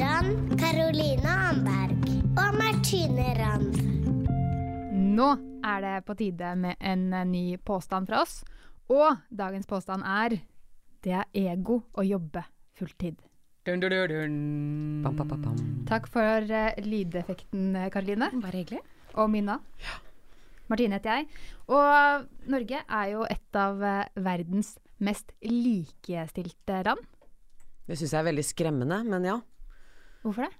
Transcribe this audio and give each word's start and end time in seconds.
Adelina 0.00 0.16
Hajan, 0.16 0.56
Karoline 0.56 1.32
Amberg 1.50 2.06
og 2.40 2.54
Martine 2.56 3.34
Rand. 3.36 3.74
Nå 4.96 5.26
er 5.60 5.82
det 5.84 5.90
på 6.06 6.14
tide 6.16 6.54
med 6.56 6.78
en 6.80 7.02
eh, 7.12 7.26
ny 7.28 7.42
påstand 7.60 8.08
fra 8.08 8.22
oss. 8.22 8.38
Og 8.88 9.18
dagens 9.28 9.68
påstand 9.68 10.06
er 10.08 10.38
det 11.04 11.12
er 11.18 11.28
ego 11.36 11.82
å 11.92 12.06
jobbe 12.06 12.46
fulltid. 12.78 13.18
Dun, 13.68 13.82
dun, 13.82 13.92
dun. 13.92 14.40
Bam, 15.04 15.20
bam, 15.20 15.34
bam, 15.34 15.44
bam. 15.44 15.60
Takk 15.90 16.08
for 16.08 16.48
uh, 16.48 16.80
lydeffekten, 16.80 17.68
eh, 17.76 17.92
Karoline. 17.92 18.30
Bare 18.40 18.62
hyggelig. 18.62 18.80
Og 19.20 19.28
Minna. 19.28 19.58
Martine 20.72 20.96
heter 20.96 21.20
jeg. 21.20 21.28
Og 21.68 22.48
Norge 22.48 22.84
er 22.88 23.12
jo 23.12 23.28
et 23.28 23.62
av 23.66 23.84
uh, 23.84 24.08
verdens 24.16 24.78
mest 24.96 25.36
likestilte 25.44 26.82
land. 26.88 27.04
Det 27.84 28.00
syns 28.00 28.16
jeg 28.16 28.22
er 28.22 28.30
veldig 28.32 28.48
skremmende, 28.48 29.04
men 29.04 29.32
ja. 29.34 29.40
Hvorfor 30.24 30.46
det? 30.46 30.52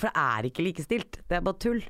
For 0.00 0.08
det 0.08 0.16
er 0.16 0.48
ikke 0.48 0.64
likestilt. 0.64 1.20
Det 1.28 1.36
er 1.36 1.44
bare 1.44 1.58
tull. 1.60 1.82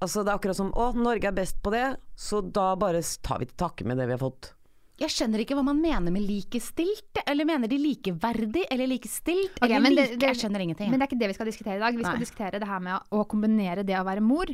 Altså, 0.00 0.22
det 0.24 0.32
er 0.32 0.38
akkurat 0.38 0.56
som 0.56 0.72
å, 0.76 0.90
Norge 0.96 1.28
er 1.28 1.36
best 1.36 1.58
på 1.64 1.72
det, 1.72 1.84
så 2.16 2.40
da 2.44 2.74
bare 2.80 3.00
tar 3.24 3.40
vi 3.40 3.48
til 3.48 3.56
takke 3.60 3.84
med 3.88 4.00
det 4.00 4.06
vi 4.08 4.16
har 4.16 4.22
fått. 4.22 4.52
Jeg 5.00 5.12
skjønner 5.14 5.40
ikke 5.40 5.56
hva 5.56 5.64
man 5.64 5.78
mener 5.80 6.12
med 6.12 6.20
likestilt. 6.28 7.22
Eller 7.24 7.46
mener 7.48 7.70
de 7.72 7.78
likeverdig 7.80 8.66
eller 8.68 8.88
likestilt? 8.90 9.54
Okay, 9.56 9.70
eller 9.72 9.80
men 9.80 9.94
det- 9.96 10.10
like? 10.10 10.18
det- 10.20 10.28
jeg 10.28 10.36
skjønner 10.42 10.60
ingenting. 10.60 10.90
Men 10.90 11.00
det 11.00 11.06
er 11.06 11.08
ikke 11.16 11.20
det 11.20 11.28
vi 11.28 11.36
skal 11.38 11.46
diskutere 11.46 11.76
i 11.76 11.78
dag. 11.80 11.96
Vi 11.96 12.04
skal 12.04 12.18
Nei. 12.18 12.24
diskutere 12.24 12.60
det 12.60 12.68
her 12.68 12.80
med 12.80 13.00
å 13.10 13.26
kombinere 13.26 13.84
det 13.86 13.96
å 13.96 14.04
være 14.04 14.20
mor 14.20 14.44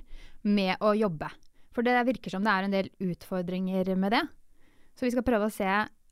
med 0.44 0.78
å 0.78 0.94
jobbe. 0.96 1.30
For 1.72 1.82
det 1.82 2.06
virker 2.06 2.30
som 2.30 2.44
det 2.44 2.52
er 2.52 2.62
en 2.62 2.70
del 2.70 2.90
utfordringer 3.00 3.96
med 3.96 4.12
det. 4.12 4.22
Så 4.94 5.00
vi 5.00 5.10
skal 5.10 5.22
prøve 5.26 5.46
å 5.46 5.52
se, 5.52 5.64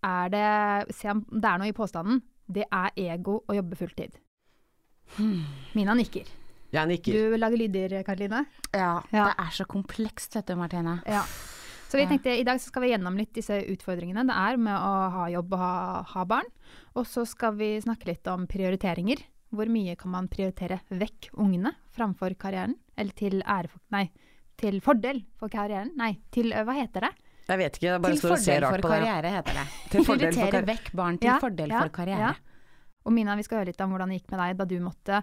er 0.03 0.29
det, 0.29 0.95
se 0.95 1.09
om 1.11 1.25
det 1.31 1.45
er 1.45 1.59
noe 1.59 1.69
i 1.69 1.73
påstanden. 1.73 2.21
Det 2.51 2.65
er 2.71 2.91
ego 2.97 3.45
å 3.49 3.55
jobbe 3.55 3.77
fulltid. 3.77 4.19
Mina 5.75 5.95
nikker. 5.95 6.27
Jeg 6.75 6.91
nikker. 6.91 7.13
Du 7.15 7.37
lager 7.39 7.61
lyder, 7.61 8.03
Karoline. 8.07 8.45
ja, 8.73 9.03
Ja. 9.13 9.27
det 9.31 9.35
er 9.39 9.51
så 9.55 9.65
komplekst, 9.67 10.35
vet 10.35 10.47
du, 10.47 10.57
Martine. 10.57 11.01
Ja. 11.07 11.23
Så 11.89 11.99
vi 12.01 12.07
tenkte 12.11 12.33
i 12.35 12.43
dag 12.43 12.59
så 12.59 12.73
skal 12.73 12.83
vi 12.83 12.89
gjennom 12.91 13.15
litt 13.17 13.33
disse 13.37 13.55
utfordringene 13.71 14.25
det 14.27 14.35
er 14.35 14.57
med 14.59 14.75
å 14.75 15.11
ha 15.15 15.29
jobb 15.31 15.53
og 15.55 15.59
ha, 15.61 16.03
ha 16.03 16.25
barn. 16.27 16.49
Og 16.97 17.07
så 17.07 17.23
skal 17.25 17.55
vi 17.55 17.77
snakke 17.81 18.09
litt 18.09 18.27
om 18.27 18.49
prioriteringer. 18.51 19.23
Hvor 19.55 19.71
mye 19.71 19.95
kan 19.95 20.11
man 20.11 20.27
prioritere 20.27 20.81
vekk 20.91 21.29
ungene 21.39 21.71
framfor 21.95 22.35
karrieren? 22.35 22.75
Eller 22.99 23.13
til 23.15 23.39
ære 23.47 23.69
for 23.71 23.79
Nei, 23.95 24.09
til 24.59 24.81
fordel 24.83 25.23
for 25.39 25.49
karrieren? 25.53 25.93
Nei, 25.97 26.17
til 26.35 26.51
øh, 26.51 26.65
Hva 26.67 26.75
heter 26.81 27.07
det? 27.07 27.13
Jeg 27.47 27.59
vet 27.61 27.77
ikke, 27.79 27.87
jeg 27.87 28.03
bare 28.03 28.17
Til 28.17 28.19
står 28.25 28.33
og 28.35 28.43
ser 28.43 28.61
rart 28.65 28.83
på 28.83 28.91
det. 28.91 28.91
Til 28.91 28.91
fordel 28.91 28.91
for 28.91 28.91
karriere, 28.91 29.31
heter 29.37 29.55
det. 29.61 30.05
Prioritere 30.09 30.65
vekk 30.67 30.91
barn 30.99 31.19
til 31.23 31.29
Ja, 31.31 31.39
fordel 31.39 31.71
ja, 31.77 31.85
for 31.85 31.95
karriere. 32.01 32.35
Og 33.05 33.13
Mina, 33.13 33.37
vi 33.37 33.45
skal 33.47 33.61
høre 33.61 33.71
litt 33.73 33.81
om 33.85 33.93
hvordan 33.93 34.11
det 34.13 34.21
gikk 34.23 34.31
med 34.33 34.41
deg 34.41 34.57
da 34.61 34.67
du 34.71 34.77
måtte 34.85 35.23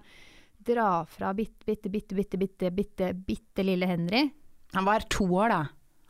dra 0.62 0.90
fra 1.10 1.32
bitte, 1.34 1.66
bitte, 1.66 1.90
bitte, 1.90 2.14
bitte, 2.16 2.38
bitte, 2.38 2.70
bitte, 2.72 3.08
bitte 3.28 3.66
lille 3.66 3.88
Henry. 3.90 4.28
Han 4.76 4.86
var 4.86 5.08
to 5.10 5.26
år, 5.26 5.50
da. 5.50 5.62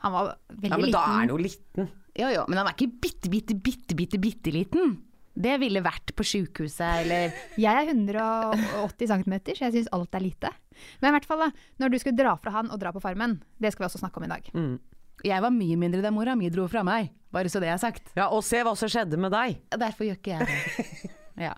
Han 0.04 0.12
var 0.16 0.34
veldig 0.50 0.70
Ja, 0.72 0.78
men 0.78 0.86
liten. 0.90 0.98
da 0.98 1.04
er 1.06 1.16
han 1.22 1.32
jo 1.32 1.38
liten. 1.40 1.88
Jo, 2.20 2.28
jo, 2.36 2.44
men 2.52 2.60
han 2.60 2.68
er 2.68 2.76
ikke 2.76 2.92
bitte, 3.06 3.30
bitte, 3.32 3.56
bitte, 3.56 3.96
bitte, 3.96 4.20
bitte 4.20 4.52
liten. 4.52 4.98
Det 5.32 5.54
ville 5.62 5.80
vært 5.80 6.12
på 6.18 6.26
sjukehuset, 6.28 7.06
eller 7.06 7.32
Jeg 7.64 7.72
er 7.72 7.94
180 7.94 9.08
cm, 9.14 9.36
så 9.56 9.64
jeg 9.70 9.76
syns 9.78 9.92
alt 9.96 10.18
er 10.20 10.26
lite. 10.26 10.52
Men 11.00 11.14
i 11.14 11.16
hvert 11.16 11.30
fall 11.30 11.46
da, 11.46 11.50
når 11.80 11.94
du 11.94 12.00
skulle 12.02 12.20
dra 12.20 12.36
fra 12.42 12.52
han 12.58 12.68
og 12.74 12.82
dra 12.82 12.92
på 12.92 13.00
Farmen, 13.04 13.38
det 13.62 13.72
skal 13.72 13.86
vi 13.86 13.88
også 13.88 14.02
snakke 14.04 14.20
om 14.20 14.28
i 14.28 14.32
dag. 14.34 14.52
Mm. 14.52 14.76
Jeg 15.24 15.44
var 15.46 15.54
mye 15.54 15.78
mindre 15.80 16.02
da 16.04 16.12
mora 16.12 16.34
mi 16.36 16.50
dro 16.52 16.66
fra 16.68 16.82
meg, 16.84 17.12
bare 17.32 17.48
så 17.54 17.62
det 17.64 17.70
er 17.72 17.80
sagt. 17.80 18.12
Ja, 18.18 18.28
og 18.34 18.44
se 18.44 18.60
hva 18.66 18.74
som 18.76 18.90
skjedde 18.92 19.20
med 19.22 19.32
deg. 19.32 19.60
Derfor 19.72 20.10
gjør 20.10 20.20
ikke 20.20 20.36
jeg 20.36 20.50
det. 20.52 21.11
Ja. 21.40 21.54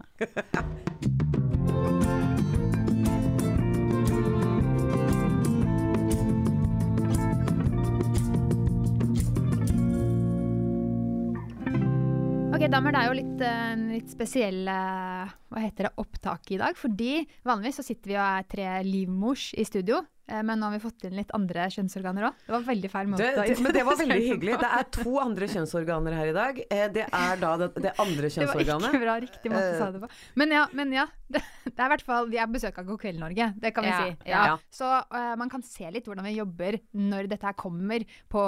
Ok, 12.54 12.70
Damer, 12.70 12.94
det 12.94 13.00
er 13.02 13.08
jo 13.10 13.16
litt, 13.18 13.42
eh, 13.44 13.80
litt 13.98 14.12
spesiell 14.14 14.68
eh, 14.70 15.90
opptak 15.98 16.52
i 16.54 16.60
dag. 16.62 16.78
Fordi 16.78 17.26
vanligvis 17.44 17.82
så 17.82 17.84
sitter 17.84 18.14
vi 18.14 18.16
og 18.16 18.24
er 18.24 18.46
tre 18.48 18.68
livmors 18.88 19.50
i 19.58 19.66
studio. 19.68 20.04
Eh, 20.28 20.42
Men 20.44 20.60
nå 20.60 20.70
har 20.70 20.78
vi 20.78 20.82
fått 20.84 21.04
inn 21.08 21.16
litt 21.18 21.32
andre 21.36 21.66
kjønnsorganer 21.74 22.28
òg. 22.30 22.34
Det 22.48 22.54
var 22.56 22.66
veldig 22.68 22.92
feil 22.92 23.08
måte. 23.12 23.24
Det, 23.24 23.48
det, 23.50 23.58
men 23.64 23.74
det 23.74 23.84
var 23.88 23.98
veldig 24.00 24.20
hyggelig. 24.28 24.58
Det 24.64 24.70
er 24.80 24.88
to 25.00 25.14
andre 25.22 25.48
kjønnsorganer 25.54 26.14
her 26.20 26.32
i 26.32 26.36
dag. 26.38 26.62
Eh, 26.70 26.88
Det 26.94 27.06
er 27.10 27.36
da 27.42 27.52
det, 27.64 27.70
det 27.84 27.94
andre 28.00 28.30
Det 28.34 28.48
var 28.48 28.56
ikke 28.56 28.70
kjønnsorganet. 28.70 29.00
bra 29.04 29.18
riktig 29.26 29.52
måte 29.52 29.70
å 29.70 29.74
Eh. 29.74 29.80
sa 29.80 29.92
det 29.92 30.02
på. 30.04 30.10
Men 30.36 30.52
ja, 30.58 30.64
men 30.74 30.94
ja. 30.94 31.08
Det, 31.34 31.42
det 31.66 31.80
er 31.80 31.86
i 31.88 31.92
hvert 31.96 32.04
fall 32.06 32.28
Vi 32.30 32.38
er 32.38 32.46
på 32.50 32.54
besøk 32.60 32.78
av 32.78 32.86
God 32.86 33.00
kveld, 33.02 33.20
Norge. 33.20 33.48
Det 33.60 33.74
kan 33.74 33.84
vi 33.84 33.90
Ja, 33.90 34.02
si. 34.04 34.30
ja. 34.30 34.58
Så 34.70 34.86
uh, 34.90 35.36
man 35.40 35.50
kan 35.50 35.64
se 35.66 35.90
litt 35.92 36.06
hvordan 36.06 36.26
vi 36.28 36.36
jobber 36.38 36.78
når 36.94 37.28
dette 37.32 37.48
her 37.48 37.54
kommer 37.58 38.04
på 38.30 38.44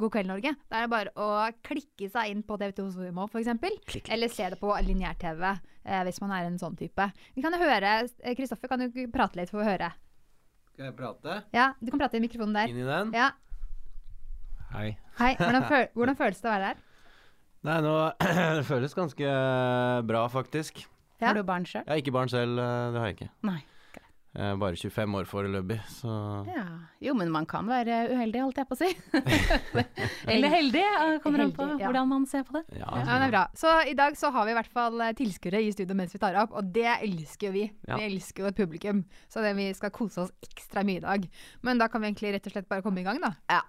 God 0.00 0.12
kveld, 0.16 0.28
Norge. 0.32 0.54
Det 0.70 0.80
er 0.80 0.88
bare 0.90 1.12
å 1.16 1.28
klikke 1.62 2.08
seg 2.10 2.32
inn 2.32 2.42
på 2.42 2.58
TV2 2.58 2.88
Sumo, 2.96 3.28
f.eks. 3.30 4.08
Eller 4.10 4.28
se 4.32 4.48
det 4.50 4.58
på 4.60 4.72
lineær-TV, 4.86 5.44
uh, 5.86 6.02
hvis 6.08 6.20
man 6.24 6.32
er 6.36 6.48
en 6.48 6.58
sånn 6.58 6.76
type. 6.78 7.06
Vi 7.36 7.42
kan 7.44 7.54
jo 7.54 7.60
høre 7.62 7.94
Kristoffer, 8.34 8.68
kan 8.72 8.82
du 8.82 8.90
prate 9.14 9.38
litt, 9.38 9.50
for 9.52 9.62
å 9.62 9.68
høre? 9.68 9.92
Skal 10.74 10.88
jeg 10.88 10.94
prate 10.98 11.34
Ja, 11.54 11.68
du 11.78 11.92
kan 11.92 12.00
prate 12.02 12.18
i 12.18 12.22
mikrofonen 12.24 12.56
der. 12.56 12.70
inn 12.72 12.80
i 12.82 12.86
den? 12.88 13.12
Ja. 13.14 13.28
Hei. 14.72 14.88
Hei. 15.20 15.34
Hvordan, 15.38 15.62
føl 15.70 15.84
hvordan 15.94 16.16
føles 16.18 16.40
det 16.42 16.48
å 16.50 16.54
være 16.54 16.72
der? 16.72 16.80
Nei, 17.64 17.76
nå 17.84 17.92
Det 18.58 18.64
føles 18.66 18.96
ganske 18.98 19.36
bra, 20.08 20.24
faktisk. 20.32 20.82
Ja. 21.20 21.28
Har 21.30 21.38
du 21.38 21.44
barn 21.46 21.62
sjøl? 21.64 21.84
Jeg 21.86 21.92
har 21.94 22.02
ikke 22.02 22.14
barn 22.16 22.32
selv, 22.32 22.58
eh, 22.58 22.88
det 22.90 23.00
har 23.00 23.06
jeg 23.12 23.16
ikke. 23.20 23.30
Nei. 23.46 23.60
Er 24.34 24.56
bare 24.58 24.74
25 24.74 25.14
år 25.14 25.28
foreløpig, 25.30 25.76
så 26.00 26.10
Ja. 26.48 26.64
Jo, 27.00 27.14
men 27.14 27.30
man 27.30 27.46
kan 27.46 27.68
være 27.70 28.08
uheldig, 28.10 28.40
holdt 28.42 28.58
jeg 28.58 28.66
på 28.66 28.74
å 28.74 28.80
si. 28.80 28.88
Eller 30.32 30.50
heldig, 30.50 30.82
eh, 30.82 31.18
kommer 31.22 31.44
an 31.44 31.52
på 31.54 31.68
ja. 31.78 31.86
hvordan 31.86 32.08
man 32.10 32.26
ser 32.26 32.42
på 32.42 32.56
det. 32.58 32.64
ja. 32.80 32.88
Ja, 32.98 33.18
det 33.20 33.28
er 33.28 33.34
bra. 33.36 33.44
Så 33.54 33.74
i 33.86 33.94
dag 33.94 34.16
så 34.18 34.32
har 34.34 34.48
vi 34.48 34.50
i 34.56 34.58
hvert 34.58 34.72
fall 34.74 35.00
eh, 35.06 35.14
tilskuere 35.14 35.62
i 35.62 35.70
studio 35.70 35.94
mens 35.94 36.16
vi 36.16 36.22
tar 36.22 36.34
opp, 36.42 36.50
og 36.50 36.72
det 36.74 36.88
elsker 36.96 37.52
jo 37.52 37.54
vi. 37.60 37.68
Ja. 37.86 38.00
Vi 38.00 38.08
elsker 38.10 38.42
jo 38.42 38.50
et 38.50 38.58
publikum, 38.58 39.04
så 39.30 39.44
det, 39.44 39.54
vi 39.54 39.70
skal 39.78 39.94
kose 39.94 40.26
oss 40.26 40.34
ekstra 40.42 40.82
mye 40.82 40.98
i 40.98 41.06
dag. 41.06 41.28
Men 41.62 41.78
da 41.78 41.86
kan 41.92 42.02
vi 42.02 42.10
egentlig 42.10 42.34
rett 42.34 42.50
og 42.50 42.56
slett 42.56 42.70
bare 42.70 42.82
komme 42.82 43.04
i 43.04 43.06
gang, 43.06 43.22
da. 43.22 43.36
Ja. 43.46 43.62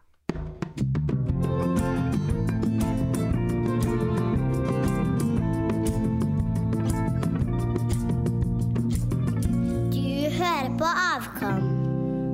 På 10.77 10.85
Avkom. 11.15 11.59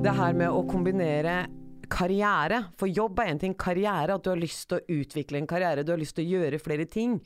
Det 0.02 0.10
her 0.18 0.34
med 0.34 0.50
å 0.50 0.64
kombinere 0.66 1.44
karriere, 1.92 2.58
for 2.80 2.90
jobb 2.90 3.20
er 3.22 3.30
en 3.30 3.40
ting, 3.42 3.54
karriere, 3.54 4.16
at 4.16 4.24
du 4.24 4.32
har 4.32 4.40
lyst 4.40 4.64
til 4.70 4.80
å 4.80 4.96
utvikle 4.98 5.38
en 5.38 5.46
karriere, 5.46 5.84
du 5.86 5.92
har 5.92 6.00
lyst 6.00 6.16
til 6.16 6.26
å 6.26 6.40
gjøre 6.40 6.58
flere 6.62 6.86
ting. 6.90 7.18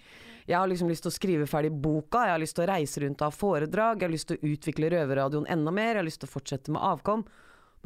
Jeg 0.46 0.58
har 0.58 0.68
liksom 0.68 0.90
lyst 0.90 1.06
til 1.06 1.12
å 1.12 1.16
skrive 1.16 1.48
ferdig 1.48 1.72
boka, 1.72 2.26
jeg 2.26 2.34
har 2.34 2.42
lyst 2.42 2.58
til 2.58 2.66
å 2.66 2.68
reise 2.68 3.02
rundt 3.02 3.22
og 3.22 3.30
ha 3.30 3.38
foredrag, 3.38 4.02
jeg 4.02 4.08
har 4.08 4.12
lyst 4.12 4.28
til 4.28 4.36
å 4.36 4.52
utvikle 4.52 4.90
Røverradioen 4.92 5.48
enda 5.56 5.72
mer, 5.72 5.94
jeg 5.94 6.02
har 6.02 6.08
lyst 6.10 6.22
til 6.24 6.28
å 6.28 6.34
fortsette 6.34 6.74
med 6.74 6.84
avkom. 6.84 7.24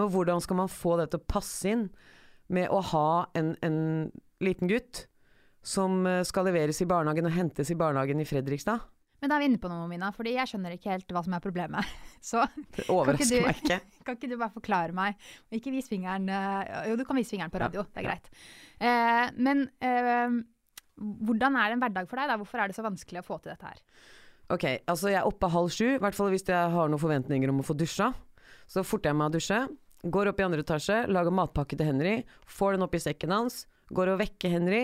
Men 0.00 0.10
hvordan 0.10 0.42
skal 0.42 0.62
man 0.64 0.72
få 0.72 0.96
det 0.98 1.10
til 1.12 1.22
å 1.22 1.30
passe 1.30 1.70
inn 1.70 1.86
med 2.50 2.72
å 2.74 2.80
ha 2.90 3.10
en, 3.38 3.54
en 3.62 3.78
liten 4.42 4.70
gutt 4.70 5.04
som 5.62 6.02
eh, 6.08 6.24
skal 6.26 6.48
leveres 6.48 6.82
i 6.82 6.88
barnehagen 6.88 7.28
og 7.30 7.36
hentes 7.36 7.70
i 7.70 7.78
barnehagen 7.78 8.24
i 8.24 8.26
Fredrikstad? 8.26 8.88
Men 9.20 9.28
da 9.32 9.36
er 9.36 9.42
vi 9.44 9.48
inne 9.50 9.60
på 9.60 9.68
noe, 9.68 9.88
Mina, 9.90 10.08
fordi 10.16 10.32
jeg 10.36 10.48
skjønner 10.48 10.74
ikke 10.76 10.92
helt 10.94 11.10
hva 11.12 11.22
som 11.26 11.34
er 11.36 11.42
problemet. 11.44 11.90
Så 12.30 12.44
Det 12.76 12.86
overrasker 12.88 13.40
du- 13.42 13.46
meg 13.48 13.60
ikke. 13.64 13.80
kan 14.06 14.16
ikke 14.16 14.30
du 14.32 14.36
bare 14.40 14.54
forklare 14.54 14.96
meg? 14.96 15.18
Ikke 15.52 15.72
vis 15.74 15.90
fingeren 15.92 16.28
eh, 16.32 16.88
Jo, 16.90 16.96
du 17.00 17.04
kan 17.08 17.18
vise 17.20 17.34
fingeren 17.34 17.52
på 17.52 17.60
radio, 17.60 17.84
det 17.92 18.00
er 18.04 18.08
greit. 18.08 18.30
Eh, 18.80 19.26
men 19.36 19.66
eh, 19.84 20.40
hvordan 21.00 21.56
er 21.60 21.68
det 21.70 21.76
en 21.78 21.84
hverdag 21.84 22.08
for 22.10 22.20
deg? 22.20 22.28
da? 22.32 22.38
Hvorfor 22.40 22.60
er 22.64 22.68
det 22.72 22.76
så 22.78 22.84
vanskelig 22.86 23.22
å 23.22 23.26
få 23.28 23.38
til 23.44 23.52
dette 23.54 23.68
her? 23.70 23.82
Ok, 24.50 24.64
altså 24.90 25.12
jeg 25.12 25.20
er 25.20 25.28
oppe 25.28 25.48
halv 25.52 25.68
sju, 25.70 25.86
i 25.94 26.00
hvert 26.02 26.16
fall 26.16 26.32
hvis 26.32 26.42
jeg 26.48 26.72
har 26.74 26.88
noen 26.90 27.00
forventninger 27.00 27.52
om 27.52 27.60
å 27.62 27.66
få 27.66 27.76
dusja. 27.78 28.10
Så 28.70 28.82
forter 28.86 29.12
jeg 29.12 29.18
meg 29.20 29.30
å 29.30 29.34
dusje, 29.36 29.60
går 30.10 30.30
opp 30.32 30.40
i 30.40 30.46
andre 30.48 30.64
etasje, 30.64 30.96
lager 31.12 31.34
matpakke 31.34 31.76
til 31.78 31.86
Henry, 31.90 32.16
får 32.50 32.74
den 32.76 32.86
opp 32.88 32.96
i 32.98 33.02
sekken 33.04 33.32
hans, 33.36 33.60
går 33.94 34.12
og 34.14 34.20
vekker 34.24 34.52
Henry, 34.56 34.82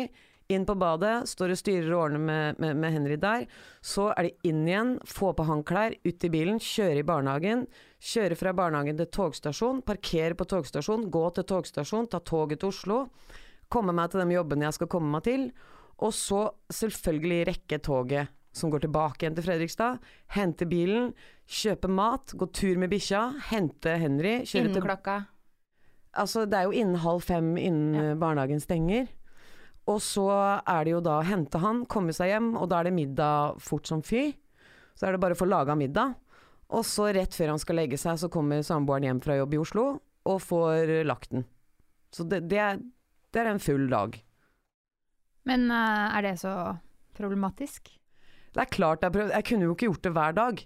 inn 0.52 0.64
på 0.68 0.74
badet, 0.78 1.26
står 1.28 1.52
og 1.54 1.58
styrer 1.58 1.88
og 1.94 2.02
ordner 2.06 2.22
med, 2.22 2.58
med, 2.62 2.76
med 2.82 2.92
Henry 2.94 3.16
der. 3.22 3.46
Så 3.82 4.08
er 4.14 4.28
det 4.28 4.34
inn 4.50 4.62
igjen, 4.68 4.92
få 5.06 5.32
på 5.36 5.46
håndklær, 5.48 5.96
ut 6.06 6.26
i 6.28 6.30
bilen, 6.32 6.60
kjøre 6.62 7.00
i 7.02 7.06
barnehagen. 7.06 7.66
Kjøre 7.98 8.36
fra 8.38 8.52
barnehagen 8.56 8.98
til 9.00 9.08
togstasjon, 9.16 9.82
parkere 9.86 10.36
på 10.38 10.46
togstasjon, 10.52 11.08
gå 11.10 11.24
til 11.34 11.48
togstasjon, 11.50 12.08
ta 12.12 12.20
toget 12.20 12.60
til 12.62 12.70
Oslo. 12.70 13.00
Komme 13.72 13.94
meg 13.96 14.12
til 14.12 14.22
de 14.22 14.36
jobbene 14.36 14.68
jeg 14.68 14.78
skal 14.78 14.90
komme 14.92 15.10
meg 15.16 15.24
til. 15.26 15.48
Og 15.98 16.12
så 16.14 16.44
selvfølgelig 16.70 17.46
rekke 17.50 17.78
toget 17.82 18.28
som 18.56 18.70
går 18.72 18.86
tilbake 18.86 19.24
igjen 19.24 19.34
til 19.36 19.44
Fredrikstad. 19.44 19.98
Hente 20.32 20.64
bilen, 20.68 21.10
kjøpe 21.44 21.90
mat, 21.92 22.32
gå 22.38 22.46
tur 22.56 22.78
med 22.80 22.88
bikkja, 22.92 23.26
hente 23.50 23.96
Henry. 24.00 24.38
Innen 24.46 24.78
klokka. 24.84 25.16
Altså, 26.16 26.46
det 26.48 26.56
er 26.56 26.64
jo 26.70 26.72
innen 26.72 26.96
halv 27.02 27.20
fem 27.26 27.50
innen 27.60 27.94
Ja. 27.94 28.04
eh, 28.12 28.16
barnehagen 28.16 28.60
stenger. 28.62 29.10
Og 29.86 30.00
så 30.02 30.26
er 30.66 30.86
det 30.86 30.96
jo 30.96 31.02
da 31.04 31.20
å 31.20 31.26
hente 31.26 31.60
han, 31.62 31.84
komme 31.86 32.14
seg 32.16 32.32
hjem, 32.32 32.54
og 32.58 32.70
da 32.72 32.80
er 32.80 32.88
det 32.88 32.96
middag 32.96 33.60
fort 33.62 33.86
som 33.86 34.02
fy. 34.02 34.32
Så 34.98 35.06
er 35.06 35.14
det 35.14 35.22
bare 35.22 35.36
å 35.36 35.38
få 35.38 35.46
laga 35.46 35.76
middag. 35.78 36.16
Og 36.74 36.82
så 36.86 37.12
rett 37.14 37.36
før 37.36 37.54
han 37.54 37.62
skal 37.62 37.78
legge 37.78 37.98
seg, 38.00 38.18
så 38.18 38.30
kommer 38.32 38.64
samboeren 38.66 39.06
hjem 39.06 39.22
fra 39.22 39.36
jobb 39.38 39.54
i 39.54 39.60
Oslo 39.62 39.86
og 40.26 40.40
får 40.42 40.90
lagt 41.06 41.30
den. 41.30 41.44
Så 42.10 42.26
det, 42.26 42.42
det, 42.50 42.58
er, 42.58 42.80
det 43.30 43.42
er 43.42 43.52
en 43.52 43.62
full 43.62 43.86
dag. 43.92 44.16
Men 45.46 45.68
uh, 45.70 46.10
er 46.16 46.26
det 46.26 46.34
så 46.42 46.54
problematisk? 47.14 47.92
Det 48.56 48.64
er 48.64 48.72
klart 48.72 49.04
jeg, 49.04 49.14
prøv, 49.14 49.30
jeg 49.30 49.46
kunne 49.46 49.68
jo 49.68 49.76
ikke 49.76 49.90
gjort 49.90 50.06
det 50.08 50.12
hver 50.16 50.34
dag. 50.36 50.64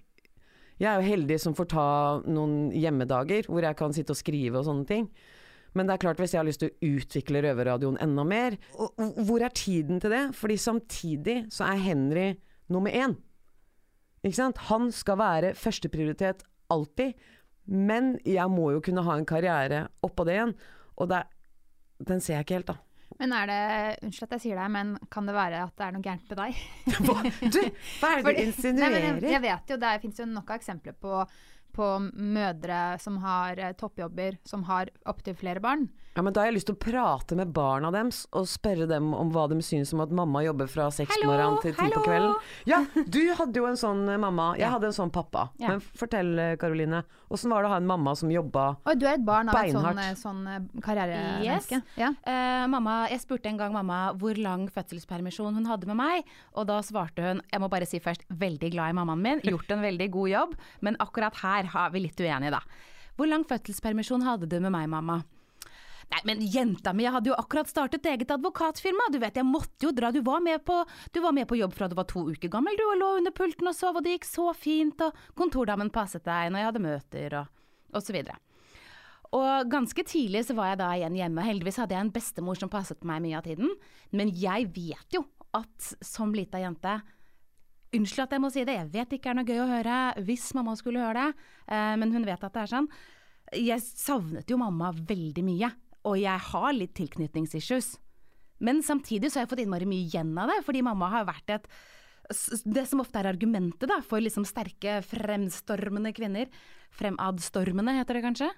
Jeg 0.80 0.88
er 0.88 1.02
jo 1.02 1.10
heldig 1.10 1.36
som 1.42 1.56
får 1.58 1.68
ta 1.74 1.88
noen 2.24 2.70
hjemmedager 2.72 3.50
hvor 3.50 3.66
jeg 3.66 3.76
kan 3.76 3.92
sitte 3.92 4.14
og 4.14 4.20
skrive 4.20 4.62
og 4.62 4.64
sånne 4.68 4.88
ting. 4.88 5.10
Men 5.78 5.86
det 5.86 5.94
er 5.94 6.02
klart 6.02 6.20
hvis 6.22 6.34
jeg 6.34 6.40
har 6.40 6.48
lyst 6.48 6.62
til 6.64 6.72
å 6.72 6.94
utvikle 6.96 7.42
Røverradioen 7.44 7.98
enda 8.02 8.24
mer, 8.26 8.56
og, 8.74 8.92
og, 8.98 9.20
hvor 9.28 9.44
er 9.46 9.54
tiden 9.54 10.00
til 10.02 10.14
det? 10.14 10.24
Fordi 10.38 10.56
samtidig 10.58 11.36
så 11.54 11.68
er 11.70 11.84
Henry 11.84 12.28
nummer 12.72 12.94
én. 12.94 13.16
Ikke 14.24 14.36
sant? 14.36 14.66
Han 14.68 14.90
skal 14.94 15.20
være 15.20 15.54
førsteprioritet 15.58 16.44
alltid. 16.70 17.14
Men 17.70 18.16
jeg 18.26 18.50
må 18.50 18.72
jo 18.74 18.82
kunne 18.84 19.04
ha 19.06 19.16
en 19.16 19.28
karriere 19.28 19.86
oppå 20.06 20.26
det 20.26 20.36
igjen. 20.36 20.54
Og 21.00 21.10
det, 21.12 21.24
den 22.08 22.22
ser 22.22 22.40
jeg 22.40 22.48
ikke 22.48 22.58
helt, 22.58 22.72
da. 22.72 22.78
Men 23.20 23.34
er 23.36 23.50
det 23.50 23.62
Unnskyld 24.06 24.28
at 24.28 24.34
jeg 24.38 24.42
sier 24.46 24.60
det, 24.60 24.66
men 24.72 24.92
kan 25.12 25.26
det 25.28 25.34
være 25.36 25.64
at 25.66 25.72
det 25.76 25.86
er 25.86 25.94
noe 25.96 26.04
gærent 26.04 26.30
med 26.30 26.38
deg? 26.40 26.60
Hva, 27.06 27.16
du, 27.26 27.58
hva 28.00 28.12
er 28.12 28.22
det 28.22 28.34
du 28.36 28.42
insinuerer? 28.46 28.94
Nei, 28.94 29.00
jeg, 29.08 29.32
jeg 29.34 29.42
vet 29.44 29.72
jo, 29.74 29.78
det 29.82 29.94
fins 30.04 30.22
jo 30.22 30.28
nok 30.30 30.52
av 30.52 30.60
eksempler 30.60 30.96
på, 30.96 31.18
på 31.74 31.86
mødre 32.14 32.98
som 33.02 33.20
har 33.24 33.60
eh, 33.60 33.74
toppjobber, 33.78 34.38
som 34.46 34.64
har 34.68 34.90
opptil 35.10 35.36
flere 35.38 35.62
barn. 35.62 35.88
Ja, 36.16 36.22
men 36.26 36.32
Da 36.34 36.40
har 36.42 36.48
jeg 36.50 36.56
lyst 36.58 36.66
til 36.66 36.74
å 36.74 36.80
prate 36.82 37.36
med 37.38 37.52
barna 37.54 37.90
deres 37.94 38.24
og 38.34 38.48
spørre 38.50 38.88
dem 38.90 39.12
om 39.14 39.30
hva 39.30 39.44
de 39.48 39.60
syns 39.62 39.92
om 39.94 40.00
at 40.02 40.10
mamma 40.10 40.42
jobber 40.42 40.66
fra 40.70 40.88
seks 40.90 41.14
på 41.20 41.28
morgenen 41.28 41.60
til 41.62 41.74
ti 41.78 41.86
på 41.94 42.02
kvelden. 42.02 42.34
Ja, 42.66 42.80
du 43.06 43.20
hadde 43.38 43.60
jo 43.60 43.68
en 43.68 43.78
sånn 43.78 44.02
eh, 44.10 44.18
mamma. 44.18 44.50
Jeg 44.58 44.66
Ja. 44.66 44.72
hadde 44.74 44.90
en 44.90 44.96
sånn 44.96 45.12
pappa. 45.14 45.50
Ja. 45.62 45.68
Men 45.68 45.80
fortell, 45.80 46.32
eh, 46.38 46.56
Karoline. 46.56 47.04
Åssen 47.30 47.50
var 47.50 47.62
det 47.62 47.70
å 47.70 47.74
ha 47.74 47.76
en 47.76 47.86
mamma 47.86 48.16
som 48.16 48.28
jobba 48.28 48.76
beinhardt? 48.82 48.98
du 49.00 49.06
er 49.06 49.14
et 49.14 49.24
barn 49.24 49.48
av 49.48 49.54
et 49.54 49.72
sånn, 49.72 49.98
eh, 49.98 50.14
sånn 50.18 50.68
karrieremenneske. 50.82 51.78
Yes. 51.78 51.96
Ja. 51.96 52.10
Uh, 52.26 52.66
mamma, 52.68 53.08
jeg 53.08 53.20
spurte 53.20 53.46
en 53.46 53.56
gang 53.56 53.72
mamma 53.72 54.12
hvor 54.18 54.36
lang 54.36 54.68
fødselspermisjon 54.68 55.54
hun 55.54 55.64
hadde 55.66 55.86
med 55.86 55.96
meg, 55.96 56.24
og 56.54 56.66
da 56.66 56.80
svarte 56.82 57.22
hun 57.22 57.40
jeg 57.52 57.60
må 57.60 57.70
bare 57.70 57.86
si 57.86 58.00
først 58.00 58.26
veldig 58.28 58.72
glad 58.72 58.90
i 58.90 58.98
mammaen 58.98 59.22
min, 59.22 59.40
gjort 59.46 59.70
en 59.70 59.82
veldig 59.82 60.10
god 60.10 60.28
jobb, 60.28 60.54
men 60.82 60.96
akkurat 60.96 61.34
her 61.36 61.64
har 61.70 61.90
vi 61.90 62.00
litt 62.00 62.16
uenige, 62.18 62.50
da. 62.50 62.60
Hvor 63.16 63.28
lang 63.28 63.44
fødselspermisjon 63.44 64.22
hadde 64.24 64.48
du 64.48 64.58
med 64.60 64.72
meg, 64.72 64.88
mamma? 64.88 65.22
Nei, 66.10 66.20
men 66.26 66.40
jenta 66.42 66.90
mi, 66.96 67.04
jeg 67.06 67.14
hadde 67.14 67.30
jo 67.30 67.38
akkurat 67.38 67.70
startet 67.70 68.06
eget 68.10 68.32
advokatfirma. 68.34 69.12
Du 69.14 69.20
vet, 69.22 69.36
jeg 69.38 69.46
måtte 69.46 69.86
jo 69.86 69.92
dra. 69.94 70.10
Du 70.10 70.18
var 70.26 70.42
med 70.42 70.64
på, 70.66 70.80
var 71.22 71.34
med 71.36 71.46
på 71.46 71.60
jobb 71.60 71.76
fra 71.76 71.86
du 71.86 71.94
var 71.98 72.08
to 72.10 72.24
uker 72.32 72.50
gammel, 72.50 72.74
du, 72.78 72.82
og 72.88 72.98
lå 72.98 73.10
under 73.20 73.34
pulten 73.34 73.70
og 73.70 73.76
sov, 73.78 74.00
og 74.00 74.06
det 74.06 74.16
gikk 74.16 74.26
så 74.26 74.50
fint, 74.58 75.04
og 75.06 75.26
kontordamen 75.38 75.92
passet 75.94 76.26
deg 76.26 76.50
når 76.50 76.62
jeg 76.62 76.70
hadde 76.70 76.86
møter, 76.86 77.36
og, 77.38 77.76
og 77.94 78.02
så 78.02 78.16
videre. 78.16 78.40
Og 79.38 79.70
ganske 79.70 80.02
tidlig 80.02 80.42
så 80.48 80.56
var 80.58 80.72
jeg 80.72 80.80
da 80.80 80.90
igjen 80.98 81.20
hjemme. 81.20 81.46
Heldigvis 81.46 81.78
hadde 81.78 81.94
jeg 81.94 82.02
en 82.02 82.12
bestemor 82.14 82.58
som 82.58 82.72
passet 82.72 82.98
på 82.98 83.06
meg 83.06 83.22
mye 83.22 83.38
av 83.38 83.46
tiden. 83.46 83.70
Men 84.10 84.32
jeg 84.34 84.66
vet 84.74 85.14
jo 85.14 85.22
at 85.54 85.92
som 86.02 86.34
lita 86.34 86.60
jente 86.62 86.98
Unnskyld 87.90 88.22
at 88.22 88.34
jeg 88.36 88.42
må 88.42 88.48
si 88.54 88.62
det, 88.62 88.76
jeg 88.76 88.90
vet 88.92 89.14
ikke 89.16 89.32
er 89.32 89.34
noe 89.34 89.46
gøy 89.48 89.64
å 89.64 89.66
høre 89.66 89.94
hvis 90.22 90.52
mamma 90.54 90.76
skulle 90.78 91.02
høre 91.02 91.24
det, 91.24 91.46
eh, 91.74 91.94
men 91.98 92.12
hun 92.14 92.22
vet 92.22 92.44
at 92.46 92.54
det 92.54 92.60
er 92.62 92.70
sånn. 92.70 92.86
Jeg 93.58 93.82
savnet 93.82 94.52
jo 94.52 94.60
mamma 94.60 94.92
veldig 94.94 95.42
mye, 95.42 95.72
og 96.08 96.18
jeg 96.20 96.46
har 96.50 96.76
litt 96.76 96.94
tilknytningsissues. 96.98 97.94
Men 98.60 98.82
samtidig 98.84 99.30
så 99.30 99.40
har 99.40 99.46
jeg 99.46 99.52
fått 99.54 99.64
innmari 99.64 99.88
mye 99.88 100.04
igjen 100.04 100.34
av 100.40 100.52
det, 100.52 100.60
fordi 100.66 100.84
mamma 100.84 101.08
har 101.12 101.28
vært 101.28 101.56
et 101.56 101.72
det 102.64 102.84
som 102.86 103.00
ofte 103.02 103.18
er 103.18 103.26
argumentet 103.30 103.88
da, 103.90 103.96
for 104.06 104.22
liksom 104.22 104.44
sterke, 104.46 105.00
fremstormende 105.02 106.12
kvinner. 106.14 106.46
Fremadstormende, 106.94 107.96
heter 107.98 108.14
det 108.18 108.22
kanskje. 108.22 108.50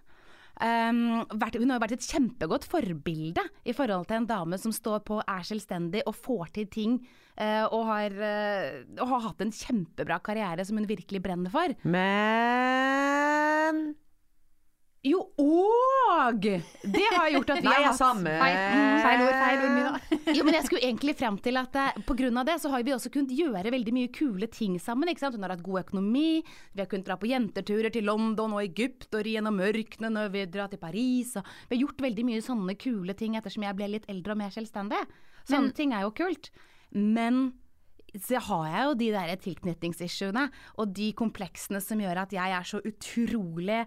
Um, 0.61 1.25
vært, 1.41 1.57
hun 1.57 1.73
har 1.73 1.81
vært 1.81 1.95
et 1.97 2.05
kjempegodt 2.05 2.67
forbilde 2.69 3.41
i 3.65 3.73
forhold 3.73 4.05
til 4.11 4.19
en 4.21 4.29
dame 4.29 4.59
som 4.61 4.75
står 4.75 5.01
på, 5.09 5.23
er 5.25 5.49
selvstendig 5.49 6.03
og 6.05 6.19
får 6.19 6.53
til 6.59 6.69
ting. 6.73 6.99
Uh, 7.33 7.65
og, 7.73 7.87
har, 7.89 8.13
uh, 8.13 8.85
og 9.01 9.09
har 9.15 9.25
hatt 9.31 9.41
en 9.41 9.57
kjempebra 9.57 10.21
karriere 10.25 10.65
som 10.69 10.77
hun 10.77 10.91
virkelig 10.91 11.23
brenner 11.25 11.51
for. 11.53 11.73
Men 11.89 12.03
Jo, 15.03 15.19
og 15.43 16.37
det 16.39 17.07
har 17.11 17.33
gjort 17.35 17.49
at 17.51 17.59
vi 17.59 17.67
Nei, 17.67 17.73
har 17.75 17.89
hatt 17.89 17.99
samme. 17.99 18.33
Feil, 18.39 18.59
mm, 18.71 18.99
feil 19.03 19.23
ord, 19.25 19.39
feil 19.41 19.63
ord, 19.65 19.73
Mina. 19.75 20.03
Jo, 20.37 20.45
men 20.47 20.55
jeg 20.55 20.67
skulle 20.69 20.83
egentlig 20.87 21.15
frem 21.19 21.39
til 21.43 21.59
at 21.59 21.79
eh, 21.81 21.97
av 21.99 22.47
det 22.47 22.55
så 22.63 22.71
har 22.71 22.85
vi 22.87 22.95
også 22.95 23.11
kunnet 23.11 23.35
gjøre 23.35 23.73
veldig 23.75 23.95
mye 23.97 24.13
kule 24.15 24.47
ting 24.47 24.77
sammen. 24.79 25.11
ikke 25.11 25.25
sant? 25.25 25.35
Hun 25.35 25.43
har 25.43 25.57
hatt 25.57 25.65
god 25.67 25.81
økonomi, 25.81 26.45
vi 26.47 26.85
har 26.85 26.87
kunnet 26.87 27.09
dra 27.09 27.17
på 27.19 27.27
jenteturer 27.33 27.91
til 27.91 28.07
London 28.07 28.55
og 28.55 28.63
Egypt 28.63 29.11
og 29.19 29.27
gjennom 29.27 29.59
mørkene 29.59 30.13
når 30.13 30.31
vi 30.37 30.45
drar 30.55 30.71
til 30.71 30.79
Paris. 30.79 31.35
Og 31.35 31.51
vi 31.67 31.77
har 31.77 31.83
gjort 31.83 32.07
veldig 32.07 32.27
mye 32.31 32.47
sånne 32.47 32.79
kule 32.79 33.19
ting 33.19 33.35
ettersom 33.41 33.67
jeg 33.67 33.79
ble 33.81 33.91
litt 33.97 34.07
eldre 34.13 34.37
og 34.37 34.43
mer 34.45 34.55
selvstendig. 34.55 35.03
Sånne 35.51 35.75
ting 35.75 35.97
er 35.97 36.07
jo 36.07 36.15
kult. 36.15 36.53
Men 36.95 37.49
så 38.23 38.39
har 38.47 38.65
jeg 38.71 38.87
jo 38.87 38.97
de 39.03 39.11
der 39.17 39.35
tilknytningsissuene 39.41 40.47
og 40.79 40.95
de 40.95 41.11
kompleksene 41.17 41.83
som 41.83 41.99
gjør 41.99 42.23
at 42.27 42.39
jeg 42.39 42.55
er 42.55 42.67
så 42.69 42.79
utrolig 42.87 43.83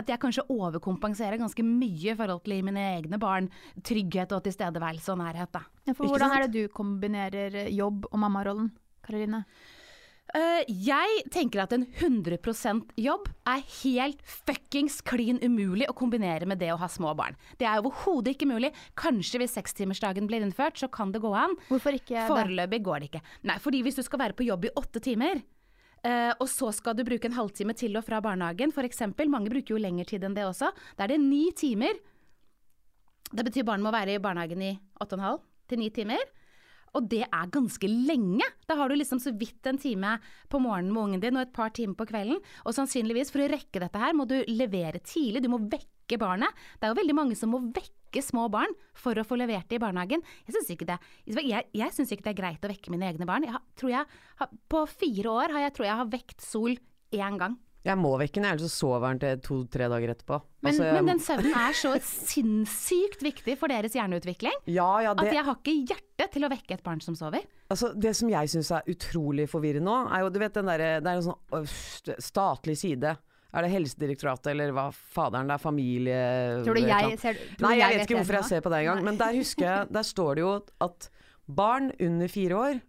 at 0.00 0.12
jeg 0.12 0.22
kanskje 0.22 0.46
overkompenserer 0.50 1.40
ganske 1.40 1.64
mye 1.66 2.14
i 2.14 2.16
forhold 2.18 2.44
til 2.46 2.64
mine 2.66 2.86
egne 2.96 3.20
barn 3.20 3.50
trygghet 3.86 4.32
og 4.36 4.44
tilstedeværelse 4.46 5.12
og 5.14 5.20
nærhet. 5.22 5.52
Da. 5.54 5.66
Ja, 5.88 5.96
for 5.96 6.10
hvordan 6.10 6.36
er 6.36 6.46
det 6.46 6.54
du 6.56 6.72
kombinerer 6.74 7.60
eh, 7.66 7.74
jobb 7.76 8.08
og 8.10 8.18
mammarollen, 8.22 8.72
Karoline? 9.06 9.44
Uh, 10.30 10.62
jeg 10.70 11.24
tenker 11.34 11.64
at 11.64 11.72
en 11.74 11.88
100% 11.88 12.92
jobb 13.02 13.24
er 13.50 13.64
helt 13.80 14.20
fuckings 14.22 15.00
klin 15.02 15.40
umulig 15.42 15.88
å 15.90 15.96
kombinere 15.98 16.46
med 16.46 16.60
det 16.62 16.68
å 16.70 16.78
ha 16.78 16.86
små 16.90 17.16
barn. 17.18 17.38
Det 17.58 17.66
er 17.66 17.82
overhodet 17.82 18.36
ikke 18.36 18.46
mulig. 18.46 18.70
Kanskje 19.00 19.42
hvis 19.42 19.56
sekstimersdagen 19.58 20.30
blir 20.30 20.44
innført, 20.46 20.78
så 20.78 20.86
kan 20.92 21.10
det 21.10 21.24
gå 21.24 21.32
an. 21.34 21.56
Hvorfor 21.66 21.98
ikke? 21.98 22.28
Foreløpig 22.30 22.82
går 22.86 23.02
det 23.02 23.10
ikke. 23.10 23.24
Nei, 23.50 23.58
fordi 23.62 23.82
hvis 23.86 23.98
du 23.98 24.04
skal 24.06 24.22
være 24.22 24.38
på 24.38 24.46
jobb 24.46 24.68
i 24.68 24.74
åtte 24.78 25.02
timer, 25.02 25.42
eh, 26.06 26.32
og 26.36 26.48
så 26.50 26.70
skal 26.76 26.96
du 26.96 27.04
bruke 27.06 27.28
en 27.28 27.36
halvtime 27.36 27.76
til 27.78 27.98
og 27.98 28.06
fra 28.06 28.20
barnehagen, 28.24 28.72
f.eks. 28.74 29.04
Mange 29.28 29.52
bruker 29.52 29.74
jo 29.74 29.82
lengre 29.82 30.08
tid 30.08 30.24
enn 30.26 30.36
det 30.36 30.46
også. 30.48 30.72
Da 30.96 31.06
er 31.06 31.14
det 31.14 31.22
ni 31.22 31.48
timer. 31.56 32.00
Det 33.30 33.46
betyr 33.46 33.66
barnet 33.66 33.86
må 33.86 33.94
være 33.94 34.16
i 34.16 34.22
barnehagen 34.22 34.62
i 34.66 34.74
åtte 35.00 35.14
og 35.14 35.20
en 35.20 35.26
halv 35.28 35.42
til 35.70 35.82
ni 35.82 35.90
timer. 35.94 36.22
Og 36.98 37.06
det 37.06 37.22
er 37.28 37.52
ganske 37.54 37.86
lenge. 37.86 38.46
Da 38.66 38.74
har 38.78 38.90
du 38.90 38.96
liksom 38.98 39.20
så 39.22 39.32
vidt 39.38 39.66
en 39.70 39.78
time 39.78 40.16
på 40.50 40.58
morgenen 40.62 40.90
med 40.94 41.02
ungen 41.04 41.22
din 41.22 41.38
og 41.38 41.44
et 41.44 41.54
par 41.54 41.70
timer 41.74 41.94
på 41.98 42.08
kvelden. 42.10 42.40
Og 42.66 42.74
sannsynligvis 42.74 43.30
for 43.30 43.44
å 43.44 43.50
rekke 43.52 43.82
dette 43.82 44.02
her 44.02 44.16
må 44.16 44.26
du 44.30 44.40
levere 44.50 45.02
tidlig, 45.04 45.44
du 45.44 45.52
må 45.52 45.62
vekke 45.70 46.18
barnet. 46.18 46.50
Det 46.78 46.88
er 46.88 46.94
jo 46.94 47.00
veldig 47.02 47.18
mange 47.20 47.38
som 47.38 47.54
må 47.54 47.62
vekke 47.68 47.99
små 48.18 48.50
barn 48.50 48.74
for 48.98 49.14
å 49.14 49.22
få 49.24 49.38
levert 49.38 49.68
det 49.70 49.78
i 49.78 49.78
barnehagen. 49.78 50.20
Jeg 50.46 50.54
syns 50.56 50.74
ikke, 50.74 50.98
ikke 51.30 52.26
det 52.26 52.32
er 52.34 52.42
greit 52.42 52.64
å 52.66 52.68
vekke 52.68 52.90
mine 52.90 53.06
egne 53.06 53.26
barn. 53.26 53.46
Jeg 53.46 53.54
tror 53.78 53.90
jeg, 53.90 54.06
på 54.68 54.88
fire 54.90 55.30
år 55.30 55.52
har 55.54 55.60
jeg, 55.60 55.74
tror 55.78 55.86
jeg 55.86 55.96
har 56.02 56.06
vekt 56.06 56.40
Sol 56.42 56.74
én 57.14 57.38
gang. 57.38 57.56
jeg 57.82 57.96
må 57.96 58.18
vekke 58.18 58.34
den, 58.42 58.44
ellers 58.44 58.66
så 58.66 58.68
sover 58.68 59.06
han 59.08 59.18
til 59.18 59.38
to-tre 59.40 59.88
dager 59.88 60.10
etterpå. 60.12 60.42
Men, 60.62 60.72
Altså, 60.74 60.84
jeg- 60.84 60.94
men 60.94 61.06
den 61.06 61.18
søvnen 61.18 61.54
er 61.56 61.72
så 61.72 61.94
sinnssykt 62.34 63.22
viktig 63.22 63.56
for 63.56 63.68
deres 63.72 63.94
hjerneutvikling 63.96 64.52
ja, 64.66 65.00
ja, 65.00 65.14
det, 65.14 65.28
at 65.30 65.34
jeg 65.38 65.44
har 65.46 65.56
ikke 65.56 65.76
hjerte 65.88 66.26
til 66.34 66.44
å 66.44 66.50
vekke 66.52 66.74
et 66.76 66.82
barn 66.84 67.00
som 67.00 67.14
sover. 67.16 67.40
Altså, 67.70 67.94
det 67.98 68.12
som 68.16 68.28
jeg 68.28 68.48
syns 68.52 68.70
er 68.76 68.82
utrolig 68.90 69.48
forvirrende 69.48 69.88
nå, 69.88 69.96
er 70.12 70.20
jo 70.26 70.30
du 70.34 70.38
vet 70.42 70.52
den 70.58 70.66
derre 70.68 71.00
Det 71.00 71.08
er 71.08 71.16
en 71.22 71.22
sånn 71.22 71.38
øh, 71.56 72.20
statlig 72.20 72.76
side. 72.76 73.16
Er 73.50 73.66
det 73.66 73.72
Helsedirektoratet 73.72 74.52
eller 74.52 74.74
hva 74.74 74.88
faderen 74.94 75.50
det 75.50 75.56
er? 75.56 75.62
Familie... 75.62 76.18
Tror 76.66 76.78
du 76.78 76.84
jeg 76.84 77.16
ser 77.18 77.40
tror 77.40 77.66
Nei, 77.66 77.72
jeg, 77.78 77.82
jeg 77.82 77.96
vet 77.96 78.04
ikke 78.06 78.20
hvorfor 78.20 78.38
jeg 78.38 78.48
ser 78.50 78.62
på 78.62 78.72
det 78.72 78.84
engang. 78.84 79.02
Men 79.08 79.18
der 79.18 79.40
husker 79.40 79.66
jeg, 79.66 79.88
der 79.96 80.06
står 80.06 80.38
det 80.38 80.44
jo 80.44 80.52
at 80.86 81.10
barn 81.50 81.90
under 81.98 82.30
fire 82.30 82.60
år 82.60 82.84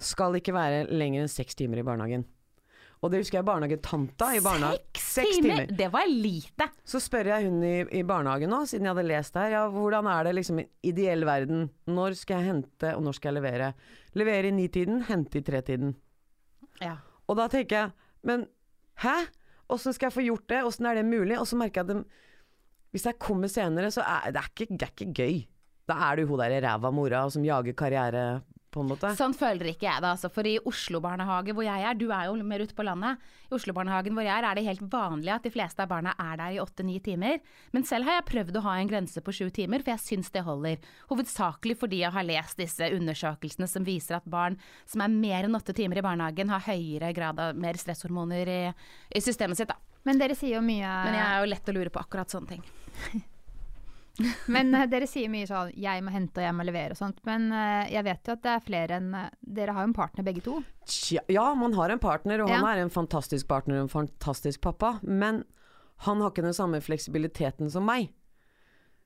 skal 0.00 0.36
ikke 0.38 0.54
være 0.56 0.86
lenger 0.92 1.24
enn 1.24 1.30
seks 1.32 1.56
timer 1.58 1.80
i 1.80 1.84
barnehagen. 1.86 2.24
Og 3.04 3.12
det 3.12 3.20
husker 3.20 3.38
jeg 3.38 3.46
barnehagetanta 3.46 4.30
i 4.34 4.40
barnehagen. 4.44 4.84
Seks 4.98 5.40
timer? 5.44 5.68
Det 5.78 5.88
var 5.92 6.08
lite. 6.08 6.70
Så 6.88 7.00
spør 7.04 7.28
jeg 7.34 7.46
hun 7.46 7.60
i, 7.64 7.74
i 8.00 8.02
barnehagen 8.08 8.50
nå, 8.50 8.62
siden 8.68 8.88
jeg 8.88 8.96
hadde 8.96 9.06
lest 9.10 9.36
her, 9.36 9.52
ja, 9.52 9.62
hvordan 9.72 10.08
er 10.10 10.28
det 10.28 10.34
liksom 10.38 10.62
i 10.62 10.66
ideell 10.90 11.26
verden? 11.28 11.66
Når 11.92 12.16
skal 12.18 12.40
jeg 12.40 12.54
hente, 12.54 12.94
og 12.96 13.04
når 13.04 13.18
skal 13.18 13.30
jeg 13.30 13.38
levere? 13.42 13.72
Levere 14.16 14.48
i 14.48 14.56
nitiden, 14.56 15.04
hente 15.10 15.42
i 15.42 15.44
tretiden. 15.44 15.92
Ja. 16.80 16.96
Og 17.28 17.36
da 17.38 17.50
tenker 17.52 17.82
jeg, 17.82 17.92
men 18.26 18.46
hæ? 19.04 19.16
Åssen 19.72 19.94
skal 19.96 20.08
jeg 20.08 20.16
få 20.16 20.24
gjort 20.26 20.46
det? 20.52 20.62
Åssen 20.66 20.86
er 20.86 21.00
det 21.00 21.06
mulig? 21.08 21.38
Og 21.40 21.46
så 21.48 21.58
merker 21.58 21.82
jeg 21.82 21.96
at 21.96 22.06
hvis 22.94 23.06
jeg 23.08 23.18
kommer 23.20 23.50
senere, 23.50 23.90
så 23.92 24.04
er 24.06 24.32
det 24.32 24.40
er 24.40 24.50
ikke, 24.52 24.66
det 24.72 24.86
er 24.86 24.92
ikke 24.94 25.14
gøy. 25.16 25.40
Da 25.86 25.96
er 26.08 26.16
du 26.16 26.26
hun 26.30 26.40
der 26.40 26.60
ræva 26.64 26.90
mora 26.90 27.26
som 27.30 27.44
jager 27.44 27.76
karriere 27.76 28.42
på 28.70 28.82
en 28.82 28.90
måte. 28.90 29.10
Sånn 29.18 29.34
føler 29.36 29.70
ikke 29.70 29.86
jeg 29.88 30.02
det, 30.02 30.10
altså. 30.10 30.30
For 30.32 30.48
i 30.48 30.56
Oslo 30.68 31.00
barnehage 31.04 31.54
hvor 31.56 31.66
jeg 31.66 31.84
er, 31.86 31.96
du 31.98 32.08
er 32.10 32.28
jo 32.28 32.36
mer 32.46 32.64
ute 32.64 32.76
på 32.76 32.86
landet. 32.86 33.22
I 33.46 33.54
Oslo 33.56 33.74
barnehagen 33.76 34.16
hvor 34.16 34.26
jeg 34.26 34.34
er, 34.34 34.46
er 34.48 34.58
det 34.58 34.66
helt 34.66 34.84
vanlig 34.92 35.32
at 35.34 35.46
de 35.46 35.52
fleste 35.54 35.84
av 35.84 35.90
barna 35.92 36.14
er 36.22 36.40
der 36.40 36.56
i 36.56 36.60
åtte-ni 36.62 36.98
timer. 37.04 37.40
Men 37.76 37.86
selv 37.88 38.08
har 38.08 38.20
jeg 38.20 38.28
prøvd 38.32 38.60
å 38.60 38.64
ha 38.66 38.76
en 38.80 38.90
grense 38.90 39.22
på 39.24 39.34
sju 39.34 39.48
timer, 39.54 39.84
for 39.84 39.94
jeg 39.94 40.04
syns 40.04 40.32
det 40.34 40.44
holder. 40.46 40.90
Hovedsakelig 41.12 41.78
fordi 41.82 42.02
jeg 42.02 42.14
har 42.16 42.26
lest 42.28 42.60
disse 42.60 42.90
undersøkelsene 42.96 43.70
som 43.70 43.86
viser 43.86 44.18
at 44.18 44.26
barn 44.30 44.58
som 44.88 45.04
er 45.04 45.14
mer 45.14 45.46
enn 45.48 45.58
åtte 45.58 45.76
timer 45.76 46.02
i 46.02 46.06
barnehagen, 46.06 46.52
har 46.52 46.66
høyere 46.66 47.12
grad 47.16 47.40
av 47.42 47.58
mer 47.58 47.78
stresshormoner 47.80 48.50
i, 48.50 48.60
i 49.16 49.24
systemet 49.24 49.60
sitt, 49.60 49.70
da. 49.70 49.78
Men 50.06 50.20
dere 50.20 50.36
sier 50.38 50.60
jo 50.60 50.62
mye 50.62 50.86
Men 51.08 51.16
jeg 51.18 51.26
er 51.26 51.40
jo 51.42 51.48
lett 51.50 51.72
å 51.72 51.74
lure 51.74 51.90
på 51.90 52.02
akkurat 52.02 52.30
sånne 52.30 52.54
ting. 52.56 53.24
Men 54.54 54.72
uh, 54.74 54.86
dere 54.90 55.08
sier 55.10 55.30
mye 55.32 55.48
sånn 55.48 55.72
'jeg 55.76 56.04
må 56.04 56.12
hente 56.14 56.40
og 56.40 56.46
jeg 56.46 56.56
må 56.56 56.66
levere' 56.66 56.96
og 56.96 57.00
sånt. 57.00 57.18
Men 57.28 57.50
uh, 57.52 57.84
jeg 57.90 58.04
vet 58.06 58.28
jo 58.28 58.36
at 58.36 58.44
det 58.44 58.52
er 58.52 58.64
flere 58.64 59.00
enn 59.00 59.10
eh, 59.14 59.32
Dere 59.56 59.74
har 59.76 59.84
jo 59.84 59.90
en 59.90 59.96
partner 59.96 60.26
begge 60.26 60.44
to. 60.44 60.60
Tja, 60.88 61.24
Ja, 61.32 61.48
man 61.54 61.76
har 61.76 61.92
en 61.92 62.02
partner, 62.02 62.44
og 62.44 62.52
han 62.52 62.64
er 62.64 62.82
en 62.82 62.92
fantastisk 62.92 63.48
partner 63.48 63.80
og 63.80 63.86
en 63.86 63.92
fantastisk 63.92 64.62
pappa. 64.64 64.98
Men 65.02 65.44
han 66.06 66.20
har 66.20 66.32
ikke 66.32 66.46
den 66.46 66.56
samme 66.56 66.80
fleksibiliteten 66.84 67.70
som 67.72 67.86
meg. 67.88 68.12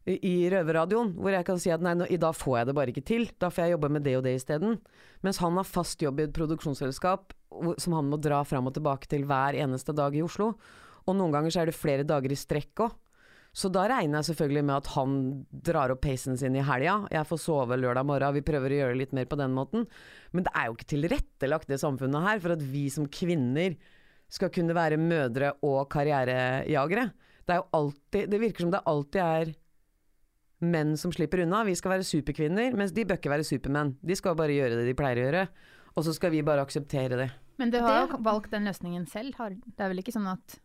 I, 0.09 0.17
i 0.17 0.35
Røverradioen, 0.50 1.12
hvor 1.21 1.35
jeg 1.35 1.45
kan 1.45 1.59
si 1.61 1.71
at 1.71 1.83
nei, 1.85 1.93
nå, 1.95 2.07
i 2.09 2.19
dag 2.21 2.33
får 2.35 2.57
jeg 2.59 2.69
det 2.71 2.76
bare 2.79 2.93
ikke 2.95 3.07
til. 3.07 3.29
Da 3.38 3.50
får 3.52 3.67
jeg 3.67 3.76
jobbe 3.76 3.93
med 3.93 4.07
det 4.07 4.17
og 4.19 4.25
det 4.25 4.38
isteden. 4.38 4.79
Mens 5.26 5.43
han 5.43 5.59
har 5.61 5.69
fast 5.69 6.02
jobb 6.02 6.23
i 6.23 6.26
et 6.26 6.35
produksjonsselskap 6.35 7.35
som 7.83 7.97
han 7.99 8.09
må 8.09 8.17
dra 8.23 8.40
fram 8.47 8.71
og 8.71 8.75
tilbake 8.79 9.11
til 9.11 9.26
hver 9.29 9.59
eneste 9.59 9.93
dag 9.97 10.14
i 10.17 10.25
Oslo. 10.25 10.55
Og 11.07 11.17
noen 11.17 11.35
ganger 11.35 11.52
så 11.52 11.62
er 11.62 11.71
det 11.71 11.79
flere 11.79 12.07
dager 12.07 12.33
i 12.33 12.38
strekk 12.38 12.87
òg. 12.87 12.97
Så 13.50 13.66
da 13.75 13.83
regner 13.90 14.21
jeg 14.21 14.30
selvfølgelig 14.30 14.62
med 14.62 14.76
at 14.76 14.88
han 14.95 15.14
drar 15.66 15.90
opp 15.90 16.04
peisen 16.04 16.37
sin 16.38 16.54
i 16.54 16.62
helga. 16.62 17.00
Jeg 17.11 17.26
får 17.26 17.40
sove 17.42 17.78
lørdag 17.80 18.07
morgen, 18.07 18.37
vi 18.37 18.45
prøver 18.47 18.71
å 18.71 18.78
gjøre 18.78 18.95
det 18.95 19.00
litt 19.00 19.16
mer 19.16 19.26
på 19.30 19.38
den 19.40 19.57
måten. 19.57 19.88
Men 20.30 20.47
det 20.47 20.52
er 20.54 20.69
jo 20.69 20.76
ikke 20.76 20.92
tilrettelagt 20.92 21.73
det 21.73 21.80
samfunnet 21.83 22.28
her 22.28 22.45
for 22.45 22.54
at 22.54 22.62
vi 22.62 22.85
som 22.95 23.09
kvinner 23.11 23.75
skal 24.30 24.52
kunne 24.54 24.76
være 24.76 25.00
mødre 25.02 25.57
og 25.66 25.83
karrierejagere. 25.90 27.09
Det 27.42 27.57
er 27.57 27.59
jo 27.59 27.69
alltid 27.75 28.30
Det 28.30 28.38
virker 28.38 28.62
som 28.62 28.71
det 28.71 28.85
alltid 28.87 29.21
er 29.25 29.52
menn 30.61 30.95
som 31.00 31.11
slipper 31.11 31.42
unna. 31.42 31.64
Vi 31.66 31.75
skal 31.75 31.97
være 31.97 32.07
superkvinner, 32.07 32.76
mens 32.76 32.95
de 32.95 33.04
bør 33.09 33.19
ikke 33.19 33.33
være 33.33 33.49
supermenn. 33.49 33.97
De 34.04 34.14
skal 34.14 34.38
bare 34.38 34.54
gjøre 34.54 34.78
det 34.78 34.87
de 34.87 34.95
pleier 34.95 35.19
å 35.19 35.26
gjøre. 35.26 35.45
Og 35.97 36.07
så 36.07 36.14
skal 36.14 36.30
vi 36.30 36.45
bare 36.47 36.62
akseptere 36.62 37.19
det. 37.19 37.30
Men 37.59 37.73
du 37.73 37.80
har 37.83 38.04
jo 38.07 38.21
valgt 38.25 38.52
den 38.54 38.69
løsningen 38.69 39.09
selv. 39.11 39.35
Har, 39.40 39.57
det 39.57 39.83
er 39.83 39.90
vel 39.90 40.04
ikke 40.04 40.14
sånn 40.14 40.28
at 40.30 40.61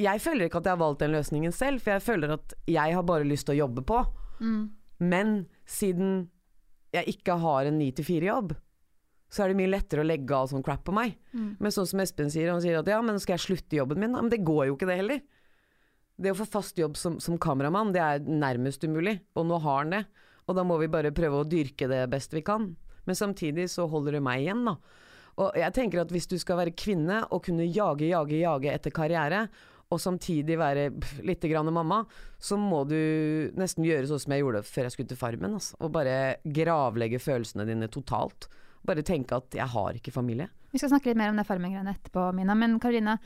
Jeg 0.00 0.22
føler 0.24 0.48
ikke 0.48 0.60
at 0.62 0.68
jeg 0.68 0.76
har 0.76 0.80
valgt 0.80 1.02
den 1.04 1.12
løsningen 1.12 1.52
selv, 1.52 1.82
for 1.84 1.94
jeg 1.96 2.04
føler 2.04 2.34
at 2.38 2.54
jeg 2.70 2.96
har 2.96 3.04
bare 3.06 3.26
lyst 3.28 3.48
til 3.48 3.58
å 3.58 3.62
jobbe 3.66 3.84
på. 3.86 4.00
mm, 4.40 4.62
Men 5.00 5.46
siden 5.68 6.28
jeg 6.92 7.16
ikke 7.16 7.36
har 7.40 7.68
en 7.68 7.78
9-4-jobb, 7.80 8.54
så 9.30 9.44
er 9.44 9.52
det 9.52 9.58
mye 9.60 9.70
lettere 9.70 10.02
å 10.02 10.08
legge 10.08 10.34
all 10.34 10.48
sånn 10.50 10.64
crap 10.66 10.82
på 10.84 10.94
meg. 10.96 11.18
mm. 11.32 11.52
Men 11.60 11.74
sånn 11.74 11.86
som 11.86 12.00
Espen 12.02 12.32
sier, 12.32 12.50
han 12.50 12.62
sier 12.64 12.80
at 12.80 12.88
ja, 12.90 12.98
men 13.04 13.20
skal 13.22 13.36
jeg 13.36 13.44
slutte 13.44 13.78
jobben 13.78 14.00
min? 14.02 14.16
Men 14.16 14.32
det 14.32 14.42
går 14.42 14.66
jo 14.70 14.78
ikke 14.78 14.88
det 14.90 14.96
heller. 15.02 15.20
Det 16.20 16.32
å 16.32 16.38
få 16.40 16.48
fast 16.50 16.80
jobb 16.80 16.96
som, 17.00 17.20
som 17.22 17.38
kameramann, 17.40 17.92
det 17.94 18.02
er 18.02 18.24
nærmest 18.26 18.82
umulig. 18.84 19.20
Og 19.38 19.46
nå 19.46 19.60
har 19.62 19.84
han 19.84 19.94
det. 19.94 20.02
Og 20.48 20.56
da 20.58 20.64
må 20.66 20.80
vi 20.80 20.90
bare 20.90 21.14
prøve 21.14 21.40
å 21.40 21.46
dyrke 21.48 21.86
det 21.88 22.02
best 22.10 22.34
vi 22.34 22.42
kan. 22.42 22.72
Men 23.06 23.16
samtidig 23.16 23.68
så 23.70 23.86
holder 23.88 24.18
det 24.18 24.24
meg 24.24 24.42
igjen, 24.42 24.66
da. 24.66 24.74
Og 25.40 25.54
jeg 25.56 25.72
tenker 25.72 26.02
at 26.02 26.10
hvis 26.12 26.28
du 26.28 26.34
skal 26.42 26.58
være 26.58 26.74
kvinne 26.76 27.22
og 27.30 27.44
kunne 27.46 27.64
jage, 27.64 28.10
jage, 28.10 28.36
jage 28.42 28.72
etter 28.74 28.92
karriere, 28.92 29.46
og 29.90 29.98
samtidig 29.98 30.56
være 30.60 30.86
litt 31.26 31.44
grann 31.50 31.70
mamma, 31.74 32.04
så 32.38 32.58
må 32.60 32.84
du 32.88 33.50
nesten 33.58 33.86
gjøre 33.86 34.06
sånn 34.10 34.22
som 34.22 34.34
jeg 34.34 34.44
gjorde 34.44 34.64
før 34.68 34.86
jeg 34.86 34.94
skulle 34.94 35.10
til 35.10 35.20
Farmen. 35.20 35.58
Altså. 35.58 35.76
Og 35.82 35.92
bare 35.94 36.16
gravlegge 36.46 37.20
følelsene 37.22 37.66
dine 37.68 37.90
totalt. 37.90 38.46
Bare 38.86 39.04
tenke 39.04 39.36
at 39.36 39.58
jeg 39.58 39.66
har 39.74 39.98
ikke 39.98 40.14
familie. 40.14 40.48
Vi 40.70 40.78
skal 40.78 40.92
snakke 40.92 41.10
litt 41.10 41.18
mer 41.18 41.32
om 41.32 41.40
det 41.40 41.46
Farmen-greiene 41.48 41.96
etterpå, 41.96 42.28
Mina. 42.38 42.54
Men 42.56 42.78
Karoline, 42.80 43.16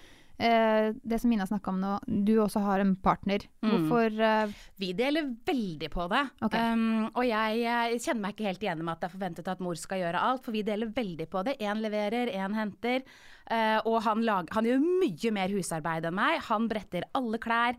eh, 0.41 0.89
det 0.97 1.21
som 1.21 1.31
Mina 1.31 1.45
snakka 1.47 1.75
om 1.75 1.83
nå, 1.83 1.93
du 2.25 2.33
også 2.43 2.65
har 2.65 2.81
en 2.81 2.95
partner. 2.97 3.45
Mm. 3.61 3.69
Hvorfor 3.75 4.25
eh, 4.31 4.57
Vi 4.81 4.95
deler 4.97 5.29
veldig 5.47 5.93
på 5.93 6.09
det. 6.11 6.25
Okay. 6.49 6.73
Um, 6.73 7.11
og 7.13 7.29
jeg, 7.29 7.61
jeg 7.61 8.01
kjenner 8.07 8.25
meg 8.25 8.35
ikke 8.35 8.49
helt 8.49 8.65
igjen 8.65 8.83
med 8.83 8.97
at 8.97 9.05
det 9.05 9.11
er 9.11 9.17
forventet 9.19 9.53
at 9.53 9.63
mor 9.63 9.79
skal 9.79 10.01
gjøre 10.01 10.25
alt, 10.33 10.43
for 10.47 10.57
vi 10.57 10.65
deler 10.65 10.97
veldig 10.97 11.29
på 11.29 11.45
det. 11.45 11.59
Én 11.61 11.85
leverer, 11.85 12.33
én 12.33 12.57
henter. 12.57 13.05
Eh, 13.51 13.79
og 13.85 14.01
han, 14.07 14.25
lag, 14.25 14.49
han 14.55 14.69
gjør 14.69 14.83
mye 14.85 15.35
mer 15.35 15.53
husarbeid 15.55 16.09
enn 16.09 16.17
meg. 16.17 16.41
Han 16.49 16.69
bretter 16.71 17.07
alle 17.17 17.41
klær. 17.43 17.79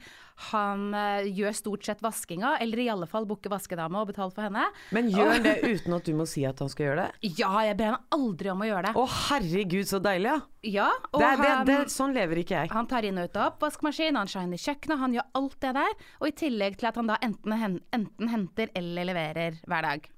Han 0.51 0.89
uh, 0.91 1.24
gjør 1.24 1.53
stort 1.55 1.86
sett 1.88 2.01
vaskinga, 2.03 2.57
eller 2.60 2.81
i 2.84 2.89
alle 2.91 3.07
fall 3.07 3.24
booker 3.29 3.53
vaskedame 3.53 4.01
og 4.01 4.10
betaler 4.10 4.34
for 4.36 4.43
henne. 4.43 4.65
Men 4.91 5.07
gjør 5.07 5.29
han 5.31 5.45
det 5.45 5.53
uten 5.63 5.95
at 5.95 6.10
du 6.10 6.12
må 6.17 6.25
si 6.27 6.43
at 6.43 6.60
han 6.60 6.72
skal 6.74 6.89
gjøre 6.89 7.05
det? 7.05 7.31
Ja, 7.39 7.53
jeg 7.63 7.77
ber 7.79 7.93
han 7.93 8.03
aldri 8.17 8.51
om 8.51 8.65
å 8.65 8.67
gjøre 8.67 8.89
det. 8.89 8.93
Å 9.00 9.05
herregud, 9.29 9.88
så 9.88 10.01
deilig, 10.03 10.34
ja! 10.34 10.41
Ja, 10.65 10.89
Det, 11.13 11.29
det, 11.39 11.53
det, 11.69 11.77
sånn 11.93 12.15
lever 12.17 12.41
ikke 12.41 12.57
jeg. 12.57 12.72
han 12.74 12.88
tar 12.89 13.05
inn 13.05 13.19
og 13.22 13.29
ut 13.29 13.38
av 13.38 13.51
oppvaskmaskin, 13.53 14.17
han 14.17 14.31
shiner 14.31 14.60
kjøkkenet, 14.60 15.01
han 15.05 15.15
gjør 15.15 15.27
alt 15.39 15.57
det 15.62 15.74
der. 15.77 15.95
Og 16.19 16.27
i 16.31 16.36
tillegg 16.43 16.79
til 16.81 16.89
at 16.89 17.00
han 17.00 17.13
da 17.13 17.19
enten, 17.24 17.55
enten 17.95 18.34
henter 18.34 18.74
eller 18.75 19.07
leverer 19.13 19.62
hver 19.69 19.88
dag. 19.88 20.10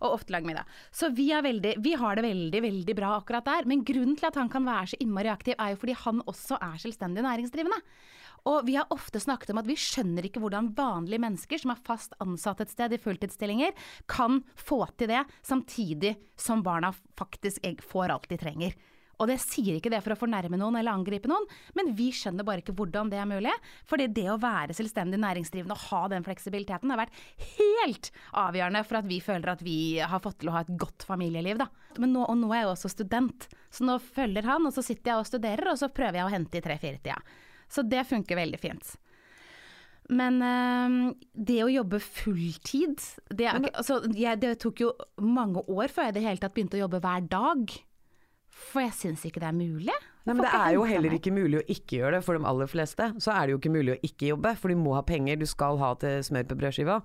Og 0.00 0.16
ofte 0.16 0.32
lag 0.32 0.46
middag. 0.48 0.68
Så 0.92 1.10
vi, 1.12 1.28
veldig, 1.30 1.74
vi 1.84 1.92
har 2.00 2.16
det 2.16 2.24
veldig, 2.24 2.62
veldig 2.64 2.96
bra 2.96 3.16
akkurat 3.18 3.44
der. 3.44 3.68
Men 3.68 3.84
grunnen 3.84 4.16
til 4.16 4.30
at 4.30 4.38
han 4.40 4.48
kan 4.52 4.64
være 4.64 4.92
så 4.92 5.00
innmari 5.04 5.28
aktiv, 5.32 5.54
er 5.58 5.74
jo 5.74 5.80
fordi 5.82 5.98
han 6.04 6.22
også 6.30 6.56
er 6.56 6.80
selvstendig 6.80 7.24
næringsdrivende. 7.26 7.80
Og 8.48 8.64
vi 8.64 8.76
har 8.78 8.88
ofte 8.94 9.20
snakket 9.20 9.52
om 9.52 9.60
at 9.60 9.68
vi 9.68 9.76
skjønner 9.76 10.24
ikke 10.24 10.40
hvordan 10.40 10.70
vanlige 10.76 11.20
mennesker 11.20 11.60
som 11.60 11.74
er 11.74 11.82
fast 11.84 12.14
ansatt 12.24 12.62
et 12.64 12.72
sted 12.72 12.94
i 12.96 13.00
fulltidsstillinger, 13.02 13.74
kan 14.08 14.40
få 14.56 14.86
til 14.96 15.12
det 15.12 15.26
samtidig 15.44 16.14
som 16.40 16.64
barna 16.64 16.94
faktisk 17.20 17.68
får 17.84 18.14
alt 18.16 18.30
de 18.30 18.40
trenger. 18.40 18.78
Og 19.20 19.28
det 19.28 19.36
sier 19.42 19.76
ikke 19.76 19.92
det 19.92 20.00
for 20.04 20.14
å 20.14 20.18
fornærme 20.18 20.58
noen 20.60 20.78
eller 20.80 20.96
angripe 20.96 21.28
noen, 21.30 21.44
men 21.76 21.92
vi 21.96 22.08
skjønner 22.16 22.46
bare 22.46 22.64
ikke 22.64 22.74
hvordan 22.78 23.10
det 23.12 23.20
er 23.20 23.28
mulig. 23.28 23.52
Fordi 23.90 24.08
det 24.16 24.26
å 24.32 24.38
være 24.40 24.76
selvstendig 24.76 25.20
næringsdrivende 25.20 25.76
og 25.76 25.84
ha 25.90 26.02
den 26.12 26.24
fleksibiliteten 26.26 26.92
har 26.92 27.02
vært 27.02 27.20
helt 27.58 28.10
avgjørende 28.40 28.84
for 28.88 29.00
at 29.02 29.10
vi 29.10 29.20
føler 29.24 29.52
at 29.52 29.64
vi 29.66 29.78
har 30.00 30.24
fått 30.24 30.40
til 30.40 30.52
å 30.52 30.56
ha 30.56 30.64
et 30.64 30.72
godt 30.80 31.04
familieliv, 31.08 31.60
da. 31.60 31.68
Men 32.00 32.14
nå, 32.16 32.24
og 32.24 32.40
nå 32.40 32.48
er 32.54 32.62
jeg 32.62 32.68
jo 32.68 32.72
også 32.78 32.92
student, 32.94 33.46
så 33.74 33.86
nå 33.86 33.98
følger 34.00 34.48
han, 34.48 34.66
og 34.66 34.74
så 34.74 34.84
sitter 34.86 35.12
jeg 35.12 35.22
og 35.22 35.28
studerer, 35.28 35.72
og 35.72 35.78
så 35.80 35.92
prøver 35.92 36.20
jeg 36.20 36.28
å 36.28 36.32
hente 36.32 36.60
i 36.60 36.64
tre-fire-tida. 36.64 37.20
Så 37.70 37.84
det 37.86 38.06
funker 38.08 38.40
veldig 38.40 38.58
fint. 38.62 38.96
Men 40.10 40.40
øh, 40.42 40.94
det 41.38 41.60
å 41.62 41.70
jobbe 41.70 42.00
fulltid 42.02 42.98
det, 43.30 43.46
er 43.46 43.60
altså, 43.70 44.00
jeg, 44.16 44.40
det 44.42 44.56
tok 44.62 44.82
jo 44.82 44.90
mange 45.22 45.62
år 45.70 45.92
før 45.92 46.08
jeg 46.08 46.16
i 46.16 46.18
det 46.18 46.24
hele 46.24 46.42
tatt 46.42 46.56
begynte 46.56 46.80
å 46.80 46.82
jobbe 46.82 47.02
hver 47.04 47.28
dag. 47.30 47.76
For 48.50 48.82
jeg 48.84 48.94
syns 48.96 49.24
ikke 49.26 49.40
det 49.42 49.48
er 49.50 49.56
mulig. 49.56 49.94
Nei, 50.26 50.34
men 50.34 50.44
Det 50.44 50.52
er 50.52 50.74
jo 50.76 50.84
heller 50.84 51.14
ikke 51.16 51.32
mulig 51.32 51.60
å 51.60 51.66
ikke 51.70 52.00
gjøre 52.00 52.18
det 52.18 52.24
for 52.26 52.36
de 52.36 52.46
aller 52.46 52.68
fleste. 52.70 53.12
Så 53.22 53.32
er 53.32 53.46
det 53.46 53.54
jo 53.54 53.60
ikke 53.62 53.72
mulig 53.72 53.94
å 53.96 54.00
ikke 54.04 54.32
jobbe, 54.34 54.54
for 54.60 54.68
du 54.68 54.76
må 54.76 54.94
ha 54.98 55.02
penger 55.06 55.40
du 55.40 55.46
skal 55.48 55.80
ha 55.80 55.94
til 56.02 56.20
smør 56.26 56.50
på 56.50 56.58
brødskiva. 56.60 57.00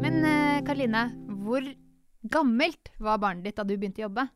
Men 0.00 0.20
Karline, 0.66 0.66
Karoline, 0.66 1.06
hvor 1.44 1.64
gammelt 2.30 2.92
var 2.98 3.18
barnet 3.22 3.46
ditt 3.46 3.56
da 3.56 3.64
du 3.64 3.76
begynte 3.76 4.02
å 4.02 4.08
jobbe? 4.08 4.28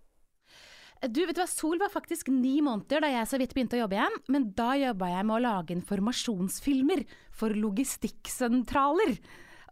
Du, 1.11 1.21
vet 1.27 1.37
du 1.37 1.41
hva, 1.43 1.49
Sol 1.51 1.81
var 1.81 1.93
faktisk 1.93 2.31
ni 2.33 2.59
måneder 2.65 3.05
da 3.05 3.11
jeg 3.13 3.29
så 3.29 3.41
vidt 3.41 3.55
begynte 3.57 3.77
å 3.79 3.83
jobbe 3.85 3.99
igjen. 3.99 4.21
Men 4.33 4.51
da 4.57 4.71
jobba 4.81 5.11
jeg 5.13 5.27
med 5.29 5.37
å 5.37 5.43
lage 5.45 5.75
informasjonsfilmer 5.77 7.05
for 7.35 7.57
logistikksentraler. 7.59 9.19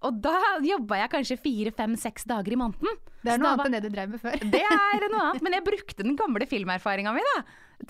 Og 0.02 0.18
da 0.24 0.34
jobba 0.66 0.98
jeg 0.98 1.12
kanskje 1.12 1.38
fire, 1.40 1.72
fem, 1.74 1.94
seks 2.00 2.26
dager 2.28 2.56
i 2.56 2.58
måneden. 2.58 3.00
Det 3.22 3.34
er 3.34 3.42
noe 3.42 3.54
annet 3.54 3.68
enn 3.68 3.76
det 3.76 3.82
du 3.84 3.92
drev 3.94 4.14
med 4.14 4.22
før. 4.22 4.40
Det 4.50 4.62
er 4.66 5.04
noe 5.06 5.26
annet, 5.28 5.42
men 5.46 5.56
jeg 5.56 5.66
brukte 5.66 6.02
den 6.02 6.18
gamle 6.18 6.48
filmerfaringa 6.50 7.14
mi 7.14 7.22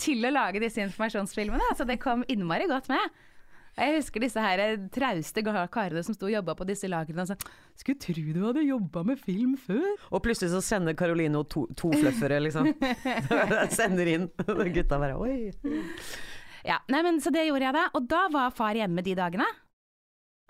til 0.00 0.25
å 0.25 0.32
lage 0.32 0.61
disse 0.61 0.80
informasjonsfilmene, 0.84 1.72
så 1.76 1.87
det 1.88 1.99
kom 2.00 2.25
innmari 2.32 2.68
godt 2.70 2.90
med. 2.92 3.22
Jeg 3.72 3.96
husker 3.96 4.20
disse 4.20 4.42
her 4.42 4.60
trauste 4.92 5.42
karene 5.72 6.02
som 6.04 6.16
sto 6.16 6.28
og 6.28 6.34
jobba 6.34 6.54
på 6.58 6.66
disse 6.68 6.90
lagrene 6.92 7.24
og 7.24 7.30
sa 7.30 7.36
Skulle 7.78 8.02
tro 8.02 8.24
du 8.34 8.42
hadde 8.44 8.66
jobba 8.66 9.02
med 9.08 9.20
film 9.20 9.56
før. 9.56 9.86
Og 10.12 10.20
plutselig 10.24 10.52
så 10.52 10.60
sender 10.64 10.96
Karoline 10.98 11.40
to, 11.48 11.64
to 11.78 11.92
fluffere, 11.94 12.40
liksom. 12.44 12.68
sender 13.78 14.12
inn. 14.12 14.28
Gutta 14.76 15.00
bare 15.00 15.16
oi. 15.16 15.52
Ja, 16.68 16.78
nei, 16.92 17.02
men 17.02 17.20
Så 17.24 17.32
det 17.34 17.46
gjorde 17.48 17.70
jeg 17.70 17.76
da, 17.78 17.88
og 17.96 18.08
da 18.10 18.26
var 18.32 18.54
far 18.54 18.76
hjemme 18.78 19.04
de 19.04 19.16
dagene. 19.18 19.48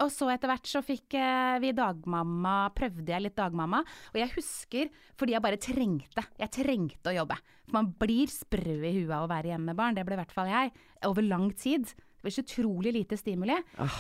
Og 0.03 0.11
så 0.11 0.27
etter 0.33 0.51
hvert 0.51 0.67
så 0.67 0.81
fikk 0.83 1.15
eh, 1.15 1.61
vi 1.63 1.71
dagmamma, 1.77 2.73
prøvde 2.75 3.13
jeg 3.13 3.23
litt 3.23 3.37
dagmamma. 3.39 3.83
Og 4.11 4.19
jeg 4.19 4.33
husker, 4.35 4.89
fordi 5.21 5.37
jeg 5.37 5.45
bare 5.45 5.61
trengte, 5.63 6.25
jeg 6.41 6.55
trengte 6.57 7.13
å 7.13 7.19
jobbe. 7.21 7.37
For 7.69 7.77
man 7.79 7.93
blir 8.01 8.33
sprø 8.33 8.81
i 8.81 8.97
huet 8.97 9.13
av 9.13 9.29
å 9.29 9.31
være 9.31 9.53
hjemme 9.53 9.71
med 9.71 9.79
barn, 9.79 9.95
det 9.95 10.07
ble 10.09 10.19
i 10.19 10.23
hvert 10.25 10.35
fall 10.35 10.51
jeg, 10.51 10.73
over 11.07 11.27
lang 11.27 11.53
tid. 11.55 11.93
Det 12.23 12.29
ble 12.29 12.35
så 12.37 12.45
utrolig 12.47 12.93
lite 12.95 13.17
stimuli. 13.19 13.57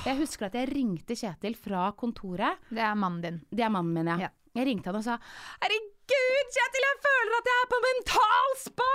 Jeg 0.07 0.15
husker 0.21 0.47
at 0.47 0.55
jeg 0.55 0.69
ringte 0.71 1.17
Kjetil 1.19 1.57
fra 1.59 1.89
kontoret. 1.99 2.61
Det 2.71 2.79
er 2.87 2.95
mannen 2.95 3.21
din. 3.25 3.41
Det 3.51 3.65
er 3.67 3.73
mannen 3.75 3.97
min, 3.97 4.07
ja. 4.15 4.29
Ja. 4.29 4.31
Jeg 4.55 4.69
ringte 4.69 4.93
han 4.93 4.99
og 5.01 5.03
sa 5.07 5.17
Herregud, 5.65 6.53
Kjetil, 6.55 6.87
jeg 6.87 7.01
føler 7.09 7.35
at 7.41 7.51
jeg 7.51 7.59
er 7.65 7.71
på 7.73 7.81
mentalspa! 7.89 8.91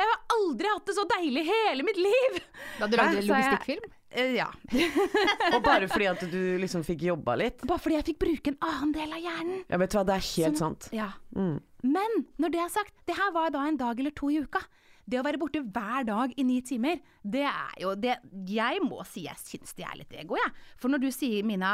Jeg 0.00 0.08
har 0.08 0.20
aldri 0.34 0.68
hatt 0.72 0.86
det 0.88 0.94
så 0.96 1.04
deilig 1.14 1.42
i 1.44 1.48
hele 1.52 1.84
mitt 1.84 1.98
liv! 2.00 2.38
Da 2.80 2.88
du 2.88 2.96
lagde 2.98 3.22
logistikkfilm? 3.28 3.88
Eh, 4.10 4.32
ja. 4.40 4.48
Og 5.54 5.60
bare 5.62 5.86
fordi 5.92 6.08
at 6.10 6.22
du 6.32 6.40
liksom 6.58 6.82
fikk 6.88 7.04
jobba 7.10 7.36
litt. 7.38 7.62
Bare 7.68 7.78
fordi 7.78 7.98
jeg 8.00 8.08
fikk 8.08 8.20
bruke 8.24 8.54
en 8.54 8.58
annen 8.66 8.94
del 8.96 9.12
av 9.14 9.20
hjernen. 9.22 9.60
Ja, 9.70 9.78
vet 9.78 9.92
du 9.92 9.98
hva, 10.00 10.06
det 10.08 10.16
er 10.16 10.24
helt 10.32 10.58
Sånn- 10.58 10.80
sant. 10.80 10.88
Ja. 10.96 11.10
Mm. 11.36 11.60
Men 11.86 12.16
når 12.42 12.56
det 12.56 12.64
er 12.64 12.72
sagt, 12.72 12.96
det 13.06 13.14
her 13.20 13.30
var 13.36 13.52
da 13.54 13.62
en 13.68 13.78
dag 13.80 14.00
eller 14.02 14.16
to 14.16 14.32
i 14.32 14.40
uka. 14.42 14.64
Det 15.10 15.18
å 15.18 15.24
være 15.26 15.40
borte 15.42 15.62
hver 15.66 16.04
dag 16.06 16.34
i 16.38 16.44
ni 16.46 16.60
timer, 16.66 17.00
det 17.26 17.42
er 17.48 17.80
jo 17.82 17.96
det 17.98 18.14
Jeg 18.50 18.78
må 18.86 19.02
si 19.08 19.24
jeg 19.26 19.40
syns 19.42 19.74
det 19.78 19.86
er 19.88 19.98
litt 19.98 20.14
ego, 20.22 20.36
jeg. 20.38 20.52
For 20.78 20.92
når 20.92 21.02
du 21.02 21.08
sier, 21.14 21.42
Mina, 21.48 21.72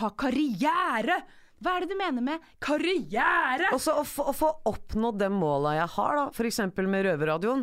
ha 0.00 0.08
karriere 0.18 1.20
Hva 1.62 1.76
er 1.76 1.84
det 1.84 1.92
du 1.92 1.98
mener 2.00 2.24
med 2.26 2.48
karriere? 2.64 3.68
Også 3.76 3.94
å, 4.00 4.02
få- 4.08 4.26
å 4.32 4.34
få 4.34 4.48
oppnådd 4.72 5.20
de 5.22 5.28
måla 5.30 5.76
jeg 5.78 5.92
har, 5.94 6.16
da, 6.18 6.24
f.eks. 6.34 6.58
med 6.82 7.06
Røverradioen. 7.06 7.62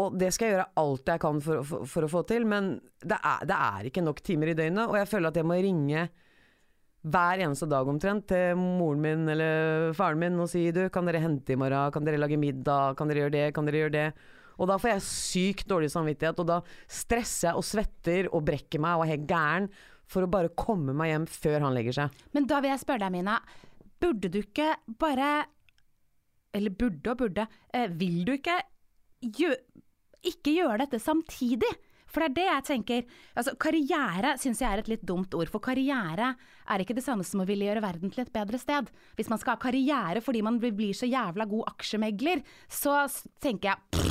Og 0.00 0.16
det 0.18 0.32
skal 0.34 0.46
jeg 0.48 0.54
gjøre 0.56 0.66
alt 0.82 1.08
jeg 1.10 1.22
kan 1.22 1.38
for, 1.42 1.62
for, 1.66 1.86
for 1.90 2.06
å 2.06 2.10
få 2.10 2.20
til, 2.30 2.44
men 2.46 2.72
det 3.02 3.16
er, 3.26 3.46
det 3.50 3.56
er 3.58 3.86
ikke 3.90 4.02
nok 4.06 4.20
timer 4.26 4.50
i 4.52 4.56
døgnet. 4.58 4.86
Og 4.90 4.98
jeg 4.98 5.08
føler 5.10 5.30
at 5.32 5.38
jeg 5.40 5.46
må 5.50 5.56
ringe 5.62 6.04
hver 7.10 7.40
eneste 7.46 7.66
dag 7.70 7.88
omtrent 7.88 8.26
til 8.28 8.58
moren 8.60 9.00
min 9.00 9.22
eller 9.32 9.94
faren 9.96 10.20
min 10.20 10.36
og 10.42 10.50
si 10.52 10.66
du, 10.76 10.82
kan 10.92 11.06
dere 11.08 11.22
hente 11.24 11.54
i 11.54 11.58
morgen, 11.58 11.90
kan 11.94 12.04
dere 12.06 12.20
lage 12.20 12.36
middag, 12.38 12.98
kan 12.98 13.08
dere 13.08 13.22
gjøre 13.24 13.34
det, 13.38 13.46
kan 13.56 13.66
dere 13.70 13.80
gjøre 13.84 13.94
det. 13.96 14.06
Og 14.60 14.68
da 14.68 14.76
får 14.80 14.92
jeg 14.92 15.06
sykt 15.06 15.70
dårlig 15.70 15.90
samvittighet, 15.92 16.40
og 16.42 16.50
da 16.50 16.58
stresser 16.90 17.50
jeg 17.50 17.60
og 17.60 17.66
svetter 17.66 18.28
og 18.30 18.44
brekker 18.46 18.82
meg 18.82 18.98
og 18.98 19.06
er 19.06 19.14
helt 19.14 19.28
gæren 19.30 19.70
for 20.10 20.26
å 20.26 20.30
bare 20.30 20.52
komme 20.58 20.94
meg 20.96 21.12
hjem 21.12 21.26
før 21.30 21.66
han 21.66 21.76
legger 21.76 21.96
seg. 21.96 22.22
Men 22.36 22.48
da 22.50 22.60
vil 22.60 22.74
jeg 22.74 22.82
spørre 22.82 23.04
deg, 23.04 23.14
Mina. 23.14 23.38
Burde 24.00 24.30
du 24.32 24.40
ikke 24.40 24.74
bare 25.00 25.44
Eller 26.56 26.72
burde 26.74 27.12
og 27.12 27.20
burde. 27.20 27.44
Eh, 27.72 27.86
vil 27.94 28.24
du 28.26 28.32
ikke 28.34 28.56
gjø, 29.22 29.52
ikke 30.26 30.56
gjøre 30.56 30.80
dette 30.82 30.98
samtidig? 30.98 31.70
For 32.10 32.24
det 32.24 32.30
er 32.30 32.34
det 32.34 32.46
jeg 32.48 32.66
tenker. 32.66 33.04
Altså, 33.38 33.54
karriere 33.60 34.34
syns 34.42 34.62
jeg 34.64 34.66
er 34.66 34.82
et 34.82 34.90
litt 34.90 35.04
dumt 35.06 35.34
ord. 35.38 35.46
For 35.52 35.62
karriere 35.62 36.32
er 36.34 36.82
ikke 36.82 36.96
det 36.98 37.06
samme 37.06 37.26
som 37.26 37.44
å 37.44 37.46
ville 37.46 37.68
gjøre 37.68 37.84
verden 37.84 38.10
til 38.10 38.24
et 38.24 38.34
bedre 38.34 38.58
sted. 38.58 38.90
Hvis 39.14 39.30
man 39.30 39.38
skal 39.38 39.54
ha 39.54 39.62
karriere 39.62 40.24
fordi 40.24 40.42
man 40.42 40.58
blir 40.58 40.90
så 40.96 41.06
jævla 41.06 41.46
god 41.50 41.70
aksjemegler, 41.76 42.42
så 42.66 43.04
tenker 43.38 43.76
jeg. 43.76 44.09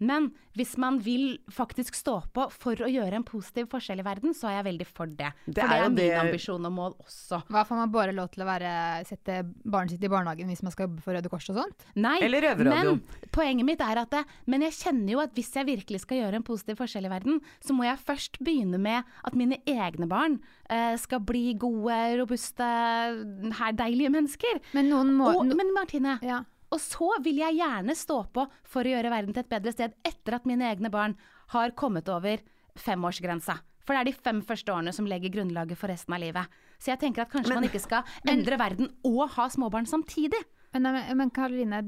Men 0.00 0.32
hvis 0.58 0.76
man 0.78 0.98
vil 0.98 1.38
faktisk 1.54 1.94
stå 1.94 2.16
på 2.34 2.48
for 2.50 2.74
å 2.82 2.88
gjøre 2.90 3.14
en 3.14 3.24
positiv 3.26 3.68
forskjell 3.70 4.00
i 4.02 4.06
verden, 4.06 4.34
så 4.34 4.48
er 4.50 4.56
jeg 4.58 4.66
veldig 4.66 4.86
for 4.90 5.06
det. 5.06 5.30
Det 5.46 5.62
for 5.62 5.70
er 5.70 5.78
det 5.78 5.84
er 5.84 5.88
min 5.88 5.96
det- 5.96 6.18
ambisjon 6.18 6.66
og 6.66 6.72
mål 6.74 6.96
også. 7.04 7.42
Hva 7.48 7.62
får 7.66 7.76
man 7.78 7.90
bare 7.94 8.12
lov 8.12 8.30
til 8.34 8.42
å 8.42 8.46
være, 8.48 8.72
sette 9.06 9.42
barnet 9.64 9.90
sitt 9.94 10.02
i 10.04 10.08
barnehagen 10.10 10.46
hvis 10.50 10.62
man 10.62 10.72
skal 10.74 10.88
jobbe 10.88 11.02
for 11.02 11.14
Røde 11.14 11.30
Kors 11.30 11.48
og 11.50 11.56
sånt? 11.62 11.86
Nei, 11.94 12.18
Eller 12.22 12.42
røverradio. 12.42 12.96
men 12.96 13.28
poenget 13.30 13.64
mitt 13.64 13.80
er 13.80 13.98
at 14.02 14.10
det, 14.10 14.24
Men 14.46 14.60
jeg 14.62 14.72
kjenner 14.72 15.10
jo 15.12 15.20
at 15.20 15.34
hvis 15.34 15.52
jeg 15.54 15.66
virkelig 15.66 16.00
skal 16.00 16.18
gjøre 16.18 16.34
en 16.36 16.42
positiv 16.42 16.76
forskjell 16.76 17.06
i 17.06 17.08
verden, 17.14 17.40
så 17.62 17.72
må 17.72 17.84
jeg 17.84 17.98
først 18.04 18.38
begynne 18.42 18.78
med 18.80 19.04
at 19.24 19.34
mine 19.34 19.58
egne 19.66 20.08
barn 20.08 20.40
eh, 20.70 20.96
skal 20.96 21.20
bli 21.20 21.54
gode, 21.54 22.18
robuste, 22.18 22.64
her 22.64 23.72
deilige 23.72 24.10
mennesker. 24.10 24.60
Men 24.74 24.90
noen 24.90 25.14
må 25.16 25.30
Og, 25.34 25.46
men 25.56 25.72
Martine, 25.74 26.18
ja. 26.22 26.42
Og 26.74 26.80
så 26.82 27.08
vil 27.24 27.38
jeg 27.40 27.56
gjerne 27.60 27.94
stå 27.96 28.16
på 28.34 28.44
for 28.66 28.82
å 28.86 28.92
gjøre 28.96 29.12
verden 29.12 29.34
til 29.36 29.44
et 29.44 29.52
bedre 29.52 29.72
sted 29.74 29.94
etter 30.04 30.36
at 30.40 30.48
mine 30.50 30.66
egne 30.72 30.90
barn 30.92 31.14
har 31.54 31.70
kommet 31.78 32.08
over 32.10 32.42
femårsgrensa. 32.80 33.58
For 33.84 33.92
det 33.94 34.00
er 34.00 34.08
de 34.08 34.16
fem 34.24 34.38
første 34.44 34.72
årene 34.72 34.94
som 34.96 35.06
legger 35.08 35.32
grunnlaget 35.34 35.76
for 35.78 35.92
resten 35.92 36.14
av 36.16 36.22
livet. 36.22 36.48
Så 36.80 36.90
jeg 36.94 37.00
tenker 37.02 37.24
at 37.26 37.32
kanskje 37.32 37.52
man 37.56 37.66
ikke 37.68 37.82
skal 37.84 38.06
endre 38.32 38.56
verden 38.60 38.88
og 39.04 39.26
ha 39.36 39.46
småbarn 39.52 39.86
samtidig. 39.88 40.40
Men, 40.72 40.88
men, 40.88 41.10
men 41.20 41.32
Karoline, 41.36 41.82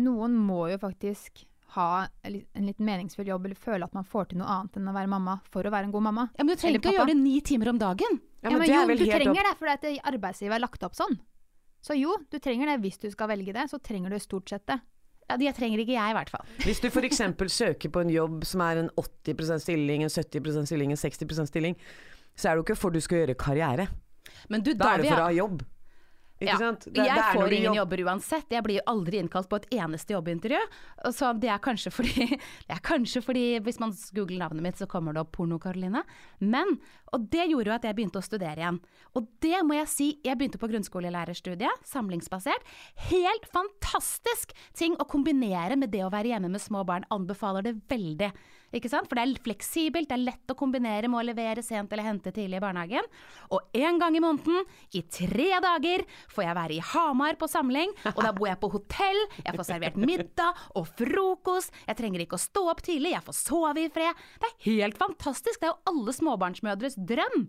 noen 0.00 0.34
må 0.48 0.64
jo 0.72 0.78
faktisk 0.80 1.44
ha 1.76 2.06
en 2.24 2.66
litt- 2.66 2.80
meningsfull 2.84 3.28
jobb, 3.30 3.46
eller 3.48 3.56
føle 3.60 3.84
at 3.86 3.94
man 3.96 4.04
får 4.08 4.30
til 4.32 4.40
noe 4.42 4.48
annet 4.58 4.74
enn 4.80 4.88
å 4.90 4.96
være 4.96 5.08
mamma, 5.12 5.38
for 5.52 5.64
å 5.64 5.72
være 5.72 5.88
en 5.88 5.94
god 5.94 6.04
mamma. 6.08 6.26
Ja, 6.36 6.44
men 6.44 6.56
du 6.56 6.60
trenger 6.60 6.80
ikke 6.80 6.90
å 6.92 6.96
gjøre 6.98 7.12
det 7.12 7.20
ni 7.20 7.36
timer 7.48 7.70
om 7.72 7.78
dagen. 7.80 8.18
Ja, 8.42 8.50
Ja, 8.50 8.50
men 8.50 8.58
men 8.58 8.66
det 8.68 8.74
jo, 8.74 8.80
er 8.82 8.88
vel 8.90 8.98
du 8.98 9.04
trenger 9.06 9.30
opp- 9.30 9.46
det, 9.52 9.58
for 9.60 9.70
arbeidsgiver 9.70 10.10
arbeidslivet 10.12 10.56
er 10.58 10.64
lagt 10.64 10.82
opp 10.88 10.96
sånn. 10.98 11.14
Så 11.82 11.96
jo, 11.98 12.14
du 12.30 12.38
trenger 12.38 12.70
det 12.70 12.78
hvis 12.84 13.00
du 13.02 13.08
skal 13.10 13.30
velge 13.32 13.54
det, 13.56 13.66
så 13.70 13.80
trenger 13.82 14.12
du 14.14 14.18
stort 14.22 14.52
sett 14.52 14.64
det. 14.70 14.78
Ja, 15.30 15.36
Det 15.38 15.54
trenger 15.56 15.80
ikke 15.80 15.94
jeg, 15.94 16.10
i 16.12 16.16
hvert 16.16 16.30
fall. 16.30 16.46
Hvis 16.62 16.80
du 16.82 16.88
f.eks. 16.90 17.20
søker 17.54 17.90
på 17.90 18.02
en 18.04 18.10
jobb 18.12 18.44
som 18.44 18.60
er 18.60 18.82
en 18.82 18.90
80% 19.00 19.64
stilling, 19.64 20.02
en 20.04 20.12
70% 20.12 20.68
stilling, 20.68 20.92
en 20.92 21.00
60% 21.00 21.50
stilling, 21.50 21.76
så 22.36 22.48
er 22.48 22.54
det 22.54 22.62
jo 22.62 22.66
ikke 22.66 22.78
for 22.78 22.94
du 22.94 23.00
skal 23.00 23.22
gjøre 23.22 23.38
karriere. 23.38 23.88
Men 24.50 24.62
du, 24.62 24.74
Da 24.74 24.94
er 24.94 25.02
det 25.02 25.10
for 25.10 25.22
å 25.24 25.28
ha 25.30 25.34
jobb. 25.34 25.62
Ikke 26.42 26.50
Ja, 26.50 26.58
sant? 26.58 26.84
Det- 26.88 26.96
jeg 27.06 27.14
det 27.14 27.22
er 27.22 27.34
får 27.38 27.52
ingen 27.52 27.68
jobb- 27.70 27.76
jobber 27.82 28.02
uansett. 28.08 28.48
Jeg 28.50 28.62
blir 28.66 28.80
jo 28.80 28.84
aldri 28.90 29.20
innkalt 29.22 29.48
på 29.48 29.56
et 29.60 29.66
eneste 29.78 30.14
jobbintervju. 30.16 30.58
Så 31.14 31.32
det 31.38 31.48
er 31.54 31.58
kanskje 31.62 31.92
fordi, 31.94 32.26
det 32.68 32.74
er 32.76 32.82
kanskje 32.82 33.22
fordi 33.22 33.44
hvis 33.62 33.78
man 33.80 33.92
googler 34.14 34.38
navnet 34.42 34.62
mitt, 34.62 34.76
så 34.82 34.86
kommer 34.90 35.14
det 35.14 35.22
opp 35.22 35.32
Porno-Karoline. 35.36 36.02
Men, 36.40 36.78
og 37.12 37.30
det 37.30 37.46
gjorde 37.50 37.70
jo 37.70 37.76
at 37.78 37.82
jeg 37.86 37.94
begynte 37.96 38.18
å 38.18 38.26
studere 38.26 38.56
igjen. 38.58 38.80
Og 39.14 39.28
det 39.40 39.62
må 39.62 39.74
jeg 39.78 39.88
si, 39.88 40.08
jeg 40.24 40.36
begynte 40.40 40.58
på 40.58 40.68
grunnskolelærerstudiet, 40.72 41.84
samlingsbasert. 41.84 42.62
Helt 43.10 43.46
fantastisk 43.52 44.52
ting 44.74 44.96
å 44.98 45.06
kombinere 45.08 45.76
med 45.78 45.90
det 45.92 46.02
å 46.04 46.10
være 46.12 46.32
hjemme 46.34 46.50
med 46.50 46.60
små 46.60 46.84
barn. 46.88 47.04
Anbefaler 47.12 47.62
det 47.62 47.76
veldig. 47.88 48.32
Ikke 48.72 48.90
sant? 48.92 49.08
For 49.10 49.18
det 49.18 49.24
er 49.24 49.42
fleksibelt, 49.44 50.08
det 50.08 50.16
er 50.16 50.24
lett 50.24 50.52
å 50.52 50.56
kombinere 50.58 51.10
med 51.12 51.20
å 51.20 51.26
levere 51.28 51.64
sent 51.64 51.92
eller 51.92 52.06
hente 52.08 52.32
tidlig 52.34 52.58
i 52.58 52.62
barnehagen. 52.64 53.08
Og 53.52 53.76
en 53.76 53.98
gang 54.00 54.16
i 54.16 54.22
måneden, 54.24 54.68
i 54.96 55.02
tre 55.12 55.48
dager, 55.64 56.06
får 56.32 56.46
jeg 56.46 56.58
være 56.58 56.76
i 56.78 56.84
Hamar 56.92 57.36
på 57.40 57.48
samling. 57.52 57.92
Og 58.14 58.22
da 58.24 58.32
bor 58.36 58.48
jeg 58.48 58.60
på 58.62 58.72
hotell, 58.72 59.20
jeg 59.42 59.58
får 59.58 59.68
servert 59.68 60.00
middag 60.00 60.62
og 60.78 60.88
frokost. 61.00 61.74
Jeg 61.88 62.00
trenger 62.00 62.24
ikke 62.24 62.40
å 62.40 62.46
stå 62.46 62.64
opp 62.72 62.80
tidlig, 62.86 63.12
jeg 63.16 63.26
får 63.28 63.38
sove 63.42 63.84
i 63.84 63.92
fred. 63.92 64.24
Det 64.40 64.48
er 64.48 64.70
helt 64.70 65.00
fantastisk, 65.00 65.60
det 65.60 65.68
er 65.68 65.74
jo 65.74 65.92
alle 65.92 66.16
småbarnsmødres 66.16 66.98
drøm. 67.12 67.46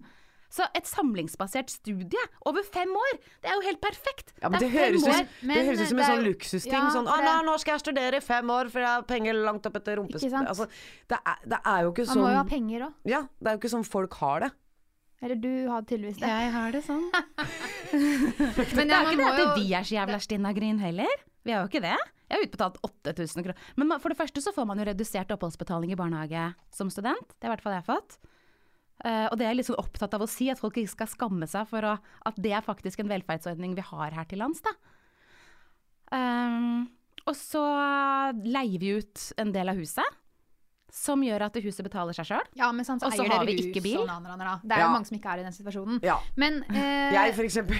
Så 0.53 0.65
et 0.77 0.85
samlingsbasert 0.85 1.71
studie 1.73 2.25
over 2.45 2.65
fem 2.67 2.91
år, 2.93 3.15
det 3.41 3.49
er 3.49 3.55
jo 3.57 3.63
helt 3.65 3.81
perfekt. 3.81 4.35
Ja, 4.37 4.51
men 4.53 4.61
det, 4.61 4.67
er 4.69 4.75
høres, 4.75 5.05
år. 5.09 5.23
ut, 5.25 5.37
det 5.49 5.61
høres 5.65 5.79
ut 5.81 5.89
som 5.89 5.97
en 5.97 6.03
er 6.03 6.11
sånn 6.11 6.25
luksusting. 6.27 6.75
Ja, 6.75 6.89
sånn 6.93 7.09
'Å, 7.09 7.15
nei, 7.25 7.37
nå 7.47 7.55
skal 7.63 7.73
jeg 7.73 7.83
studere 7.87 8.19
i 8.21 8.25
fem 8.25 8.51
år, 8.53 8.69
for 8.69 8.85
jeg 8.85 8.91
har 8.91 9.07
penger 9.09 9.39
langt 9.39 9.65
opp 9.65 9.79
etter 9.81 9.97
rumpespillet'. 9.97 10.49
Altså, 10.51 10.67
det, 11.09 11.17
er, 11.17 11.39
det 11.55 11.59
er 11.65 11.87
jo 11.87 11.93
ikke 11.95 12.05
sånn 12.05 12.21
Man 12.21 12.27
må 12.27 12.29
jo 12.29 12.37
ha 12.37 12.43
sånn 12.43 12.51
penger 12.53 12.85
òg. 12.85 12.99
Ja, 13.09 13.21
det 13.39 13.49
er 13.49 13.57
jo 13.57 13.63
ikke 13.63 13.73
sånn 13.73 13.87
folk 13.87 14.19
har 14.21 14.45
det. 14.45 14.51
Eller 15.23 15.39
du 15.39 15.51
har 15.71 15.85
tydeligvis 15.87 16.19
det. 16.19 16.29
Jeg 16.29 16.51
har 16.53 16.75
det 16.75 16.81
sånn. 16.85 17.05
Men 18.77 18.91
Det 18.91 18.97
er 18.97 19.07
ikke 19.07 19.21
det 19.21 19.29
at 19.29 19.39
jo 19.39 19.47
vi 19.57 19.69
er 19.73 19.87
så 19.87 19.95
jævla 19.95 20.19
stinna 20.21 20.51
gryn 20.53 20.81
heller. 20.83 21.23
Vi 21.47 21.55
har 21.55 21.63
jo 21.63 21.71
ikke 21.71 21.81
det. 21.83 21.95
Jeg 22.29 22.37
har 22.37 22.45
utbetalt 22.45 22.77
8000 22.83 23.45
kroner. 23.45 23.71
Men 23.79 23.97
for 24.03 24.13
det 24.13 24.19
første 24.19 24.43
så 24.43 24.53
får 24.53 24.67
man 24.69 24.77
jo 24.81 24.85
redusert 24.89 25.33
oppholdsbetaling 25.33 25.93
i 25.93 25.97
barnehage 25.97 26.45
som 26.73 26.91
student. 26.93 27.25
Det 27.39 27.47
er 27.47 27.51
i 27.51 27.53
hvert 27.55 27.65
fall 27.65 27.75
jeg 27.77 27.85
har 27.85 27.89
fått. 27.89 28.19
Eh, 29.03 29.25
og 29.27 29.37
det 29.37 29.43
er 29.45 29.49
jeg 29.51 29.57
litt 29.57 29.67
sånn 29.67 29.81
opptatt 29.83 30.13
av 30.15 30.21
å 30.23 30.27
si, 30.31 30.49
at 30.49 30.59
folk 30.61 30.77
ikke 30.79 30.93
skal 30.93 31.07
skamme 31.11 31.47
seg 31.51 31.67
for 31.67 31.83
å, 31.83 31.97
at 32.25 32.35
det 32.39 32.53
er 32.55 32.61
faktisk 32.63 32.99
en 33.03 33.09
velferdsordning 33.11 33.75
vi 33.75 33.83
har 33.83 34.11
her 34.15 34.23
til 34.31 34.39
lands, 34.39 34.61
da. 34.63 34.71
Um, 36.13 36.85
og 37.25 37.35
så 37.39 37.63
leier 38.45 38.79
vi 38.79 38.91
ut 38.99 39.23
en 39.41 39.51
del 39.55 39.71
av 39.71 39.79
huset, 39.79 40.05
som 40.93 41.23
gjør 41.25 41.47
at 41.47 41.55
huset 41.63 41.81
betaler 41.87 42.13
seg 42.13 42.27
sjøl. 42.29 42.49
Ja, 42.59 42.67
men 42.75 42.85
sånn 42.85 42.99
så 43.01 43.07
Og 43.09 43.15
så 43.17 43.23
eier 43.23 43.31
har 43.33 43.41
dere 43.47 43.49
vi 43.57 43.71
ikke 43.71 43.81
hus 43.81 43.87
bil. 43.87 44.09
andre, 44.13 44.35
na. 44.37 44.59
Det 44.61 44.75
er 44.75 44.83
Ja. 44.83 44.85
jo 44.87 44.93
mange 44.93 45.07
som 45.09 45.17
ikke 45.17 45.31
er 45.33 45.39
i 45.39 45.43
den 45.47 45.55
situasjonen. 45.55 45.99
Ja. 46.05 46.19
Men 46.37 46.61
eh, 46.69 47.13
Jeg 47.15 47.33
for 47.33 47.43
eksempel. 47.43 47.79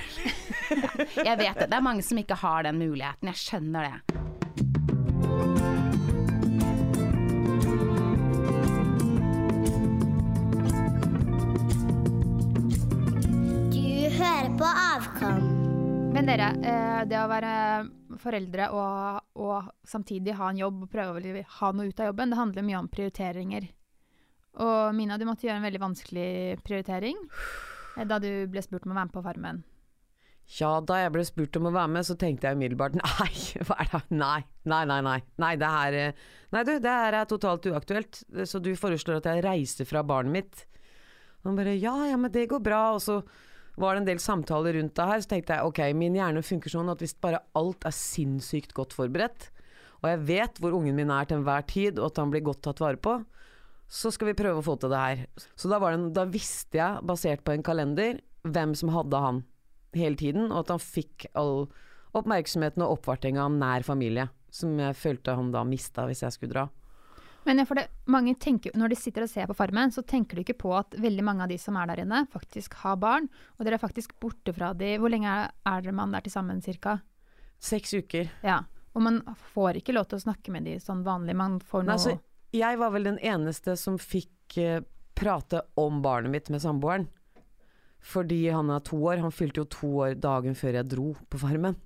Jeg 1.28 1.38
vet 1.38 1.60
det. 1.60 1.70
Det 1.70 1.78
er 1.78 1.82
mange 1.86 2.02
som 2.02 2.18
ikke 2.18 2.36
har 2.42 2.64
den 2.64 2.80
muligheten. 2.82 3.30
Jeg 3.30 3.36
skjønner 3.38 3.86
det. 3.86 4.24
Avkom. 15.24 15.44
Men 16.14 16.28
dere, 16.28 16.48
eh, 16.68 17.02
det 17.08 17.18
å 17.18 17.30
være 17.32 17.52
foreldre 18.20 18.66
og, 18.76 19.22
og 19.40 19.70
samtidig 19.88 20.36
ha 20.36 20.50
en 20.52 20.60
jobb 20.60 20.82
og 20.84 20.90
prøve 20.92 21.16
å 21.16 21.44
ha 21.60 21.70
noe 21.72 21.88
ut 21.88 22.02
av 22.02 22.10
jobben, 22.10 22.34
det 22.34 22.40
handler 22.40 22.66
mye 22.68 22.82
om 22.82 22.90
prioriteringer. 22.92 23.70
Og 24.64 24.96
Mina, 24.98 25.18
du 25.18 25.24
måtte 25.26 25.48
gjøre 25.48 25.62
en 25.62 25.68
veldig 25.68 25.82
vanskelig 25.82 26.28
prioritering 26.66 27.16
eh, 27.24 28.04
da 28.10 28.20
du 28.20 28.28
ble 28.52 28.64
spurt 28.66 28.84
om 28.84 28.92
å 28.92 28.98
være 28.98 29.10
med 29.10 29.16
på 29.16 29.24
Farmen. 29.26 29.62
Ja, 30.60 30.74
da 30.84 31.00
jeg 31.00 31.14
ble 31.16 31.24
spurt 31.24 31.56
om 31.56 31.72
å 31.72 31.74
være 31.78 31.94
med, 31.96 32.08
så 32.10 32.18
tenkte 32.20 32.50
jeg 32.50 32.60
umiddelbart 32.60 33.00
nei, 33.00 33.32
hva 33.64 33.80
er 33.80 33.94
det? 33.94 34.04
Nei, 34.12 34.42
nei, 34.68 34.84
nei. 34.92 35.00
Nei, 35.08 35.18
nei 35.46 35.54
det 35.62 35.72
her 35.78 36.00
eh, 36.02 36.28
Nei 36.54 36.66
du, 36.68 36.76
det 36.84 36.98
her 37.00 37.22
er 37.22 37.32
totalt 37.32 37.66
uaktuelt. 37.72 38.20
Så 38.44 38.60
du 38.62 38.74
foreslår 38.78 39.24
at 39.24 39.32
jeg 39.32 39.48
reiser 39.48 39.88
fra 39.90 40.04
barnet 40.06 40.36
mitt. 40.36 40.68
Og 41.42 41.54
han 41.54 41.64
bare 41.64 41.80
ja, 41.80 41.96
ja, 42.12 42.20
men 42.20 42.30
det 42.36 42.50
går 42.52 42.62
bra. 42.62 42.84
Og 42.94 43.02
så 43.02 43.22
var 43.80 43.96
det 43.96 44.04
en 44.04 44.10
del 44.12 44.22
samtaler 44.22 44.78
rundt 44.78 44.96
det 44.98 45.08
her, 45.10 45.22
så 45.24 45.32
tenkte 45.32 45.58
jeg 45.58 45.70
ok, 45.70 45.82
min 45.98 46.18
hjerne 46.18 46.44
funker 46.46 46.74
sånn 46.74 46.92
at 46.94 47.02
hvis 47.02 47.16
bare 47.24 47.42
alt 47.58 47.88
er 47.88 47.96
sinnssykt 47.98 48.76
godt 48.78 48.94
forberedt, 48.94 49.50
og 50.04 50.10
jeg 50.12 50.24
vet 50.28 50.60
hvor 50.60 50.76
ungen 50.78 50.98
min 50.98 51.14
er 51.16 51.30
til 51.30 51.40
enhver 51.40 51.64
tid, 51.70 51.98
og 51.98 52.12
at 52.12 52.20
han 52.22 52.34
blir 52.34 52.44
godt 52.46 52.62
tatt 52.68 52.84
vare 52.84 53.00
på, 53.00 53.18
så 53.94 54.12
skal 54.14 54.32
vi 54.32 54.38
prøve 54.38 54.60
å 54.60 54.66
få 54.66 54.76
til 54.82 54.92
det 54.92 55.00
her. 55.00 55.24
Så 55.56 55.70
da, 55.72 55.80
det 55.80 55.96
en, 55.96 56.06
da 56.16 56.28
visste 56.30 56.80
jeg, 56.80 57.04
basert 57.08 57.44
på 57.46 57.56
en 57.56 57.66
kalender, 57.66 58.20
hvem 58.44 58.74
som 58.76 58.92
hadde 58.92 59.22
han 59.24 59.42
hele 59.96 60.20
tiden, 60.20 60.50
og 60.52 60.64
at 60.64 60.74
han 60.76 60.84
fikk 60.84 61.28
all 61.40 61.68
oppmerksomheten 62.18 62.84
og 62.86 62.98
oppvartinga 62.98 63.48
nær 63.56 63.86
familie, 63.88 64.28
som 64.54 64.76
jeg 64.82 64.98
følte 65.00 65.38
han 65.38 65.54
da 65.54 65.64
mista 65.66 66.06
hvis 66.10 66.26
jeg 66.26 66.36
skulle 66.36 66.54
dra. 66.54 66.66
Men 67.44 67.66
for 67.68 67.80
det, 67.80 67.88
mange 68.08 68.36
tenker, 68.40 68.72
når 68.80 68.94
de 68.94 68.98
sitter 69.00 69.26
og 69.26 69.32
ser 69.32 69.48
på 69.50 69.56
Farmen, 69.58 69.92
så 69.92 70.04
tenker 70.08 70.40
de 70.40 70.46
ikke 70.46 70.60
på 70.64 70.72
at 70.78 70.96
veldig 71.00 71.26
mange 71.28 71.46
av 71.46 71.52
de 71.52 71.58
som 71.60 71.76
er 71.80 71.90
der 71.92 72.04
inne, 72.06 72.24
faktisk 72.32 72.78
har 72.84 73.00
barn. 73.02 73.28
Og 73.58 73.66
dere 73.66 73.80
er 73.80 73.84
faktisk 73.84 74.16
borte 74.24 74.56
fra 74.56 74.72
de 74.78 74.96
Hvor 75.02 75.12
lenge 75.12 75.28
er 75.28 75.52
er 75.68 75.82
dere 75.84 75.96
man 75.96 76.14
der 76.16 76.24
til 76.24 76.34
sammen, 76.34 76.62
cirka? 76.64 77.02
Seks 77.60 77.94
uker. 77.94 78.32
Ja. 78.44 78.64
Og 78.94 79.02
man 79.02 79.22
får 79.54 79.82
ikke 79.82 79.96
lov 79.96 80.08
til 80.10 80.20
å 80.20 80.26
snakke 80.28 80.54
med 80.54 80.68
de 80.70 80.78
sånn 80.80 81.04
vanlig. 81.06 81.36
Man 81.36 81.60
får 81.60 81.84
Nei, 81.84 81.88
noe 81.88 81.98
altså, 81.98 82.18
jeg 82.54 82.80
var 82.80 82.94
vel 82.94 83.10
den 83.10 83.20
eneste 83.26 83.76
som 83.80 83.98
fikk 83.98 84.58
uh, 84.62 84.80
prate 85.18 85.64
om 85.80 86.02
barnet 86.04 86.32
mitt 86.32 86.52
med 86.54 86.62
samboeren. 86.62 87.08
Fordi 88.04 88.50
han 88.52 88.70
er 88.70 88.84
to 88.84 89.00
år. 89.00 89.24
Han 89.24 89.34
fylte 89.34 89.64
jo 89.64 89.70
to 89.72 89.90
år 90.06 90.18
dagen 90.20 90.58
før 90.60 90.80
jeg 90.80 90.92
dro 90.92 91.14
på 91.32 91.40
Farmen. 91.42 91.78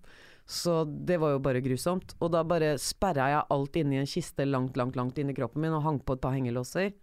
Så 0.47 0.85
det 0.87 1.17
var 1.19 1.33
jo 1.35 1.41
bare 1.43 1.61
grusomt. 1.61 2.15
Og 2.23 2.31
da 2.31 2.43
bare 2.47 2.77
sperra 2.79 3.27
jeg 3.33 3.47
alt 3.51 3.79
inni 3.81 3.99
en 3.99 4.07
kiste 4.07 4.45
langt, 4.47 4.79
langt, 4.79 4.95
langt 4.95 5.19
inni 5.19 5.35
kroppen 5.35 5.65
min 5.65 5.75
og 5.75 5.83
hang 5.83 5.99
på 5.99 6.15
et 6.15 6.23
par 6.23 6.37
hengelåser. 6.37 6.93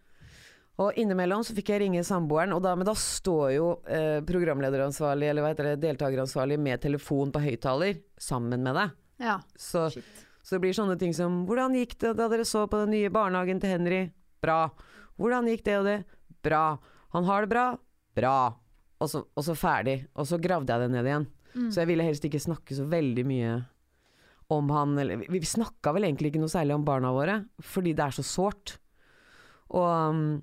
Og 0.83 0.97
innimellom 0.99 1.45
så 1.47 1.55
fikk 1.55 1.71
jeg 1.71 1.85
ringe 1.85 2.01
samboeren, 2.03 2.51
og 2.57 2.65
da, 2.65 2.73
men 2.75 2.89
da 2.89 2.97
står 2.99 3.45
jo 3.55 3.67
eh, 3.87 4.19
programlederansvarlig, 4.27 5.29
eller 5.31 5.45
hva 5.45 5.53
heter 5.53 5.69
det, 5.71 5.83
deltakeransvarlig 5.85 6.57
med 6.59 6.83
telefon 6.83 7.31
på 7.31 7.43
høyttaler 7.45 8.01
sammen 8.19 8.65
med 8.65 8.75
deg. 8.81 8.97
Ja. 9.23 9.37
Så, 9.55 9.87
så 9.95 10.57
det 10.57 10.63
blir 10.65 10.75
sånne 10.75 10.97
ting 10.99 11.15
som 11.15 11.45
Hvordan 11.47 11.77
gikk 11.79 11.95
det 12.03 12.17
da 12.19 12.27
dere 12.33 12.47
så 12.49 12.65
på 12.67 12.81
den 12.83 12.91
nye 12.97 13.13
barnehagen 13.15 13.63
til 13.63 13.71
Henry? 13.77 14.01
Bra. 14.43 14.67
Hvordan 15.21 15.47
gikk 15.53 15.63
det 15.69 15.79
og 15.79 15.87
det? 15.87 15.99
Bra. 16.43 16.65
Han 17.15 17.29
har 17.29 17.45
det 17.45 17.53
bra? 17.55 17.69
Bra. 18.19 18.37
Og 18.99 19.13
så, 19.13 19.23
og 19.31 19.47
så 19.47 19.55
ferdig. 19.55 20.01
Og 20.19 20.27
så 20.27 20.41
gravde 20.43 20.75
jeg 20.75 20.83
det 20.83 20.95
ned 20.97 21.07
igjen. 21.07 21.31
Mm. 21.55 21.71
Så 21.71 21.83
jeg 21.83 21.91
ville 21.91 22.07
helst 22.07 22.27
ikke 22.27 22.43
snakke 22.43 22.77
så 22.77 22.87
veldig 22.91 23.25
mye 23.29 23.55
om 24.53 24.69
han 24.75 24.99
eller 25.01 25.23
Vi, 25.31 25.41
snakka 25.41 25.95
vel 25.97 26.05
egentlig 26.05 26.33
ikke 26.33 26.43
noe 26.43 26.53
særlig 26.53 26.75
om 26.77 26.85
barna 26.85 27.13
våre, 27.15 27.39
fordi 27.65 27.95
det 27.97 28.05
er 28.05 28.17
så 28.19 28.25
sårt. 28.27 28.77
Um, 29.73 30.43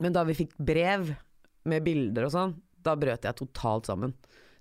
Men 0.00 0.14
da 0.16 0.24
vi 0.28 0.36
fikk 0.38 0.56
brev 0.56 1.12
med 1.66 1.84
bilder 1.84 2.28
og 2.28 2.32
sånn, 2.32 2.56
da 2.84 2.94
brøt 2.96 3.24
jeg 3.26 3.36
totalt 3.36 3.88
sammen. 3.88 4.14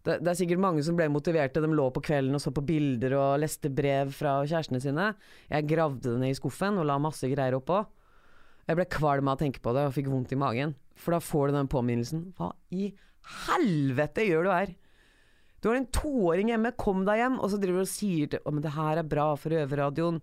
Det, 0.05 0.19
det 0.21 0.31
er 0.31 0.37
sikkert 0.37 0.61
mange 0.61 0.83
som 0.85 0.97
ble 0.97 1.07
motiverte. 1.09 1.61
De 1.61 1.69
lå 1.69 1.87
på 1.93 2.03
kvelden 2.05 2.37
og 2.37 2.41
så 2.43 2.53
på 2.53 2.63
bilder 2.65 3.15
og 3.17 3.39
leste 3.41 3.71
brev 3.73 4.11
fra 4.13 4.37
kjærestene 4.45 4.81
sine. 4.81 5.11
Jeg 5.49 5.67
gravde 5.69 6.13
det 6.13 6.21
ned 6.21 6.33
i 6.33 6.37
skuffen 6.37 6.77
og 6.81 6.87
la 6.89 6.97
masse 7.01 7.27
greier 7.31 7.57
oppå. 7.57 7.81
Jeg 8.65 8.79
ble 8.79 8.87
kvalm 8.89 9.29
av 9.29 9.37
å 9.37 9.41
tenke 9.43 9.61
på 9.61 9.73
det 9.77 9.85
og 9.87 9.95
fikk 9.97 10.09
vondt 10.13 10.33
i 10.33 10.39
magen. 10.39 10.75
For 10.97 11.15
da 11.15 11.21
får 11.21 11.49
du 11.49 11.57
den 11.57 11.71
påminnelsen. 11.71 12.27
Hva 12.37 12.51
i 12.73 12.91
helvete 13.47 14.25
gjør 14.25 14.47
du 14.47 14.51
her? 14.53 14.73
Du 15.65 15.71
har 15.71 15.79
en 15.79 15.87
toåring 15.89 16.51
hjemme, 16.51 16.69
kom 16.77 16.99
deg 17.07 17.17
hjem! 17.17 17.39
Og 17.41 17.49
så 17.49 17.57
driver 17.57 17.81
du 17.81 17.87
og 17.87 17.89
sier 17.89 18.29
til 18.29 18.43
Å, 18.45 18.51
men 18.53 18.61
det 18.61 18.75
her 18.75 18.99
er 19.01 19.07
bra 19.09 19.23
for 19.33 19.49
Røverradioen. 19.49 20.19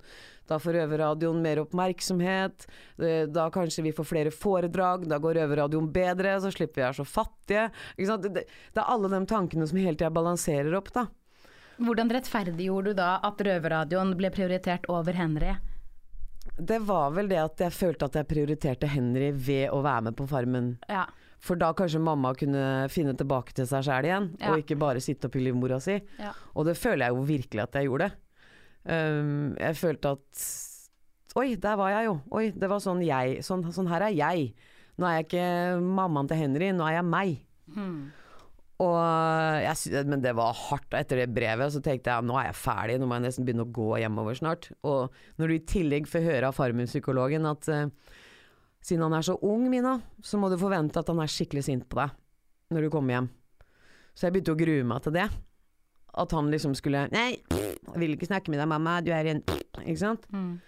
Da 0.47 0.61
får 0.63 0.77
Røverradioen 0.77 1.41
mer 1.43 1.59
oppmerksomhet. 1.65 2.69
Da 3.35 3.47
kanskje 3.51 3.83
vi 3.89 3.91
får 3.97 4.07
flere 4.07 4.31
foredrag. 4.31 5.09
Da 5.11 5.19
går 5.19 5.41
Røverradioen 5.41 5.89
bedre, 5.91 6.37
så 6.45 6.53
slipper 6.55 6.79
vi 6.79 6.85
å 6.85 6.87
være 6.87 6.99
så 7.01 7.09
fattige. 7.11 7.65
Det 7.99 8.45
er 8.45 8.85
alle 8.85 9.11
de 9.11 9.21
tankene 9.33 9.67
som 9.67 9.81
hele 9.83 9.97
tida 9.97 10.13
balanserer 10.15 10.79
opp, 10.79 10.93
da. 10.95 11.09
Hvordan 11.83 12.15
rettferdiggjorde 12.15 12.95
du 12.95 13.01
da 13.03 13.17
at 13.27 13.43
Røverradioen 13.43 14.15
ble 14.23 14.31
prioritert 14.31 14.87
over 14.95 15.19
Henry? 15.19 15.57
Det 16.55 16.79
var 16.87 17.19
vel 17.19 17.35
det 17.35 17.43
at 17.43 17.67
jeg 17.67 17.75
følte 17.75 18.07
at 18.07 18.21
jeg 18.21 18.31
prioriterte 18.31 18.95
Henry 18.95 19.35
ved 19.35 19.75
å 19.75 19.83
være 19.83 20.07
med 20.13 20.21
på 20.23 20.31
Farmen. 20.31 20.77
Ja. 20.87 21.09
For 21.43 21.59
da 21.59 21.73
kanskje 21.75 21.99
mamma 22.03 22.31
kunne 22.39 22.89
finne 22.93 23.17
tilbake 23.19 23.55
til 23.57 23.67
seg 23.67 23.83
sjæl 23.89 24.07
igjen, 24.07 24.29
Ja. 24.39 24.53
og 24.53 24.61
ikke 24.63 24.77
bare 24.79 25.01
sitte 25.03 25.27
oppi 25.27 25.43
livmora 25.43 25.81
si. 25.83 25.97
Ja. 26.23 26.31
Og 26.55 26.69
det 26.69 26.77
føler 26.79 27.09
jeg 27.09 27.17
jo 27.17 27.25
virkelig 27.27 27.63
at 27.65 27.79
jeg 27.81 27.89
gjorde. 27.91 28.13
Um, 28.85 29.57
jeg 29.59 29.77
følte 29.79 30.17
at 30.17 30.45
Oi, 31.39 31.55
der 31.57 31.77
var 31.81 31.89
jeg 31.95 32.05
jo. 32.11 32.17
Oi, 32.37 32.51
det 32.51 32.69
var 32.69 32.81
sånn 32.83 33.01
jeg 33.07 33.39
Sånn, 33.47 33.63
sånn 33.73 33.89
her 33.89 34.03
er 34.05 34.13
jeg. 34.13 34.51
Nå 35.01 35.07
er 35.09 35.15
jeg 35.17 35.27
ikke 35.31 35.47
mammaen 35.81 36.29
til 36.29 36.37
Henry, 36.37 36.69
nå 36.77 36.85
er 36.85 36.99
jeg 36.99 37.07
meg. 37.09 37.39
Hmm. 37.73 38.11
Og 38.83 38.99
jeg, 39.63 40.05
men 40.11 40.21
det 40.25 40.35
var 40.37 40.53
hardt. 40.59 40.93
Etter 40.99 41.23
det 41.23 41.31
brevet 41.33 41.73
så 41.73 41.81
tenkte 41.85 42.13
jeg 42.13 42.27
nå 42.29 42.37
er 42.41 42.51
jeg 42.51 42.59
ferdig, 42.59 42.99
nå 43.01 43.07
må 43.09 43.17
jeg 43.19 43.27
nesten 43.29 43.47
begynne 43.47 43.65
å 43.65 43.73
gå 43.79 43.89
hjemover 44.03 44.37
snart. 44.39 44.69
Og 44.85 45.15
når 45.41 45.49
du 45.49 45.55
i 45.57 45.65
tillegg 45.73 46.11
får 46.11 46.27
høre 46.27 46.51
av 46.51 46.59
farmen-psykologen 46.59 47.47
at 47.49 47.69
eh, 47.73 47.87
siden 48.83 49.07
han 49.07 49.15
er 49.15 49.25
så 49.27 49.37
ung, 49.47 49.69
Mina, 49.71 50.01
så 50.23 50.41
må 50.41 50.51
du 50.51 50.59
forvente 50.61 50.99
at 50.99 51.09
han 51.09 51.23
er 51.23 51.31
skikkelig 51.31 51.65
sint 51.69 51.87
på 51.89 52.01
deg 52.01 52.19
når 52.73 52.87
du 52.87 52.93
kommer 52.93 53.17
hjem. 53.17 53.31
Så 54.17 54.27
jeg 54.27 54.35
begynte 54.35 54.55
å 54.55 54.59
grue 54.59 54.85
meg 54.89 55.03
til 55.05 55.15
det. 55.17 55.29
At 56.13 56.35
han 56.37 56.51
liksom 56.53 56.75
skulle 56.77 57.07
Nei, 57.13 57.39
jeg 57.53 58.01
vil 58.01 58.15
ikke 58.17 58.29
snakke 58.29 58.53
med 58.53 58.61
deg, 58.61 58.69
mamma, 58.69 58.99
du 59.01 59.09
er 59.17 59.31
en 59.31 59.41
Ikke 59.81 60.01
sant? 60.01 60.27
Mm. 60.33 60.59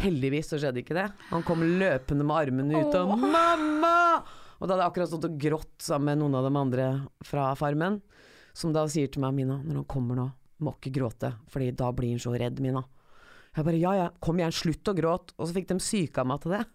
Heldigvis 0.00 0.50
så 0.50 0.58
skjedde 0.58 0.82
ikke 0.82 0.96
det. 0.96 1.06
Han 1.30 1.44
kom 1.46 1.62
løpende 1.62 2.26
med 2.26 2.36
armene 2.36 2.82
ut 2.82 2.94
og 2.98 3.14
'mamma!' 3.18 4.22
Og 4.60 4.68
da 4.68 4.74
hadde 4.74 4.82
jeg 4.84 4.90
akkurat 4.92 5.08
stått 5.08 5.24
og 5.24 5.38
grått 5.40 5.82
sammen 5.82 6.10
med 6.12 6.20
noen 6.20 6.36
av 6.36 6.44
de 6.46 6.58
andre 6.60 6.86
fra 7.24 7.54
Farmen, 7.56 8.02
som 8.52 8.74
da 8.74 8.84
sier 8.86 9.08
til 9.08 9.22
meg 9.24 9.34
'Mina, 9.34 9.56
når 9.64 9.80
han 9.80 9.88
kommer 9.90 10.14
nå, 10.14 10.30
må 10.60 10.74
ikke 10.76 10.94
gråte, 10.94 11.32
Fordi 11.48 11.74
da 11.74 11.90
blir 11.92 12.10
han 12.10 12.22
så 12.22 12.36
redd, 12.38 12.60
Mina'. 12.60 12.84
Jeg 13.56 13.64
bare 13.64 13.80
'ja 13.80 13.92
ja, 13.94 14.10
kom 14.20 14.38
igjen, 14.38 14.52
slutt 14.52 14.84
å 14.84 14.94
gråte'. 14.94 15.34
Og 15.38 15.48
så 15.48 15.54
fikk 15.54 15.68
de 15.68 15.78
psyka 15.78 16.24
meg 16.24 16.40
til 16.40 16.52
det. 16.52 16.66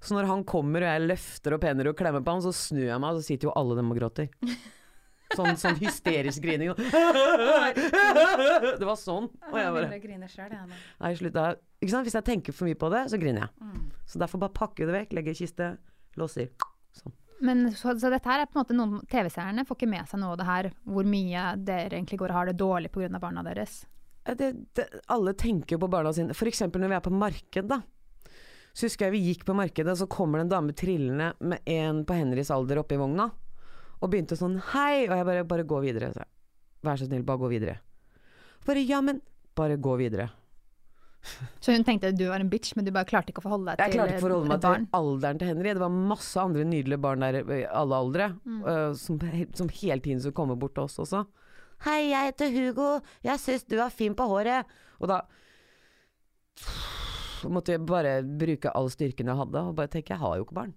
Så 0.00 0.16
når 0.16 0.24
han 0.30 0.44
kommer 0.48 0.84
og 0.84 0.90
jeg 0.92 1.08
løfter 1.10 1.56
opp 1.56 1.64
hender 1.66 1.90
og 1.90 1.98
klemmer 1.98 2.22
på 2.24 2.32
han, 2.36 2.44
så 2.44 2.52
snur 2.54 2.86
jeg 2.86 3.00
meg, 3.02 3.10
og 3.12 3.20
så 3.20 3.28
sitter 3.30 3.44
jo 3.48 3.56
alle 3.58 3.74
dem 3.78 3.92
og 3.92 3.96
gråter. 4.00 4.28
Sånn, 5.34 5.56
sånn 5.58 5.78
hysterisk 5.80 6.44
grining. 6.44 6.68
Det 6.76 6.92
var 8.86 8.98
sånn. 9.00 9.26
Og 9.50 9.56
jeg 9.58 9.72
bare. 9.74 9.88
Nei, 11.02 11.10
slutt 11.18 11.34
da. 11.34 11.46
Ikke 11.80 11.92
sant? 11.92 12.06
Hvis 12.06 12.16
jeg 12.16 12.26
tenker 12.28 12.52
for 12.54 12.64
mye 12.68 12.78
på 12.78 12.88
det, 12.94 13.02
så 13.10 13.16
griner 13.20 13.40
jeg. 13.46 13.52
Mm. 13.66 13.82
Så 14.06 14.14
derfor 14.22 14.36
bare 14.44 14.54
pakke 14.54 14.86
det 14.86 14.94
vekk, 14.94 15.10
legge 15.18 15.34
i 15.34 15.40
kiste, 15.40 15.66
låser. 16.20 16.48
Sånn. 16.94 17.14
Men 17.44 17.66
så, 17.76 17.92
så 18.00 18.08
dette 18.12 18.30
her 18.30 18.44
er 18.44 18.48
på 18.48 18.56
en 18.56 18.62
måte 18.62 18.76
noen 18.76 19.02
TV-seerne 19.10 19.66
får 19.68 19.76
ikke 19.80 19.90
med 19.90 20.04
seg 20.08 20.22
noe 20.22 20.36
av 20.36 20.40
det 20.40 20.48
her, 20.48 20.64
hvor 20.88 21.04
mye 21.10 21.42
dere 21.66 21.94
egentlig 21.98 22.20
går 22.22 22.32
og 22.32 22.38
har 22.38 22.46
det 22.48 22.60
dårlig 22.62 22.90
pga. 22.94 23.20
barna 23.20 23.44
deres. 23.46 23.72
Det, 24.26 24.48
det, 24.74 24.86
alle 25.12 25.36
tenker 25.38 25.78
på 25.78 25.90
barna 25.90 26.10
sine. 26.14 26.34
Eksempel 26.34 26.82
når 26.82 26.94
vi 26.94 26.98
er 26.98 27.04
på 27.04 27.14
marked, 27.14 27.68
da. 27.70 27.78
Så 28.76 28.84
husker 28.90 29.06
jeg 29.08 29.14
vi 29.16 29.22
gikk 29.30 29.44
på 29.48 29.54
markedet, 29.56 29.88
og 29.94 29.98
så 30.02 30.06
kommer 30.12 30.38
det 30.42 30.46
en 30.46 30.52
dame 30.52 30.74
trillende 30.76 31.30
med 31.40 31.62
en 31.72 32.02
på 32.04 32.16
Henrys 32.18 32.50
alder 32.52 32.82
oppi 32.82 32.98
vogna. 33.00 33.30
Og 34.02 34.10
begynte 34.12 34.36
sånn 34.36 34.58
hei, 34.74 35.06
og 35.08 35.14
jeg 35.16 35.24
bare 35.30 35.44
bare 35.48 35.64
gå 35.68 35.78
videre. 35.86 36.10
Så 36.12 36.20
jeg, 36.20 36.32
Vær 36.84 36.98
så 37.00 37.06
snill, 37.08 37.22
bare 37.26 37.40
gå 37.40 37.48
videre. 37.50 37.78
Bare 38.66 38.82
ja, 38.84 39.00
men 39.00 39.22
Bare 39.56 39.78
gå 39.80 39.94
videre. 39.96 40.26
Så 41.64 41.72
hun 41.72 41.82
tenkte 41.82 42.10
du 42.14 42.26
var 42.28 42.42
en 42.44 42.50
bitch, 42.52 42.74
men 42.76 42.84
du 42.84 42.92
bare 42.94 43.08
klarte 43.08 43.32
ikke 43.32 43.40
å 43.40 43.46
forholde 43.48 43.72
deg 43.72 43.78
til 43.80 43.80
barn? 43.80 43.88
Jeg 43.88 43.96
klarte 43.96 44.12
ikke 44.12 44.20
å 44.20 44.26
forholde 44.28 44.50
meg 44.52 44.60
til 44.62 44.84
alderen 44.98 45.40
til 45.40 45.48
Henry. 45.50 45.72
Det 45.72 45.82
var 45.82 45.94
masse 46.12 46.42
andre 46.44 46.66
nydelige 46.68 47.00
barn 47.02 47.24
der 47.24 47.38
i 47.40 47.62
alle 47.66 47.96
aldre, 48.04 48.28
Mm. 48.44 48.60
uh, 48.68 48.92
som, 49.00 49.16
som 49.56 49.72
hele 49.80 50.04
tiden 50.04 50.20
skulle 50.20 50.36
komme 50.36 50.58
bort 50.60 50.76
til 50.76 50.84
oss 50.84 51.00
også. 51.02 51.24
Hei, 51.88 52.10
jeg 52.12 52.28
heter 52.30 52.52
Hugo. 52.52 52.90
Jeg 53.24 53.40
syns 53.42 53.64
du 53.66 53.78
er 53.80 53.90
fin 53.90 54.14
på 54.14 54.28
håret. 54.28 54.68
Og 55.00 55.08
da 55.10 55.22
måtte 57.52 57.74
jeg 57.74 57.86
bare 57.86 58.18
bruke 58.24 58.72
all 58.76 58.90
styrken 58.92 59.30
jeg 59.30 59.40
hadde, 59.40 59.62
og 59.62 59.76
bare 59.78 59.92
tenke 59.92 60.14
jeg 60.14 60.22
har 60.22 60.36
jo 60.38 60.46
ikke 60.46 60.58
barn. 60.58 60.74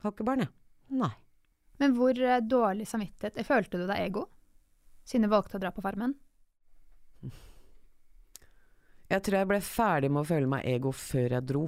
Jeg 0.00 0.06
har 0.06 0.14
ikke 0.14 0.28
barn, 0.28 0.44
jeg. 0.46 0.52
Nei. 1.00 1.12
Men 1.80 1.94
hvor 1.96 2.18
eh, 2.18 2.42
dårlig 2.44 2.84
samvittighet 2.90 3.46
Følte 3.46 3.78
du 3.80 3.86
deg 3.88 4.02
ego? 4.02 4.26
Siden 5.06 5.24
du 5.24 5.32
valgte 5.32 5.56
å 5.56 5.62
dra 5.62 5.70
på 5.72 5.82
Farmen? 5.84 6.12
Jeg 9.10 9.24
tror 9.26 9.40
jeg 9.40 9.48
ble 9.50 9.60
ferdig 9.64 10.10
med 10.12 10.22
å 10.22 10.28
føle 10.28 10.50
meg 10.50 10.66
ego 10.70 10.92
før 10.94 11.36
jeg 11.36 11.46
dro. 11.48 11.64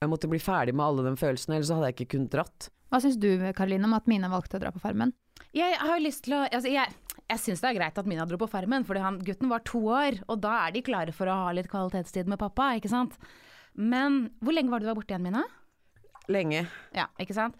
Jeg 0.00 0.08
måtte 0.08 0.30
bli 0.32 0.38
ferdig 0.40 0.72
med 0.72 0.86
alle 0.86 1.04
de 1.04 1.18
følelsene, 1.20 1.58
ellers 1.58 1.68
så 1.68 1.76
hadde 1.76 1.90
jeg 1.90 1.98
ikke 1.98 2.12
kunnet 2.14 2.32
dratt. 2.32 2.70
Hva 2.90 3.02
syns 3.02 3.18
du 3.20 3.28
Karoline, 3.56 3.84
om 3.84 3.96
at 3.98 4.08
Mina 4.08 4.30
valgte 4.32 4.56
å 4.56 4.62
dra 4.62 4.72
på 4.72 4.80
Farmen? 4.80 5.12
Jeg 5.56 5.76
har 5.76 5.98
jo 5.98 6.04
lyst 6.04 6.24
til 6.26 6.36
å 6.36 6.40
altså 6.46 6.70
Jeg, 6.70 6.94
jeg 7.30 7.42
syns 7.44 7.62
det 7.62 7.70
er 7.70 7.78
greit 7.78 8.00
at 8.00 8.08
Mina 8.10 8.26
dro 8.28 8.38
på 8.40 8.48
Farmen, 8.50 8.84
fordi 8.86 9.02
han, 9.04 9.20
gutten 9.26 9.50
var 9.52 9.62
to 9.66 9.80
år, 9.92 10.18
og 10.26 10.40
da 10.42 10.56
er 10.64 10.74
de 10.74 10.82
klare 10.86 11.14
for 11.14 11.30
å 11.30 11.36
ha 11.44 11.54
litt 11.54 11.70
kvalitetstid 11.70 12.30
med 12.30 12.40
pappa, 12.40 12.72
ikke 12.78 12.90
sant. 12.90 13.14
Men 13.78 14.24
hvor 14.42 14.56
lenge 14.56 14.72
var 14.72 14.82
du 14.82 14.88
var 14.88 14.98
borte 14.98 15.14
igjen, 15.14 15.28
Mina? 15.28 15.44
Lenge. 16.30 16.64
Ja, 16.96 17.06
ikke 17.22 17.36
sant. 17.36 17.58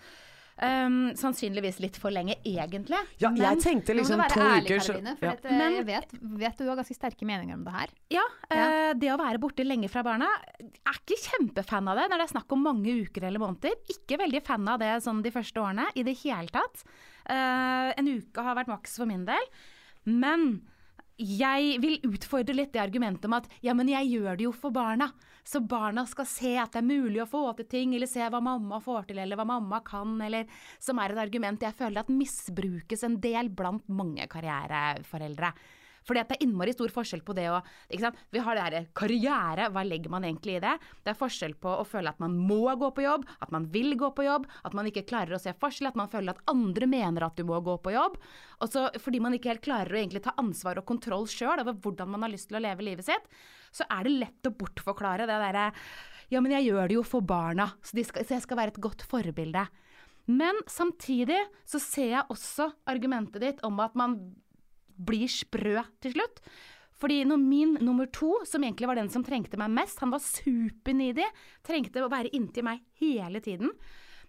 Um, 0.61 1.14
sannsynligvis 1.16 1.79
litt 1.81 1.96
for 1.96 2.12
lenge, 2.12 2.35
egentlig. 2.44 2.99
Ja, 3.18 3.31
Men- 3.31 3.40
jeg 3.40 3.61
tenkte 3.64 3.94
Nå 3.94 4.03
må 4.03 4.03
liksom 4.03 4.18
du 4.18 4.23
være 4.23 4.35
to 4.35 4.40
ærlig, 4.40 4.66
uker 4.66 4.81
Karoline, 4.85 5.16
for 5.16 5.25
ja. 5.25 5.33
at, 5.33 5.44
eh, 5.46 5.59
Men- 5.59 5.73
jeg 5.73 5.87
vet, 5.87 6.11
vet 6.20 6.57
du 6.59 6.68
har 6.68 6.77
ganske 6.77 6.96
sterke 6.99 7.25
meninger 7.25 7.55
om 7.55 7.64
det 7.64 7.73
her. 7.73 7.88
Ja, 8.11 8.25
eh, 8.51 8.92
det 8.92 9.09
å 9.09 9.16
være 9.16 9.40
borte 9.40 9.64
lenge 9.64 9.88
fra 9.88 10.03
barna, 10.03 10.29
er 10.61 10.92
ikke 10.92 11.16
kjempefan 11.16 11.88
av 11.88 11.96
det 11.96 12.11
når 12.11 12.18
det 12.18 12.27
er 12.29 12.40
snakk 12.40 12.53
om 12.53 12.62
mange 12.62 12.92
uker 12.92 13.25
eller 13.25 13.38
måneder. 13.38 13.73
Ikke 13.88 14.18
veldig 14.18 14.42
fan 14.44 14.68
av 14.68 14.79
det 14.81 15.03
sånn 15.03 15.23
de 15.23 15.31
første 15.31 15.57
årene 15.57 15.87
i 15.96 16.03
det 16.03 16.18
hele 16.18 16.49
tatt. 16.49 16.85
Uh, 17.29 17.94
en 17.96 18.20
uke 18.20 18.42
har 18.42 18.55
vært 18.55 18.68
maks 18.68 18.96
for 18.99 19.07
min 19.07 19.25
del. 19.25 19.46
Men 20.05 20.61
jeg 21.16 21.81
vil 21.81 22.01
utfordre 22.01 22.55
litt 22.55 22.73
det 22.73 22.81
argumentet 22.81 23.25
om 23.25 23.35
at 23.35 23.49
ja, 23.62 23.73
men 23.73 23.88
jeg 23.88 24.12
gjør 24.12 24.37
det 24.37 24.44
jo 24.44 24.53
for 24.53 24.70
barna. 24.70 25.12
Så 25.51 25.59
barna 25.67 26.05
skal 26.07 26.29
se 26.31 26.53
at 26.63 26.77
det 26.77 26.79
er 26.79 26.87
mulig 26.87 27.19
å 27.25 27.27
få 27.27 27.41
til 27.59 27.67
ting, 27.73 27.95
eller 27.97 28.07
se 28.07 28.23
hva 28.23 28.39
mamma 28.45 28.79
får 28.85 29.09
til, 29.09 29.19
eller 29.19 29.39
hva 29.41 29.49
mamma 29.49 29.81
kan, 29.83 30.15
eller 30.23 30.47
Som 30.79 31.01
er 31.03 31.11
et 31.11 31.23
argument 31.25 31.63
jeg 31.63 31.75
føler 31.75 32.05
at 32.05 32.13
misbrukes 32.15 33.03
en 33.03 33.19
del 33.21 33.51
blant 33.51 33.89
mange 33.89 34.29
karriereforeldre. 34.31 35.51
Fordi 36.07 36.23
det 36.25 36.37
er 36.37 36.45
innmari 36.47 36.75
stor 36.75 36.93
forskjell 36.95 37.23
på 37.27 37.35
det 37.37 37.47
å? 37.53 37.61
Vi 37.91 38.43
har 38.45 38.57
det 38.57 38.65
her 38.65 38.89
karriere, 38.97 39.69
hva 39.73 39.85
legger 39.87 40.13
man 40.13 40.27
egentlig 40.27 40.57
i 40.59 40.63
det? 40.65 40.77
Det 41.05 41.13
er 41.13 41.19
forskjell 41.19 41.57
på 41.61 41.75
å 41.81 41.87
føle 41.89 42.13
at 42.13 42.23
man 42.23 42.37
må 42.37 42.63
gå 42.81 42.91
på 42.97 43.05
jobb, 43.05 43.27
at 43.41 43.53
man 43.55 43.69
vil 43.73 43.95
gå 44.01 44.13
på 44.17 44.27
jobb, 44.27 44.49
at 44.65 44.77
man 44.77 44.89
ikke 44.91 45.07
klarer 45.09 45.37
å 45.37 45.43
se 45.43 45.55
forskjell, 45.61 45.91
at 45.91 45.99
man 46.01 46.11
føler 46.13 46.35
at 46.35 46.45
andre 46.51 46.89
mener 46.91 47.27
at 47.27 47.37
du 47.39 47.45
må 47.49 47.61
gå 47.65 47.77
på 47.85 47.95
jobb. 47.95 48.21
Og 48.61 48.73
så 48.73 48.89
fordi 49.01 49.23
man 49.23 49.37
ikke 49.37 49.55
helt 49.55 49.67
klarer 49.67 49.93
å 49.93 50.01
egentlig 50.01 50.25
ta 50.25 50.37
ansvar 50.41 50.81
og 50.81 50.89
kontroll 50.89 51.29
sjøl 51.31 51.63
over 51.63 51.77
hvordan 51.77 52.15
man 52.15 52.27
har 52.27 52.33
lyst 52.33 52.51
til 52.51 52.61
å 52.61 52.65
leve 52.65 52.87
livet 52.87 53.09
sitt, 53.09 53.29
så 53.71 53.87
er 53.93 54.07
det 54.07 54.17
lett 54.17 54.49
å 54.49 54.57
bortforklare 54.57 55.29
det 55.31 55.39
derre 55.45 55.69
ja, 56.31 56.39
men 56.39 56.55
jeg 56.55 56.69
gjør 56.69 56.87
det 56.87 56.95
jo 56.95 57.07
for 57.07 57.27
barna, 57.27 57.73
så, 57.83 57.97
skal, 58.07 58.23
så 58.23 58.37
jeg 58.37 58.45
skal 58.45 58.59
være 58.61 58.71
et 58.77 58.83
godt 58.83 59.03
forbilde. 59.03 59.65
Men 60.31 60.61
samtidig 60.71 61.41
så 61.67 61.81
ser 61.83 62.13
jeg 62.13 62.31
også 62.31 62.69
argumentet 62.91 63.43
ditt 63.43 63.65
om 63.67 63.81
at 63.83 63.97
man 63.99 64.15
blir 65.07 65.31
sprø 65.31 65.81
til 66.03 66.17
slutt. 66.17 66.43
Fordi 67.01 67.23
når 67.25 67.41
min 67.41 67.79
nummer 67.81 68.11
to, 68.13 68.35
som 68.45 68.65
egentlig 68.65 68.91
var 68.91 68.99
den 69.01 69.09
som 69.13 69.25
trengte 69.25 69.57
meg 69.61 69.73
mest, 69.73 70.03
han 70.03 70.13
var 70.13 70.21
superneedy, 70.21 71.25
trengte 71.65 72.05
å 72.05 72.11
være 72.13 72.33
inntil 72.37 72.67
meg 72.67 72.83
hele 73.01 73.41
tiden. 73.45 73.73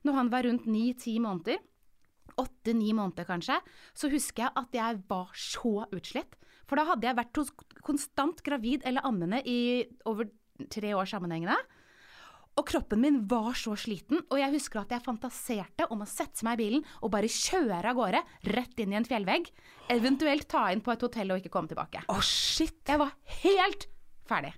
Når 0.08 0.18
han 0.18 0.32
var 0.32 0.48
rundt 0.48 0.70
ni-ti 0.72 1.18
måneder, 1.22 1.60
åtte-ni 2.40 2.94
måneder 2.96 3.28
kanskje, 3.28 3.58
så 3.94 4.10
husker 4.12 4.48
jeg 4.48 4.56
at 4.64 4.78
jeg 4.78 5.02
var 5.10 5.36
så 5.36 5.84
utslitt. 5.92 6.38
For 6.70 6.80
da 6.80 6.88
hadde 6.88 7.10
jeg 7.10 7.20
vært 7.20 7.42
konstant 7.84 8.40
gravid 8.46 8.88
eller 8.88 9.04
ammende 9.08 9.42
i 9.44 9.84
over 10.08 10.30
tre 10.72 10.94
år 10.96 11.10
sammenhengende. 11.12 11.58
Og 12.62 12.68
kroppen 12.70 13.00
min 13.02 13.16
var 13.26 13.56
så 13.58 13.72
sliten, 13.74 14.20
og 14.30 14.38
jeg 14.38 14.54
husker 14.54 14.84
at 14.84 14.92
jeg 14.94 15.02
fantaserte 15.02 15.88
om 15.90 16.04
å 16.04 16.10
sette 16.10 16.46
meg 16.46 16.60
i 16.60 16.62
bilen 16.68 16.84
og 17.02 17.10
bare 17.16 17.30
kjøre 17.32 17.80
av 17.90 17.98
gårde, 17.98 18.20
rett 18.54 18.82
inn 18.84 18.94
i 18.94 19.00
en 19.00 19.08
fjellvegg. 19.08 19.48
Eventuelt 19.90 20.46
ta 20.52 20.68
inn 20.70 20.84
på 20.86 20.94
et 20.94 21.02
hotell 21.02 21.34
og 21.34 21.42
ikke 21.42 21.50
komme 21.56 21.72
tilbake. 21.72 22.04
Å, 22.06 22.20
shit! 22.22 22.78
Jeg 22.86 23.02
var 23.02 23.16
helt 23.42 23.88
ferdig. 24.30 24.52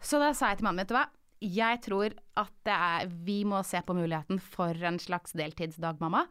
Så 0.00 0.16
da 0.22 0.30
sa 0.32 0.48
jeg 0.48 0.62
til 0.62 0.68
mannen 0.68 0.80
min, 0.80 0.86
vet 0.86 0.94
du 0.94 0.96
hva, 0.96 1.04
jeg 1.44 1.82
tror 1.84 2.14
at 2.40 2.54
det 2.64 2.78
er, 2.86 3.12
vi 3.28 3.42
må 3.44 3.60
se 3.68 3.82
på 3.84 3.96
muligheten 3.98 4.40
for 4.40 4.88
en 4.88 4.96
slags 5.02 5.36
deltidsdag, 5.36 6.00
mamma, 6.00 6.24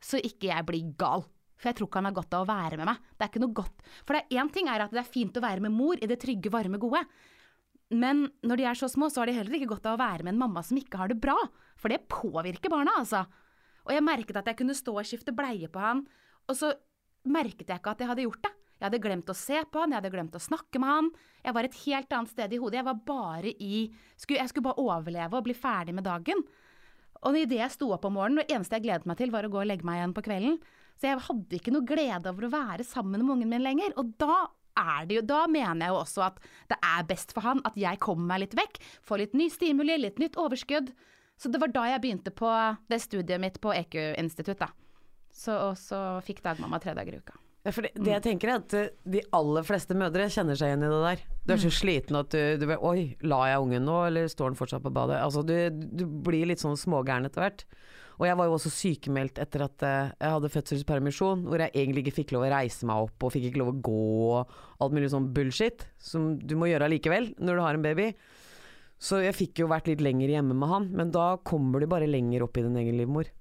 så 0.00 0.22
ikke 0.24 0.48
jeg 0.54 0.68
blir 0.70 0.94
gal. 0.96 1.26
For 1.60 1.68
jeg 1.68 1.76
tror 1.76 1.90
ikke 1.90 2.00
han 2.00 2.08
har 2.08 2.16
godt 2.16 2.38
av 2.38 2.46
å 2.46 2.48
være 2.48 2.80
med 2.80 2.88
meg. 2.88 3.04
Det 3.12 3.26
er 3.26 3.32
ikke 3.34 3.44
noe 3.44 3.58
godt. 3.60 3.84
For 4.08 4.16
det 4.16 4.24
er 4.24 4.40
én 4.40 4.54
ting 4.56 4.72
er 4.72 4.86
at 4.86 4.96
det 4.96 5.02
er 5.04 5.12
fint 5.18 5.36
å 5.36 5.44
være 5.44 5.68
med 5.68 5.76
mor 5.76 6.00
i 6.00 6.08
det 6.08 6.16
trygge, 6.24 6.48
varme, 6.54 6.80
gode. 6.80 7.04
Men 7.90 8.28
når 8.46 8.60
de 8.60 8.66
er 8.70 8.78
så 8.78 8.86
små, 8.90 9.08
så 9.10 9.22
har 9.22 9.30
de 9.30 9.34
heller 9.34 9.56
ikke 9.58 9.72
godt 9.72 9.88
av 9.90 9.98
å 9.98 10.02
være 10.02 10.26
med 10.26 10.36
en 10.36 10.42
mamma 10.44 10.62
som 10.62 10.78
ikke 10.78 11.00
har 11.00 11.10
det 11.10 11.18
bra. 11.22 11.36
For 11.80 11.90
det 11.90 12.06
påvirker 12.12 12.70
barna, 12.70 13.00
altså. 13.00 13.24
Og 13.88 13.92
jeg 13.96 14.06
merket 14.06 14.38
at 14.38 14.50
jeg 14.50 14.60
kunne 14.60 14.76
stå 14.78 14.94
og 14.94 15.08
skifte 15.08 15.34
bleie 15.34 15.70
på 15.72 15.82
han, 15.82 16.04
og 16.46 16.56
så 16.56 16.70
merket 17.30 17.68
jeg 17.68 17.80
ikke 17.80 17.94
at 17.94 18.02
jeg 18.02 18.10
hadde 18.10 18.26
gjort 18.26 18.44
det. 18.46 18.52
Jeg 18.80 18.86
hadde 18.86 19.02
glemt 19.04 19.28
å 19.28 19.36
se 19.36 19.58
på 19.68 19.82
han, 19.82 19.92
jeg 19.92 20.00
hadde 20.00 20.12
glemt 20.14 20.36
å 20.38 20.40
snakke 20.40 20.80
med 20.80 20.88
han. 20.88 21.08
Jeg 21.44 21.56
var 21.56 21.66
et 21.66 21.78
helt 21.82 22.14
annet 22.16 22.32
sted 22.32 22.54
i 22.54 22.60
hodet. 22.62 22.78
Jeg 22.78 22.86
var 22.86 23.00
bare 23.10 23.50
i 23.52 23.80
Jeg 23.90 24.48
skulle 24.48 24.64
bare 24.70 24.80
overleve 24.80 25.36
og 25.36 25.44
bli 25.44 25.56
ferdig 25.56 25.92
med 25.96 26.06
dagen. 26.08 26.40
Og 27.20 27.36
idet 27.36 27.58
jeg 27.58 27.74
sto 27.74 27.90
opp 27.92 28.06
om 28.08 28.16
morgenen, 28.16 28.40
det 28.40 28.54
eneste 28.56 28.78
jeg 28.78 28.86
gledet 28.86 29.08
meg 29.08 29.18
til, 29.20 29.32
var 29.34 29.44
å 29.44 29.50
gå 29.52 29.60
og 29.60 29.68
legge 29.68 29.84
meg 29.84 30.00
igjen 30.00 30.14
på 30.16 30.24
kvelden. 30.24 30.56
Så 30.96 31.10
jeg 31.10 31.24
hadde 31.26 31.58
ikke 31.58 31.74
noe 31.74 31.88
glede 31.88 32.32
over 32.32 32.46
å 32.46 32.52
være 32.54 32.86
sammen 32.88 33.20
med 33.20 33.34
ungen 33.36 33.52
min 33.52 33.66
lenger. 33.66 33.92
Og 34.00 34.14
da 34.20 34.46
er 34.80 35.06
det 35.08 35.20
jo, 35.20 35.24
da 35.28 35.44
mener 35.50 35.86
jeg 35.86 35.94
jo 35.94 36.00
også 36.00 36.24
at 36.26 36.40
det 36.72 36.78
er 36.80 37.06
best 37.08 37.34
for 37.36 37.46
han 37.46 37.62
at 37.68 37.78
jeg 37.78 38.00
kommer 38.02 38.32
meg 38.32 38.44
litt 38.46 38.58
vekk, 38.58 38.80
får 39.06 39.24
litt 39.24 39.36
ny 39.38 39.50
stimuli, 39.52 39.98
litt 40.00 40.20
nytt 40.22 40.38
overskudd. 40.40 40.92
Så 41.40 41.48
det 41.52 41.60
var 41.62 41.72
da 41.72 41.86
jeg 41.88 42.02
begynte 42.04 42.32
på 42.36 42.50
det 42.90 43.00
studiet 43.00 43.40
mitt 43.40 43.60
på 43.64 43.72
EQ-institutt, 43.72 44.60
da. 44.60 44.72
Så, 45.32 45.54
og 45.54 45.78
så 45.80 46.18
fikk 46.26 46.42
dagmamma 46.44 46.80
tre 46.82 46.92
dager 46.96 47.16
i 47.16 47.22
uka. 47.22 47.38
Ja, 47.60 47.72
for 47.76 47.84
det, 47.84 47.92
det 48.00 48.12
jeg 48.14 48.24
tenker 48.24 48.50
er 48.50 48.60
at 48.62 48.74
eh, 48.76 48.92
de 49.16 49.20
aller 49.36 49.64
fleste 49.68 49.96
mødre 49.96 50.30
kjenner 50.32 50.56
seg 50.56 50.70
igjen 50.70 50.84
i 50.86 50.90
det 50.90 51.00
der. 51.04 51.24
Du 51.44 51.52
er 51.52 51.60
så 51.60 51.72
sliten 51.72 52.16
at 52.16 52.32
du, 52.32 52.60
du 52.60 52.64
Oi, 52.76 53.18
la 53.20 53.40
jeg 53.50 53.64
ungen 53.66 53.84
nå, 53.84 53.96
eller 54.08 54.30
står 54.32 54.52
den 54.52 54.60
fortsatt 54.60 54.84
på 54.84 54.92
badet? 54.96 55.18
Altså, 55.20 55.44
du, 55.44 55.54
du 55.68 56.06
blir 56.24 56.48
litt 56.48 56.62
sånn 56.62 56.78
smågæren 56.80 57.28
etter 57.28 57.44
hvert. 57.44 57.66
Og 58.20 58.26
jeg 58.28 58.36
var 58.36 58.48
jo 58.50 58.56
også 58.58 58.70
sykemeldt 58.74 59.38
etter 59.40 59.64
at 59.64 59.84
eh, 59.86 60.10
jeg 60.20 60.34
hadde 60.34 60.52
fødselspermisjon, 60.52 61.46
hvor 61.48 61.62
jeg 61.64 61.72
egentlig 61.72 62.04
ikke 62.04 62.18
fikk 62.18 62.34
lov 62.36 62.44
å 62.44 62.52
reise 62.52 62.88
meg 62.88 63.06
opp, 63.06 63.24
og 63.24 63.32
fikk 63.32 63.46
ikke 63.48 63.62
lov 63.62 63.70
å 63.72 63.78
gå, 63.88 64.02
og 64.36 64.82
alt 64.84 64.96
mulig 64.96 65.08
sånn 65.12 65.30
bullshit 65.32 65.86
som 66.04 66.34
du 66.36 66.52
må 66.60 66.68
gjøre 66.68 66.90
allikevel 66.90 67.30
når 67.40 67.56
du 67.56 67.64
har 67.64 67.78
en 67.78 67.86
baby. 67.86 68.10
Så 69.00 69.22
jeg 69.24 69.38
fikk 69.38 69.62
jo 69.62 69.70
vært 69.72 69.88
litt 69.88 70.04
lenger 70.04 70.34
hjemme 70.34 70.52
med 70.52 70.68
han, 70.68 70.90
men 70.92 71.12
da 71.14 71.32
kommer 71.40 71.80
du 71.80 71.88
bare 71.88 72.10
lenger 72.10 72.44
opp 72.44 72.60
i 72.60 72.66
din 72.66 72.76
egen 72.82 73.00
livmor. 73.00 73.32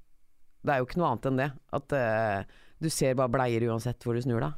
Det 0.64 0.72
er 0.72 0.80
jo 0.80 0.88
ikke 0.88 1.02
noe 1.02 1.12
annet 1.12 1.28
enn 1.28 1.40
det. 1.42 1.50
At 1.76 1.96
uh, 2.00 2.60
du 2.80 2.88
ser 2.92 3.18
bare 3.20 3.32
bleier 3.34 3.68
uansett 3.68 4.08
hvor 4.08 4.16
du 4.16 4.24
snur 4.24 4.40
deg. 4.44 4.56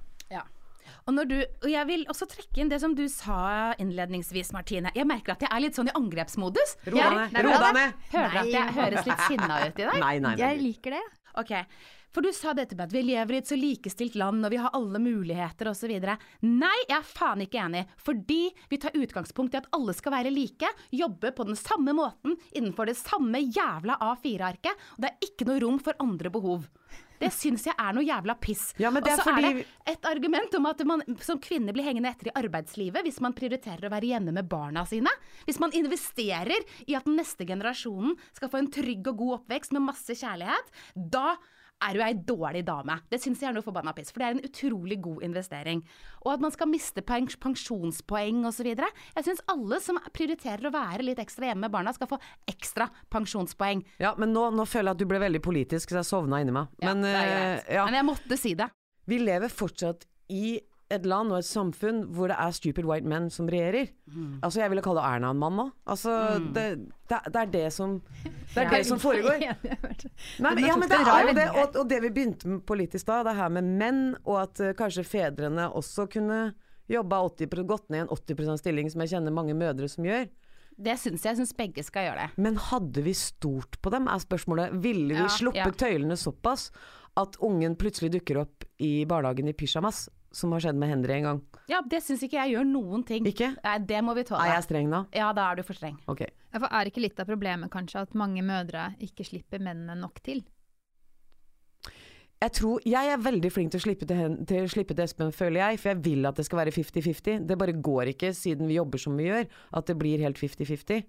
Og, 1.08 1.16
når 1.18 1.30
du, 1.30 1.38
og 1.64 1.70
jeg 1.72 1.88
vil 1.90 2.04
også 2.12 2.28
trekke 2.30 2.62
inn 2.62 2.70
det 2.72 2.82
som 2.84 2.94
du 2.98 3.04
sa 3.12 3.72
innledningsvis, 3.82 4.52
Martine. 4.56 4.92
Jeg 4.96 5.08
merker 5.10 5.34
at 5.36 5.46
jeg 5.48 5.52
er 5.52 5.64
litt 5.64 5.78
sånn 5.80 5.90
i 5.90 5.96
angrepsmodus. 5.98 6.76
Ro 6.92 7.00
deg 7.00 7.18
ned. 7.78 7.96
Hører 8.14 8.36
du 8.36 8.44
at 8.44 8.54
jeg 8.54 8.76
høres 8.78 9.10
litt 9.10 9.26
sinna 9.30 9.64
ut 9.66 9.82
i 9.82 9.88
dag? 9.90 9.98
Nei, 10.06 10.14
nei, 10.20 10.36
nei. 10.36 10.38
Jeg 10.42 10.62
liker 10.62 10.98
det. 10.98 11.02
Ok, 11.40 11.52
for 12.12 12.26
du 12.26 12.28
sa 12.36 12.52
dette 12.52 12.76
med 12.76 12.90
at 12.90 12.94
vi 12.94 13.02
lever 13.08 13.38
i 13.38 13.40
et 13.40 13.48
så 13.48 13.56
likestilt 13.56 14.18
land, 14.20 14.44
og 14.44 14.52
vi 14.52 14.60
har 14.60 14.74
alle 14.76 15.00
muligheter 15.00 15.70
osv. 15.72 15.94
Nei, 16.44 16.74
jeg 16.90 16.98
er 16.98 17.08
faen 17.08 17.44
ikke 17.46 17.62
enig. 17.64 17.86
Fordi 18.04 18.42
vi 18.70 18.80
tar 18.84 18.98
utgangspunkt 19.00 19.56
i 19.56 19.62
at 19.62 19.70
alle 19.78 19.96
skal 19.96 20.18
være 20.18 20.34
like, 20.36 20.68
jobbe 20.92 21.32
på 21.38 21.48
den 21.48 21.56
samme 21.60 21.96
måten 21.96 22.36
innenfor 22.52 22.92
det 22.92 22.98
samme 23.00 23.40
jævla 23.48 23.96
A4-arket, 24.12 24.86
og 24.98 25.06
det 25.06 25.14
er 25.14 25.30
ikke 25.30 25.48
noe 25.48 25.64
rom 25.64 25.80
for 25.80 25.96
andre 26.04 26.34
behov. 26.34 26.68
Det 27.22 27.32
syns 27.36 27.68
jeg 27.70 27.78
er 27.78 27.96
noe 27.96 28.06
jævla 28.06 28.36
piss. 28.42 28.72
Ja, 28.82 28.90
og 28.90 29.06
så 29.06 29.26
fordi 29.26 29.52
er 29.52 29.60
det 29.62 29.94
et 29.94 30.10
argument 30.10 30.58
om 30.58 30.68
at 30.72 30.84
man 30.90 31.06
som 31.24 31.42
kvinne 31.44 31.74
blir 31.76 31.86
hengende 31.86 32.12
etter 32.12 32.32
i 32.32 32.36
arbeidslivet 32.42 33.06
hvis 33.06 33.22
man 33.24 33.36
prioriterer 33.38 33.88
å 33.88 33.94
være 33.94 34.12
hjemme 34.14 34.34
med 34.36 34.50
barna 34.52 34.86
sine. 34.90 35.14
Hvis 35.46 35.62
man 35.62 35.74
investerer 35.78 36.66
i 36.88 36.98
at 36.98 37.08
den 37.08 37.20
neste 37.20 37.48
generasjonen 37.48 38.18
skal 38.34 38.52
få 38.52 38.62
en 38.62 38.72
trygg 38.74 39.08
og 39.14 39.22
god 39.22 39.38
oppvekst 39.42 39.76
med 39.78 39.86
masse 39.86 40.18
kjærlighet, 40.18 40.72
da 40.96 41.36
er 41.82 41.98
du 41.98 42.02
ei 42.06 42.13
dårlig 42.13 42.62
dame. 42.67 43.00
Det 43.10 43.20
syns 43.22 43.41
jeg 43.41 43.50
er 43.50 43.56
noe 43.58 43.65
forbanna 43.65 43.94
piss, 43.98 44.12
for 44.13 44.22
det 44.22 44.28
er 44.28 44.36
en 44.38 44.46
utrolig 44.48 45.00
god 45.02 45.24
investering. 45.26 45.82
Og 46.26 46.34
at 46.36 46.44
man 46.46 46.54
skal 46.54 46.70
miste 46.70 47.02
pens 47.06 47.36
pensjonspoeng 47.41 48.44
osv. 48.50 48.70
Jeg 48.72 49.26
syns 49.28 49.41
alle 49.52 49.80
som 49.84 50.00
prioriterer 50.13 50.67
å 50.70 50.74
være 50.74 51.06
litt 51.08 51.22
ekstra 51.22 51.50
hjemme 51.50 51.65
med 51.67 51.74
barna, 51.74 51.94
skal 51.96 52.10
få 52.12 52.20
ekstra 52.50 52.89
pensjonspoeng. 53.13 53.84
Ja, 54.02 54.13
men 54.22 54.34
nå, 54.36 54.48
nå 54.56 54.65
føler 54.70 54.91
jeg 54.91 55.00
at 55.00 55.04
du 55.04 55.10
ble 55.10 55.22
veldig 55.24 55.41
politisk, 55.46 55.89
så 55.94 56.02
jeg 56.02 56.10
sovna 56.12 56.41
inni 56.44 56.56
meg. 56.56 56.72
Ja, 56.84 56.94
det 56.98 57.12
er 57.12 57.22
eh, 57.26 57.32
greit. 57.32 57.72
ja, 57.78 57.86
Men 57.89 58.00
jeg 58.02 58.10
måtte 58.12 58.38
si 58.39 58.54
det. 58.58 58.70
vi 59.10 59.20
lever 59.22 59.50
fortsatt 59.52 60.06
i 60.32 60.60
et 60.91 61.06
land 61.08 61.32
og 61.32 61.39
et 61.39 61.47
samfunn 61.47 62.04
hvor 62.15 62.32
det 62.32 62.38
er 62.39 62.56
stupid 62.56 62.88
white 62.88 63.08
men 63.08 63.30
som 63.34 63.49
regjerer. 63.51 63.91
Mm. 64.12 64.39
Altså, 64.43 64.62
jeg 64.62 64.73
ville 64.73 64.84
kalle 64.86 65.04
Erna 65.08 65.32
en 65.34 65.39
mann 65.41 65.58
nå. 65.58 65.67
Altså, 65.89 66.15
det, 66.56 66.65
det, 67.10 67.21
det 67.27 67.41
er 67.41 67.54
det 67.54 67.65
som 67.75 67.97
Det 68.54 68.65
er 68.65 68.69
det 68.75 68.84
som 68.89 69.01
foregår. 69.01 69.41
Nei, 70.43 70.54
men, 70.54 70.63
ja, 70.65 70.75
men 70.77 70.91
det 70.91 70.99
det 70.99 71.15
er 71.15 71.30
jo 71.30 71.38
det. 71.39 71.47
Og, 71.56 71.80
og 71.84 71.89
det 71.89 72.01
vi 72.06 72.13
begynte 72.13 72.51
med 72.51 72.65
politisk 72.67 73.10
da, 73.10 73.21
det 73.27 73.38
her 73.39 73.54
med 73.54 73.71
menn, 73.82 74.04
og 74.25 74.43
at 74.43 74.63
uh, 74.63 74.73
kanskje 74.77 75.08
fedrene 75.08 75.69
også 75.71 76.08
kunne 76.12 76.43
jobba 76.91 77.23
80, 77.32 77.65
gått 77.67 77.89
ned 77.89 78.01
i 78.01 78.06
en 78.06 78.12
80% 78.12 78.62
stilling, 78.62 78.89
som 78.91 79.04
jeg 79.04 79.15
kjenner 79.15 79.36
mange 79.36 79.56
mødre 79.58 79.88
som 79.91 80.08
gjør. 80.08 80.27
Det 80.82 80.95
syns 80.97 81.21
jeg. 81.21 81.30
Jeg 81.30 81.39
syns 81.41 81.54
begge 81.58 81.84
skal 81.86 82.08
gjøre 82.10 82.25
det. 82.25 82.41
Men 82.41 82.58
hadde 82.69 83.04
vi 83.06 83.13
stort 83.17 83.77
på 83.84 83.91
dem, 83.93 84.08
er 84.10 84.23
spørsmålet. 84.23 84.75
Ville 84.84 85.13
vi 85.13 85.19
Ja, 85.19 85.30
sluppet 85.32 85.75
ja. 85.75 85.77
tøylene 85.88 86.17
såpass 86.19 86.69
at 87.19 87.36
ungen 87.43 87.75
plutselig 87.80 88.13
dukker 88.15 88.41
opp 88.45 88.65
i 88.80 89.04
barnehagen 89.10 89.49
i 89.51 89.56
pysjamas, 89.58 90.06
som 90.36 90.54
har 90.56 90.63
skjedd 90.63 90.80
med 90.80 90.91
Henry 90.91 91.17
en 91.17 91.28
gang? 91.28 91.41
Ja, 91.72 91.82
det 91.88 92.02
syns 92.06 92.24
ikke 92.26 92.39
jeg 92.39 92.56
gjør 92.56 92.67
noen 92.67 93.04
ting. 93.08 93.28
Ikke? 93.28 93.52
Nei, 93.63 93.76
det 93.88 94.00
må 94.06 94.15
vi 94.17 94.26
tåle. 94.28 94.44
Er 94.46 94.58
jeg 94.58 94.67
streng 94.70 94.91
da? 94.91 95.04
Ja, 95.15 95.32
da 95.36 95.50
er 95.52 95.60
du 95.60 95.65
for 95.67 95.78
streng. 95.78 96.00
Ok. 96.12 96.24
Ja, 96.24 96.58
for 96.60 96.67
er 96.72 96.89
ikke 96.89 97.04
litt 97.04 97.20
av 97.22 97.30
problemet 97.30 97.72
kanskje 97.74 98.06
at 98.06 98.17
mange 98.17 98.44
mødre 98.46 98.91
ikke 99.04 99.28
slipper 99.28 99.63
mennene 99.63 99.96
nok 100.00 100.24
til? 100.26 100.44
Jeg 102.41 102.56
tror, 102.58 102.82
jeg 102.89 103.10
er 103.13 103.22
veldig 103.22 103.52
flink 103.54 103.70
til 103.74 103.78
å 103.78 103.84
slippe 103.84 104.08
til, 104.10 104.17
hen, 104.17 104.39
til, 104.50 104.65
å 104.65 104.72
slippe 104.72 104.96
til 104.98 105.06
Espen, 105.06 105.34
føler 105.36 105.62
jeg, 105.62 105.78
for 105.84 105.91
jeg 105.91 106.00
vil 106.08 106.26
at 106.26 106.39
det 106.39 106.48
skal 106.48 106.63
være 106.63 106.74
50-50. 106.74 107.44
Det 107.46 107.58
bare 107.62 107.76
går 107.78 108.15
ikke, 108.15 108.32
siden 108.34 108.72
vi 108.72 108.80
jobber 108.80 109.04
som 109.04 109.20
vi 109.20 109.28
gjør, 109.28 109.46
at 109.78 109.91
det 109.91 109.96
blir 110.00 110.24
helt 110.26 110.41
50-50. 110.41 111.04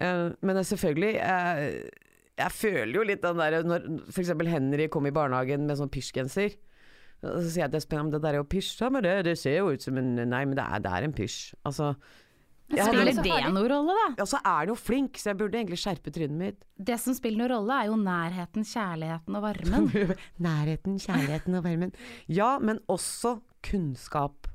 Uh, 0.00 0.32
men 0.40 0.56
er 0.56 0.64
selvfølgelig 0.64 1.10
jeg, 1.18 1.74
jeg 2.40 2.50
føler 2.50 2.96
jo 2.96 3.02
litt 3.06 3.20
den 3.22 3.38
der 3.38 3.60
Når 3.62 3.84
f.eks. 4.10 4.32
Henry 4.50 4.88
kom 4.90 5.06
i 5.06 5.12
barnehagen 5.14 5.68
med 5.68 5.78
sånn 5.78 5.92
pysjgenser. 5.92 6.56
Så 7.24 7.48
sier 7.54 7.64
jeg 7.64 7.72
til 7.72 7.80
Espen 7.80 8.02
om 8.04 8.10
det 8.12 8.20
der 8.24 8.36
er 8.36 8.42
jo 8.42 8.48
pysj. 8.52 8.74
Ja, 8.82 8.90
men 8.92 9.04
det, 9.06 9.14
det 9.28 9.38
ser 9.40 9.56
jo 9.62 9.72
ut 9.72 9.84
som 9.84 9.96
en 10.00 10.12
Nei, 10.20 10.42
men 10.44 10.58
det 10.58 10.64
er, 10.64 10.82
det 10.84 10.92
er 10.92 11.06
en 11.08 11.16
pysj. 11.16 11.38
Altså 11.64 11.94
Spiller 12.64 13.10
det 13.12 13.50
noen 13.52 13.68
rolle, 13.68 13.94
da? 13.94 14.04
Ja, 14.22 14.24
så 14.26 14.38
er 14.40 14.62
han 14.62 14.70
jo 14.72 14.76
flink, 14.78 15.18
så 15.20 15.30
jeg 15.30 15.38
burde 15.42 15.58
egentlig 15.58 15.76
skjerpe 15.82 16.10
trynet 16.14 16.38
mitt. 16.40 16.62
Det 16.80 16.96
som 17.00 17.14
spiller 17.16 17.42
noen 17.44 17.52
rolle, 17.52 17.76
er 17.76 17.90
jo 17.90 17.98
nærheten, 18.00 18.64
kjærligheten 18.66 19.36
og 19.36 19.44
varmen. 19.44 19.90
Nærheten, 20.48 20.96
kjærligheten 21.04 21.58
og 21.60 21.66
varmen. 21.66 21.92
Ja, 22.32 22.54
men 22.64 22.80
også 22.90 23.36
kunnskap. 23.68 24.48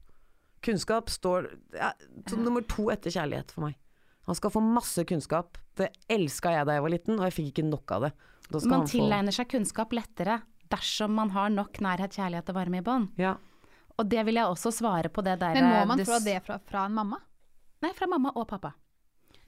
Kunnskap 0.66 1.14
står 1.14 1.52
ja, 1.78 1.94
som 2.28 2.42
nummer 2.44 2.66
to 2.68 2.90
etter 2.92 3.14
kjærlighet 3.14 3.54
for 3.54 3.68
meg. 3.70 3.78
Han 4.28 4.38
skal 4.38 4.52
få 4.54 4.62
masse 4.66 5.06
kunnskap. 5.10 5.58
Det 5.80 5.92
elska 6.12 6.52
jeg 6.58 6.68
da 6.68 6.76
jeg 6.76 6.86
var 6.86 6.94
liten, 6.98 7.22
og 7.22 7.30
jeg 7.30 7.38
fikk 7.38 7.54
ikke 7.54 7.70
nok 7.70 7.94
av 7.96 8.10
det. 8.10 8.14
Man 8.50 8.66
han 8.74 8.84
få- 8.84 8.92
tilegner 8.98 9.36
seg 9.38 9.48
kunnskap 9.54 9.94
lettere 9.94 10.42
dersom 10.72 11.16
man 11.18 11.32
har 11.36 11.50
nok 11.54 11.80
nærhet, 11.84 12.16
kjærlighet 12.18 12.52
og 12.52 12.60
varme 12.60 12.82
i 12.82 12.86
bånd. 12.86 13.10
Ja. 13.20 13.36
Og 14.00 14.08
det 14.08 14.24
vil 14.28 14.40
jeg 14.40 14.48
også 14.48 14.72
svare 14.72 15.12
på 15.12 15.24
det 15.26 15.40
der 15.42 15.58
Men 15.58 15.72
må 15.74 15.82
man 15.92 16.06
få 16.08 16.22
det 16.24 16.38
fra, 16.46 16.60
fra 16.64 16.86
en 16.88 16.96
mamma? 16.96 17.20
Nei, 17.84 17.92
fra 17.96 18.08
mamma 18.12 18.32
og 18.36 18.48
pappa. 18.48 18.74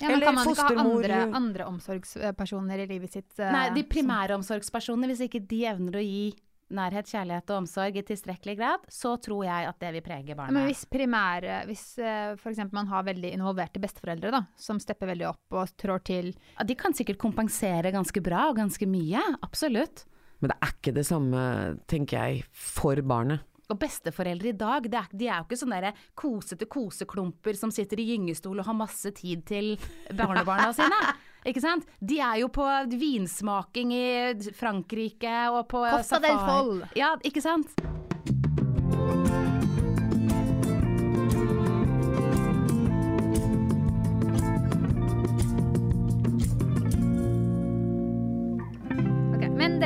Ja, 0.01 0.07
men 0.09 0.15
Eller 0.15 0.25
kan 0.25 0.35
man 0.35 0.49
ikke 0.49 0.65
ha 0.65 0.81
andre, 0.81 1.17
andre 1.37 1.65
omsorgspersoner 1.69 2.81
i 2.81 2.87
livet 2.89 3.13
sitt? 3.13 3.29
Uh, 3.37 3.51
Nei, 3.53 3.67
de 3.75 3.83
primære 3.85 4.33
omsorgspersonene, 4.39 5.11
hvis 5.11 5.27
ikke 5.27 5.43
de 5.45 5.61
evner 5.69 5.99
å 5.99 6.01
gi 6.01 6.31
nærhet, 6.71 7.09
kjærlighet 7.11 7.51
og 7.51 7.61
omsorg 7.61 7.97
i 7.99 8.03
tilstrekkelig 8.07 8.55
grad, 8.57 8.85
så 8.91 9.13
tror 9.21 9.43
jeg 9.45 9.67
at 9.69 9.79
det 9.83 9.91
vil 9.97 10.05
prege 10.05 10.37
barnet. 10.37 10.55
Men 10.55 10.69
hvis 10.69 10.85
primære 10.89 11.61
Hvis 11.67 11.85
eh, 11.99 12.31
for 12.39 12.71
man 12.71 12.87
har 12.91 13.03
veldig 13.07 13.33
involverte 13.35 13.81
besteforeldre, 13.83 14.31
da, 14.33 14.43
som 14.55 14.79
stepper 14.81 15.11
veldig 15.11 15.27
opp 15.29 15.57
og 15.59 15.75
trår 15.79 16.05
til 16.07 16.31
Ja, 16.55 16.65
de 16.67 16.77
kan 16.79 16.95
sikkert 16.97 17.19
kompensere 17.21 17.91
ganske 17.93 18.23
bra 18.23 18.47
og 18.49 18.57
ganske 18.61 18.87
mye, 18.89 19.21
absolutt. 19.43 20.05
Men 20.41 20.51
det 20.51 20.57
er 20.57 20.75
ikke 20.75 20.93
det 20.97 21.05
samme, 21.07 21.41
tenker 21.89 22.17
jeg, 22.17 22.45
for 22.51 22.99
barnet. 23.05 23.45
Og 23.71 23.77
besteforeldre 23.79 24.49
i 24.51 24.57
dag, 24.57 24.83
det 24.83 24.97
er, 24.99 25.11
de 25.15 25.27
er 25.29 25.37
jo 25.39 25.45
ikke 25.45 25.59
sånne 25.61 25.93
kosete 26.17 26.67
koseklumper 26.67 27.55
som 27.55 27.71
sitter 27.71 28.01
i 28.03 28.09
gyngestol 28.09 28.59
og 28.59 28.67
har 28.67 28.75
masse 28.75 29.13
tid 29.15 29.45
til 29.47 29.77
barnebarna 30.17 30.73
sine. 30.77 30.99
Ikke 31.47 31.63
sant? 31.63 31.87
De 32.03 32.19
er 32.21 32.41
jo 32.41 32.51
på 32.53 32.65
vinsmaking 32.91 33.95
i 33.95 34.51
Frankrike 34.57 35.37
og 35.53 35.63
på 35.71 35.85
Costa 35.87 36.19
del 36.21 36.37
Foll! 36.43 36.81
Ja, 36.99 37.15
ikke 37.25 37.43
sant? 37.43 37.71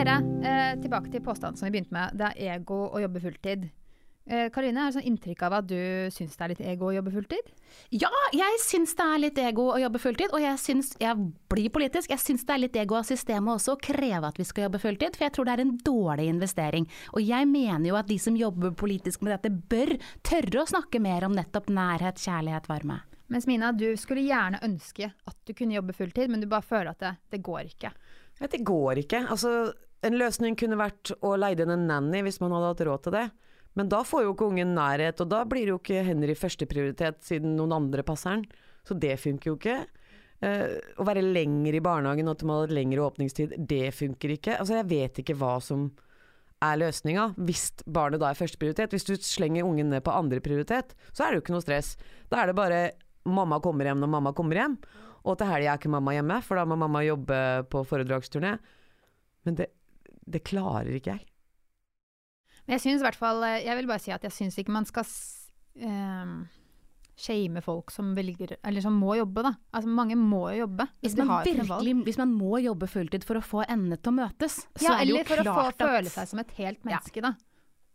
Dere, 0.06 0.22
eh, 0.46 0.76
tilbake 0.82 1.10
til 1.12 1.24
påstanden 1.26 1.58
som 1.58 1.66
vi 1.66 1.80
begynte 1.80 1.94
med. 1.96 2.14
Det 2.18 2.30
er 2.38 2.60
ego 2.60 2.90
å 2.94 3.02
jobbe 3.02 3.22
fulltid. 3.24 3.70
Eh, 4.28 4.50
Karoline, 4.50 4.82
har 4.82 4.92
du 4.92 4.98
sånn 4.98 5.06
inntrykk 5.06 5.42
av 5.46 5.54
at 5.54 5.68
du 5.70 5.78
syns 6.14 6.34
det 6.34 6.42
er 6.42 6.50
litt 6.50 6.62
ego 6.62 6.88
å 6.90 6.94
jobbe 6.96 7.14
fulltid? 7.14 7.50
Ja, 7.94 8.10
jeg 8.34 8.60
syns 8.62 8.96
det 8.98 9.06
er 9.06 9.20
litt 9.22 9.38
ego 9.38 9.68
å 9.74 9.80
jobbe 9.82 10.02
fulltid, 10.02 10.34
og 10.34 10.42
jeg 10.42 10.58
syns, 10.62 10.96
jeg 11.02 11.16
blir 11.50 11.70
politisk, 11.70 12.10
jeg 12.10 12.22
syns 12.22 12.46
det 12.46 12.56
er 12.56 12.62
litt 12.64 12.80
ego 12.82 12.98
av 12.98 13.06
systemet 13.06 13.54
også 13.54 13.76
å 13.76 13.82
kreve 13.82 14.26
at 14.30 14.38
vi 14.42 14.48
skal 14.50 14.66
jobbe 14.68 14.82
fulltid, 14.82 15.18
for 15.18 15.28
jeg 15.28 15.36
tror 15.38 15.46
det 15.46 15.54
er 15.54 15.66
en 15.66 15.78
dårlig 15.86 16.28
investering. 16.34 16.90
Og 17.14 17.22
jeg 17.22 17.50
mener 17.50 17.90
jo 17.90 18.00
at 18.02 18.10
de 18.10 18.18
som 18.22 18.38
jobber 18.38 18.74
politisk 18.78 19.22
med 19.22 19.36
dette 19.36 19.54
bør 19.54 19.96
tørre 20.26 20.64
å 20.64 20.70
snakke 20.74 21.02
mer 21.02 21.26
om 21.26 21.38
nettopp 21.38 21.70
nærhet, 21.70 22.22
kjærlighet, 22.22 22.70
varme. 22.70 23.02
Mens 23.30 23.46
Mina, 23.50 23.72
du 23.74 23.92
skulle 23.98 24.26
gjerne 24.26 24.62
ønske 24.66 25.10
at 25.10 25.38
du 25.46 25.54
kunne 25.54 25.78
jobbe 25.78 25.98
fulltid, 25.98 26.30
men 26.30 26.42
du 26.42 26.50
bare 26.50 26.66
føler 26.66 26.94
at 26.94 27.02
det, 27.02 27.16
det 27.34 27.46
går 27.46 27.74
ikke. 27.74 27.94
Det 28.42 28.66
går 28.68 29.06
ikke. 29.06 29.22
Altså, 29.32 29.72
en 30.06 30.20
løsning 30.20 30.58
kunne 30.60 30.78
vært 30.80 31.14
å 31.26 31.34
leie 31.40 31.58
inn 31.60 31.74
en 31.74 31.88
nanny 31.90 32.22
hvis 32.26 32.40
man 32.44 32.54
hadde 32.56 32.72
hatt 32.72 32.86
råd 32.88 33.06
til 33.06 33.16
det. 33.18 33.26
Men 33.76 33.92
da 33.92 34.04
får 34.08 34.24
jo 34.24 34.32
ikke 34.32 34.48
ungen 34.54 34.72
nærhet, 34.78 35.20
og 35.20 35.32
da 35.34 35.42
blir 35.50 35.74
jo 35.74 35.80
ikke 35.82 36.06
Henry 36.08 36.36
førsteprioritet 36.40 37.26
siden 37.28 37.58
noen 37.58 37.76
andre 37.76 38.06
passer 38.08 38.38
den. 38.38 38.46
Så 38.88 38.96
det 38.96 39.18
funker 39.20 39.52
jo 39.52 39.58
ikke. 39.60 39.82
Uh, 40.44 40.78
å 41.00 41.06
være 41.08 41.24
lenger 41.24 41.78
i 41.78 41.84
barnehagen 41.84 42.28
og 42.28 42.36
at 42.36 42.44
man 42.48 42.62
har 42.62 42.74
lengre 42.76 43.04
åpningstid, 43.06 43.56
det 43.68 43.90
funker 43.96 44.36
ikke. 44.36 44.58
Altså, 44.60 44.78
jeg 44.80 44.90
vet 44.92 45.22
ikke 45.24 45.38
hva 45.40 45.58
som 45.64 45.90
er 46.64 46.80
løsninga, 46.80 47.30
hvis 47.48 47.70
barnet 47.84 48.22
da 48.24 48.30
er 48.32 48.40
førsteprioritet. 48.40 48.96
Hvis 48.96 49.08
du 49.08 49.16
slenger 49.20 49.68
ungen 49.68 49.92
ned 49.92 50.06
på 50.06 50.14
andreprioritet, 50.16 50.96
så 51.12 51.26
er 51.26 51.34
det 51.34 51.40
jo 51.40 51.46
ikke 51.46 51.56
noe 51.58 51.66
stress. 51.66 51.96
Da 52.32 52.42
er 52.42 52.52
det 52.52 52.58
bare 52.58 52.82
mamma 53.28 53.60
kommer 53.64 53.90
hjem 53.90 54.00
når 54.04 54.12
mamma 54.14 54.36
kommer 54.38 54.62
hjem, 54.62 54.78
og 55.26 55.40
til 55.40 55.50
helga 55.50 55.74
er 55.74 55.82
ikke 55.82 55.92
mamma 55.92 56.14
hjemme, 56.14 56.40
for 56.46 56.60
da 56.60 56.68
må 56.70 56.78
mamma 56.80 57.02
jobbe 57.04 57.40
på 57.74 57.82
foredragsturné. 57.90 58.54
Men 59.46 59.58
det, 59.58 59.72
det 60.26 60.44
klarer 60.48 60.98
ikke 60.98 61.16
jeg. 61.16 61.26
Men 62.66 62.78
jeg 62.78 62.86
syns 62.86 63.04
i 63.04 63.06
hvert 63.06 63.18
fall 63.20 63.44
eh, 63.46 63.60
Jeg 63.62 63.78
vil 63.78 63.90
bare 63.90 64.02
si 64.02 64.14
at 64.14 64.24
jeg 64.26 64.34
syns 64.34 64.56
ikke 64.58 64.74
man 64.74 64.88
skal 64.90 65.06
ehm, 65.86 66.38
shame 67.16 67.62
folk 67.62 67.94
som 67.94 68.14
velger 68.18 68.56
Eller 68.58 68.82
som 68.82 68.96
må 68.98 69.16
jobbe, 69.20 69.44
da. 69.46 69.54
Altså 69.76 69.92
mange 69.92 70.18
må 70.20 70.48
jo 70.52 70.64
jobbe. 70.66 70.88
Hvis 71.06 71.18
man, 71.20 71.34
virkelig, 71.46 71.96
hvis 72.10 72.22
man 72.22 72.34
må 72.36 72.60
jobbe 72.64 72.90
fulltid 72.92 73.28
for 73.28 73.40
å 73.40 73.44
få 73.46 73.66
endene 73.68 74.00
til 74.00 74.14
å 74.14 74.18
møtes, 74.24 74.64
så 74.74 74.96
er 74.96 75.06
det 75.06 75.14
jo 75.14 75.26
klart 75.28 75.38
at 75.38 75.38
eller 75.38 75.52
for 75.52 75.68
å 75.68 75.76
få 75.78 75.92
føle 75.94 76.16
seg 76.18 76.32
som 76.34 76.42
et 76.42 76.56
helt 76.60 76.88
menneske, 76.88 77.24
da. 77.24 77.36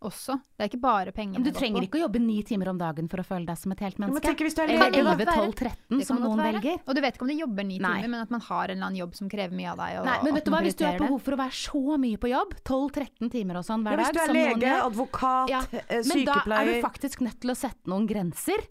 Også. 0.00 0.32
Det 0.56 0.64
er 0.64 0.68
ikke 0.70 0.80
bare 0.80 1.12
penger 1.12 1.36
Men 1.36 1.44
du 1.44 1.50
trenger 1.52 1.84
ikke 1.84 1.98
å 1.98 2.02
jobbe 2.06 2.20
ni 2.24 2.38
timer 2.48 2.70
om 2.72 2.78
dagen 2.80 3.04
for 3.12 3.20
å 3.20 3.24
føle 3.26 3.44
deg 3.44 3.58
som 3.60 3.74
et 3.74 3.82
helt 3.84 3.98
Ja, 3.98 4.00
men 4.00 4.14
menneske. 4.14 4.30
tenk 4.30 4.40
hvis 4.46 4.56
du 4.56 4.62
er 4.62 4.70
Eller 4.72 4.88
lege, 4.94 5.02
da. 5.04 5.12
11, 5.12 5.26
12, 5.28 5.52
13, 5.60 6.04
som 6.08 6.22
noen 6.24 6.40
være. 6.40 6.54
velger. 6.56 6.78
Og 6.86 6.96
du 6.96 7.00
vet 7.04 7.18
ikke 7.18 7.26
om 7.26 7.28
de 7.28 7.36
jobber 7.36 7.64
ni 7.68 7.76
Nei. 7.78 7.92
timer, 8.00 8.08
men 8.08 8.20
at 8.24 8.30
man 8.32 8.40
har 8.40 8.64
en 8.64 8.70
eller 8.78 8.86
annen 8.86 9.00
jobb 9.02 9.14
som 9.20 9.28
krever 9.28 9.52
mye 9.60 9.70
av 9.74 9.76
deg. 9.82 9.98
Og, 10.00 10.08
Nei, 10.08 10.16
men 10.24 10.34
vet 10.38 10.44
du 10.48 10.50
hva, 10.54 10.62
hvis 10.64 10.78
du 10.80 10.84
har 10.88 10.98
behov 10.98 11.20
for 11.20 11.36
å 11.36 11.40
være 11.42 11.56
så 11.60 11.98
mye 12.00 12.16
på 12.16 12.32
jobb, 12.32 12.54
12-13 12.64 13.30
timer 13.30 13.60
og 13.60 13.64
sånn 13.68 13.84
Ja, 13.84 13.90
hver 13.92 14.00
hvis 14.00 14.16
du 14.16 14.20
er 14.24 14.32
lege, 14.32 14.64
gjør, 14.64 14.84
advokat, 14.88 15.52
Ja, 15.52 15.60
sykepleier 15.68 16.08
men 16.08 16.24
da 16.24 16.60
er 16.62 16.64
du 16.72 16.80
faktisk 16.88 17.20
nødt 17.20 17.40
til 17.44 17.50
å 17.52 17.58
sette 17.60 17.84
noen 17.92 18.08
grenser. 18.08 18.64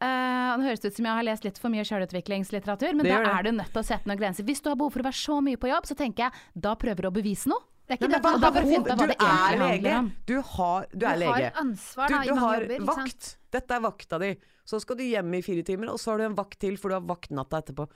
Uh, 0.00 0.56
det 0.56 0.64
høres 0.70 0.84
ut 0.86 0.94
som 0.96 1.04
jeg 1.04 1.12
har 1.18 1.24
lest 1.26 1.44
litt 1.44 1.58
for 1.60 1.68
mye 1.68 1.82
sjølutviklingslitteratur, 1.84 2.94
men 2.94 3.04
Det 3.04 3.10
da 3.12 3.34
er 3.36 3.42
du 3.42 3.50
nødt 3.52 3.72
til 3.74 3.82
å 3.82 3.84
sette 3.84 4.08
noen 4.08 4.16
grenser. 4.22 4.46
Hvis 4.48 4.62
du 4.62 4.70
har 4.70 4.78
behov 4.80 4.94
for 4.94 5.02
å 5.02 5.08
være 5.10 5.18
så 5.18 5.40
mye 5.44 5.58
på 5.60 5.68
jobb, 5.68 5.84
så 5.84 5.96
tenker 5.98 6.28
jeg 6.30 6.32
da 6.54 6.72
prøver 6.78 7.02
du 7.04 7.08
å 7.10 7.12
bevise 7.12 7.50
noe. 7.50 7.60
Det 7.90 7.96
er 7.96 7.98
ikke 7.98 8.08
Nei, 8.12 8.18
da 8.22 8.30
man 8.30 8.54
du 8.54 8.58
finne 8.70 8.78
ut 8.78 8.86
hva 8.86 8.94
du 8.94 9.00
det 9.10 9.16
egentlig 9.18 9.58
handler 9.58 9.72
lege. 9.74 9.92
om. 9.98 10.08
Du, 10.30 10.34
har, 10.52 10.84
du 10.94 11.06
er 11.10 11.16
Du 11.18 11.24
har 11.26 11.46
ansvar 11.64 12.06
Du, 12.06 12.14
da, 12.14 12.20
du 12.22 12.28
i 12.30 12.34
mange 12.36 12.44
har 12.44 12.62
jobber. 12.68 12.84
vakt. 12.92 13.30
Dette 13.50 13.74
er 13.74 13.82
vakta 13.82 14.18
di. 14.22 14.28
Så 14.70 14.78
skal 14.84 15.00
du 15.00 15.02
hjem 15.02 15.34
i 15.34 15.40
fire 15.42 15.64
timer, 15.66 15.90
og 15.90 15.98
så 15.98 16.12
har 16.12 16.22
du 16.22 16.24
en 16.28 16.36
vakt 16.38 16.60
til, 16.62 16.76
for 16.78 16.92
du 16.92 16.94
har 17.00 17.02
vakt 17.08 17.34
natta 17.34 17.58
etterpå. 17.58 17.88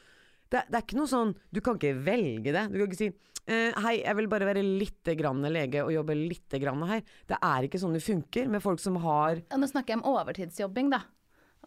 Det, 0.50 0.64
det 0.66 0.76
er 0.76 0.83
ikke 0.85 0.98
noe 0.98 1.09
sånn 1.09 1.30
Du 1.54 1.61
kan 1.64 1.78
ikke 1.78 1.94
velge 2.04 2.52
det. 2.52 2.64
Du 2.74 2.76
kan 2.80 2.88
ikke 2.90 2.98
si 3.00 3.07
eh, 3.46 3.70
Hei, 3.87 3.94
jeg 4.02 4.18
vil 4.18 4.26
bare 4.35 4.48
være 4.50 4.64
litt 4.66 5.14
grann 5.16 5.46
lege 5.54 5.85
og 5.87 5.94
jobbe 5.94 6.18
litt 6.18 6.59
grann 6.61 6.83
her. 6.90 7.00
Det 7.30 7.38
er 7.38 7.68
ikke 7.70 7.80
sånn 7.80 7.94
det 7.96 8.02
funker 8.04 8.50
med 8.50 8.62
folk 8.66 8.83
som 8.83 8.98
har 9.07 9.38
Ja, 9.46 9.57
Nå 9.62 9.70
snakker 9.70 9.94
jeg 9.94 10.02
om 10.02 10.09
overtidsjobbing, 10.16 10.90
da. 10.92 11.04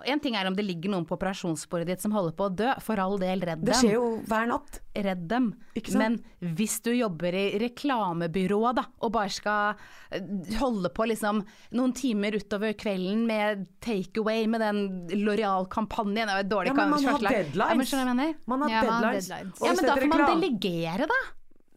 En 0.06 0.20
ting 0.20 0.36
er 0.36 0.46
om 0.48 0.56
det 0.56 0.64
ligger 0.66 0.92
noen 0.94 1.06
på 1.08 1.16
operasjonsbordet 1.18 1.88
ditt 1.88 2.02
som 2.02 2.12
holder 2.12 2.34
på 2.38 2.46
å 2.50 2.56
dø, 2.56 2.70
for 2.84 3.00
all 3.00 3.18
del, 3.18 3.42
redd 3.42 3.64
dem. 3.64 3.66
Det 3.66 3.76
skjer 3.80 3.94
jo 3.96 4.06
hver 4.28 4.48
natt. 4.48 4.80
Redd 4.94 5.28
dem. 5.28 5.48
Men 5.96 6.20
hvis 6.58 6.80
du 6.86 6.92
jobber 6.94 7.34
i 7.34 7.58
reklamebyrået, 7.62 8.76
da, 8.80 8.84
og 9.02 9.12
bare 9.14 9.30
skal 9.34 9.76
eh, 10.12 10.22
holde 10.60 10.90
på 10.94 11.08
liksom 11.10 11.44
noen 11.78 11.94
timer 11.98 12.38
utover 12.38 12.74
kvelden 12.78 13.26
med 13.30 13.66
takeaway 13.86 14.48
med 14.48 14.62
den 14.62 14.82
Loreal-kampanjen, 15.26 16.28
det 16.28 16.38
er 16.42 16.50
dårlig 16.50 16.74
Ja, 16.74 16.74
men 16.74 16.90
man 16.96 17.04
har 17.06 17.20
deadlines. 17.20 17.94
Ja, 17.94 18.06
men? 18.14 18.36
Man 18.46 18.62
har 18.62 18.70
Ja, 18.70 18.82
deadlines. 18.84 19.28
deadlines. 19.30 19.62
Ja, 19.64 19.74
men 19.74 19.86
da 19.86 19.96
får 19.96 20.08
man 20.14 20.42
delegere, 20.42 21.08
da. 21.08 21.20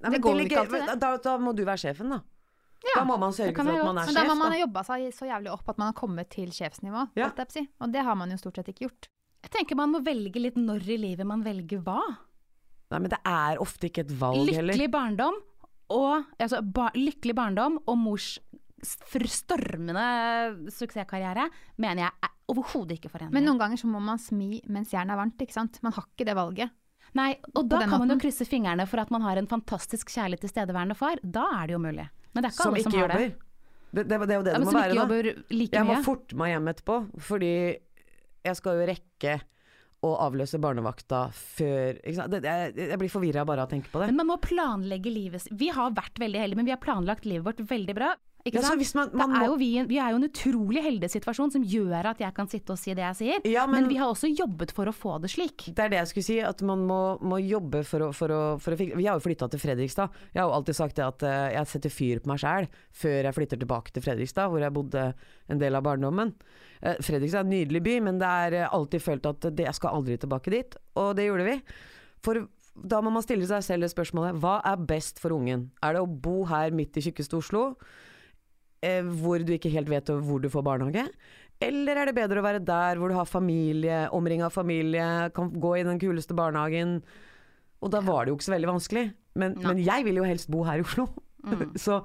Nei, 0.01 0.11
Det 0.11 0.21
går 0.25 0.35
delegere- 0.35 0.47
ikke 0.49 0.61
alltid, 0.65 0.87
det. 0.89 1.01
Da, 1.01 1.17
da 1.17 1.39
må 1.39 1.55
du 1.55 1.65
være 1.65 1.77
sjefen, 1.85 2.09
da. 2.11 2.21
Da 2.81 3.05
må 3.05 3.17
man 3.21 3.35
sørge 3.37 3.55
for 3.57 3.69
at 3.69 3.85
man 3.85 4.01
er 4.01 4.09
Men 4.09 4.17
da 4.17 4.25
må 4.29 4.37
man 4.41 4.55
ha 4.55 4.61
jobba 4.63 4.83
seg 4.89 5.11
så 5.15 5.29
jævlig 5.29 5.53
opp 5.53 5.69
at 5.69 5.81
man 5.81 5.91
har 5.91 5.97
kommet 5.99 6.31
til 6.33 6.53
sjefsnivå. 6.55 7.07
Ja. 7.21 7.31
si. 7.53 7.67
Og 7.81 7.93
det 7.93 8.05
har 8.07 8.17
man 8.17 8.33
jo 8.33 8.39
stort 8.41 8.61
sett 8.61 8.73
ikke 8.73 8.87
gjort. 8.89 9.11
Jeg 9.45 9.53
tenker 9.55 9.79
man 9.79 9.93
må 9.93 10.03
velge 10.05 10.41
litt 10.41 10.59
når 10.61 10.89
i 10.89 10.99
livet 11.01 11.29
man 11.29 11.45
velger 11.45 11.83
hva. 11.85 12.01
Nei, 12.91 12.99
men 12.99 13.13
det 13.13 13.21
er 13.29 13.61
ofte 13.63 13.89
ikke 13.89 14.05
et 14.07 14.15
valg 14.21 14.49
heller. 14.51 14.73
Lykkelig 14.73 14.91
barndom 14.93 15.39
og 15.91 16.27
altså, 16.39 16.61
ba, 16.63 16.91
lykkelig 16.97 17.37
barndom 17.39 17.79
og 17.87 17.99
mors 17.99 18.35
stormende 18.81 20.71
suksesskarriere 20.73 21.51
mener 21.83 22.07
jeg 22.07 22.13
er 22.25 22.37
overhodet 22.51 22.97
ikke 22.97 23.11
forenlig. 23.13 23.35
Men 23.37 23.47
noen 23.47 23.61
ganger 23.61 23.81
så 23.81 23.91
må 23.91 24.01
man 24.03 24.21
smi 24.21 24.61
mens 24.73 24.95
jernet 24.95 25.15
er 25.15 25.21
varmt, 25.21 25.43
ikke 25.45 25.57
sant. 25.57 25.81
Man 25.85 25.95
har 25.97 26.07
ikke 26.09 26.27
det 26.29 26.37
valget. 26.39 26.73
Nei, 27.19 27.35
og 27.59 27.67
da 27.67 27.83
kan 27.83 27.91
kan 27.91 28.05
man 28.05 28.15
jo 28.15 28.21
krysse 28.23 28.47
fingrene 28.47 28.87
for 28.87 29.03
at 29.03 29.11
man 29.11 29.25
har 29.27 29.39
en 29.41 29.49
fantastisk 29.51 30.13
kjærlig 30.15 30.41
tilstedeværende 30.45 30.97
far. 30.99 31.21
Da 31.23 31.49
er 31.59 31.69
det 31.69 31.77
jo 31.77 31.83
mulig. 31.83 32.07
Men 32.35 32.43
det 32.45 32.51
er 32.51 32.55
ikke 32.55 32.63
Som 32.67 32.75
alle 32.75 32.83
som 32.85 32.93
ikke 32.93 32.99
har 33.01 33.09
jobber. 33.09 33.29
det. 33.29 33.47
Det, 33.91 34.03
det, 34.07 34.19
det 34.23 34.35
er 34.35 34.39
jo 34.39 34.45
det 34.47 34.53
Ja, 34.53 34.59
det 34.59 34.67
må 34.67 34.75
være, 34.77 35.33
da. 35.35 35.47
like 35.51 35.75
Jeg 35.77 35.87
må 35.89 35.95
mye. 35.97 36.05
forte 36.07 36.37
meg 36.39 36.53
hjem 36.53 36.69
etterpå, 36.71 36.99
fordi 37.27 37.53
jeg 38.47 38.57
skal 38.57 38.79
jo 38.79 38.87
rekke 38.87 39.33
å 40.07 40.11
avløse 40.25 40.57
barnevakta 40.63 41.25
før? 41.37 41.99
Det, 42.01 42.39
jeg, 42.47 42.77
jeg 42.79 42.99
blir 43.03 43.11
forvirra 43.13 43.43
bare 43.45 43.67
av 43.67 43.69
å 43.69 43.73
tenke 43.75 43.91
på 43.93 44.01
det. 44.01 44.07
Men 44.13 44.21
man 44.23 44.31
må 44.31 44.37
planlegge 44.41 45.11
livet. 45.13 45.45
Vi 45.51 45.69
har 45.75 45.91
vært 45.93 46.17
veldig 46.23 46.41
heldige, 46.41 46.57
men 46.63 46.71
vi 46.71 46.73
har 46.73 46.81
planlagt 46.81 47.27
livet 47.29 47.45
vårt 47.45 47.61
veldig 47.69 47.97
bra. 47.99 48.15
Ja, 48.49 48.63
så 48.65 48.73
hvis 48.81 48.95
man, 48.97 49.11
man 49.13 49.35
er 49.37 49.43
må, 49.43 49.47
jo 49.51 49.57
vi, 49.61 49.69
vi 49.91 49.99
er 50.01 50.15
jo 50.15 50.19
en 50.21 50.25
utrolig 50.25 50.81
heldig 50.85 51.11
situasjon 51.13 51.51
som 51.53 51.65
gjør 51.67 52.07
at 52.15 52.23
jeg 52.23 52.33
kan 52.37 52.49
sitte 52.49 52.73
og 52.73 52.79
si 52.81 52.95
det 52.97 53.03
jeg 53.05 53.19
sier. 53.19 53.43
Ja, 53.53 53.67
men, 53.69 53.83
men- 53.83 53.91
vi 53.93 53.99
har 54.01 54.09
også 54.09 54.31
jobbet 54.33 54.73
for 54.73 54.89
å 54.89 54.95
få 54.97 55.19
det 55.21 55.29
slik. 55.35 55.67
det 55.77 55.85
er 55.85 55.93
det 55.93 55.99
jeg 56.01 56.11
skulle 56.13 56.29
si, 56.31 56.39
at 56.41 56.63
man 56.65 56.87
må, 56.89 57.01
må 57.21 57.37
jobbe 57.43 57.83
for 57.85 58.07
å, 58.07 58.11
for 58.17 58.33
å, 58.33 58.41
for 58.63 58.73
å 58.73 58.79
Vi 58.81 59.05
har 59.07 59.19
jo 59.19 59.25
flytta 59.27 59.51
til 59.53 59.61
Fredrikstad. 59.61 60.17
Jeg 60.33 60.41
har 60.41 60.49
jo 60.49 60.57
alltid 60.57 60.79
sagt 60.81 60.97
det 60.97 61.05
at 61.05 61.27
eh, 61.29 61.51
jeg 61.59 61.71
setter 61.75 61.93
fyr 61.93 62.23
på 62.25 62.33
meg 62.33 62.41
sjæl 62.41 62.71
før 63.03 63.29
jeg 63.29 63.37
flytter 63.37 63.61
tilbake 63.61 63.93
til 63.93 64.07
Fredrikstad, 64.09 64.49
hvor 64.49 64.65
jeg 64.65 64.77
bodde 64.79 65.05
en 65.51 65.61
del 65.61 65.77
av 65.77 65.85
barndommen. 65.85 66.33
Eh, 66.81 66.97
Fredrikstad 67.05 67.45
er 67.45 67.49
en 67.51 67.55
nydelig 67.59 67.85
by, 67.85 67.99
men 68.09 68.23
det 68.23 68.33
er 68.47 68.59
eh, 68.63 68.73
alltid 68.73 69.05
følt 69.05 69.29
at 69.29 69.51
det, 69.53 69.69
jeg 69.69 69.77
skal 69.77 70.01
aldri 70.01 70.17
tilbake 70.17 70.55
dit. 70.57 70.81
Og 70.97 71.13
det 71.19 71.29
gjorde 71.29 71.45
vi. 71.51 71.59
For 72.25 72.47
da 72.81 73.01
må 73.05 73.11
man 73.13 73.25
stille 73.25 73.45
seg 73.49 73.65
selv 73.67 73.91
spørsmålet 73.93 74.39
hva 74.41 74.61
er 74.65 74.81
best 74.89 75.19
for 75.21 75.35
ungen? 75.37 75.69
Er 75.85 75.97
det 75.99 76.01
å 76.01 76.09
bo 76.09 76.47
her 76.49 76.73
midt 76.73 76.97
i 76.97 77.03
tjukkeste 77.05 77.37
Oslo, 77.37 77.75
eh, 78.85 79.07
hvor 79.23 79.43
du 79.45 79.55
ikke 79.57 79.73
helt 79.73 79.91
vet 79.91 80.11
hvor 80.11 80.43
du 80.43 80.51
får 80.53 80.67
barnehage? 80.67 81.07
Eller 81.61 81.99
er 82.01 82.09
det 82.09 82.17
bedre 82.17 82.41
å 82.41 82.45
være 82.47 82.63
der 82.65 83.01
hvor 83.01 83.13
du 83.13 83.17
har 83.19 83.29
familie, 83.29 84.07
omringa 84.17 84.49
av 84.49 84.55
familie, 84.57 85.29
kan 85.37 85.51
gå 85.53 85.75
i 85.77 85.85
den 85.85 86.01
kuleste 86.01 86.37
barnehagen? 86.37 87.01
Og 87.85 87.93
da 87.93 88.01
var 88.05 88.25
det 88.25 88.33
jo 88.33 88.39
ikke 88.39 88.49
så 88.49 88.55
veldig 88.57 88.71
vanskelig. 88.73 89.05
Men, 89.41 89.57
men 89.63 89.81
jeg 89.85 90.05
vil 90.09 90.21
jo 90.21 90.27
helst 90.27 90.51
bo 90.53 90.65
her 90.67 90.81
i 90.81 90.85
Oslo. 90.85 91.07
Mm. 91.45 91.77
Så 91.85 92.01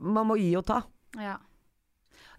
man 0.00 0.28
må 0.28 0.38
gi 0.40 0.52
og 0.56 0.64
ta. 0.68 0.82
Ja. 1.20 1.36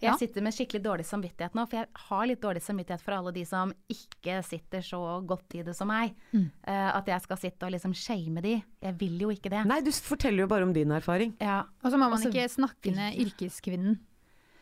Jeg 0.01 0.11
Ja. 0.11 0.15
sitter 0.17 0.41
med 0.41 0.53
skikkelig 0.53 0.81
dårlig 0.83 1.05
samvittighet 1.05 1.53
nå, 1.55 1.67
for 1.67 1.77
jeg 1.79 1.87
har 2.09 2.27
litt 2.27 2.41
dårlig 2.41 2.61
samvittighet 2.61 3.01
for 3.01 3.13
alle 3.13 3.31
de 3.31 3.43
som 3.45 3.73
ikke 3.89 4.43
sitter 4.45 4.79
så 4.85 5.25
godt 5.25 5.55
i 5.55 5.63
det 5.63 5.75
som 5.75 5.87
meg. 5.87 6.13
Mm. 6.33 6.51
Uh, 6.67 6.97
at 6.97 7.05
jeg 7.07 7.21
skal 7.21 7.37
sitte 7.37 7.63
og 7.65 7.71
liksom 7.71 7.93
shame 7.95 8.41
de. 8.41 8.63
Jeg 8.81 8.97
vil 8.99 9.17
jo 9.19 9.29
ikke 9.29 9.49
det. 9.49 9.65
Nei, 9.65 9.81
du 9.81 9.91
forteller 9.91 10.45
jo 10.45 10.47
bare 10.47 10.63
om 10.63 10.73
din 10.73 10.89
erfaring. 10.91 11.35
Ja. 11.41 11.63
Og 11.83 11.91
så 11.91 11.97
må 11.97 12.09
man 12.09 12.13
Altså, 12.19 12.29
ikke 12.29 12.49
snakke 12.49 12.93
ned 12.93 13.17
yrkeskvinnen. 13.17 13.99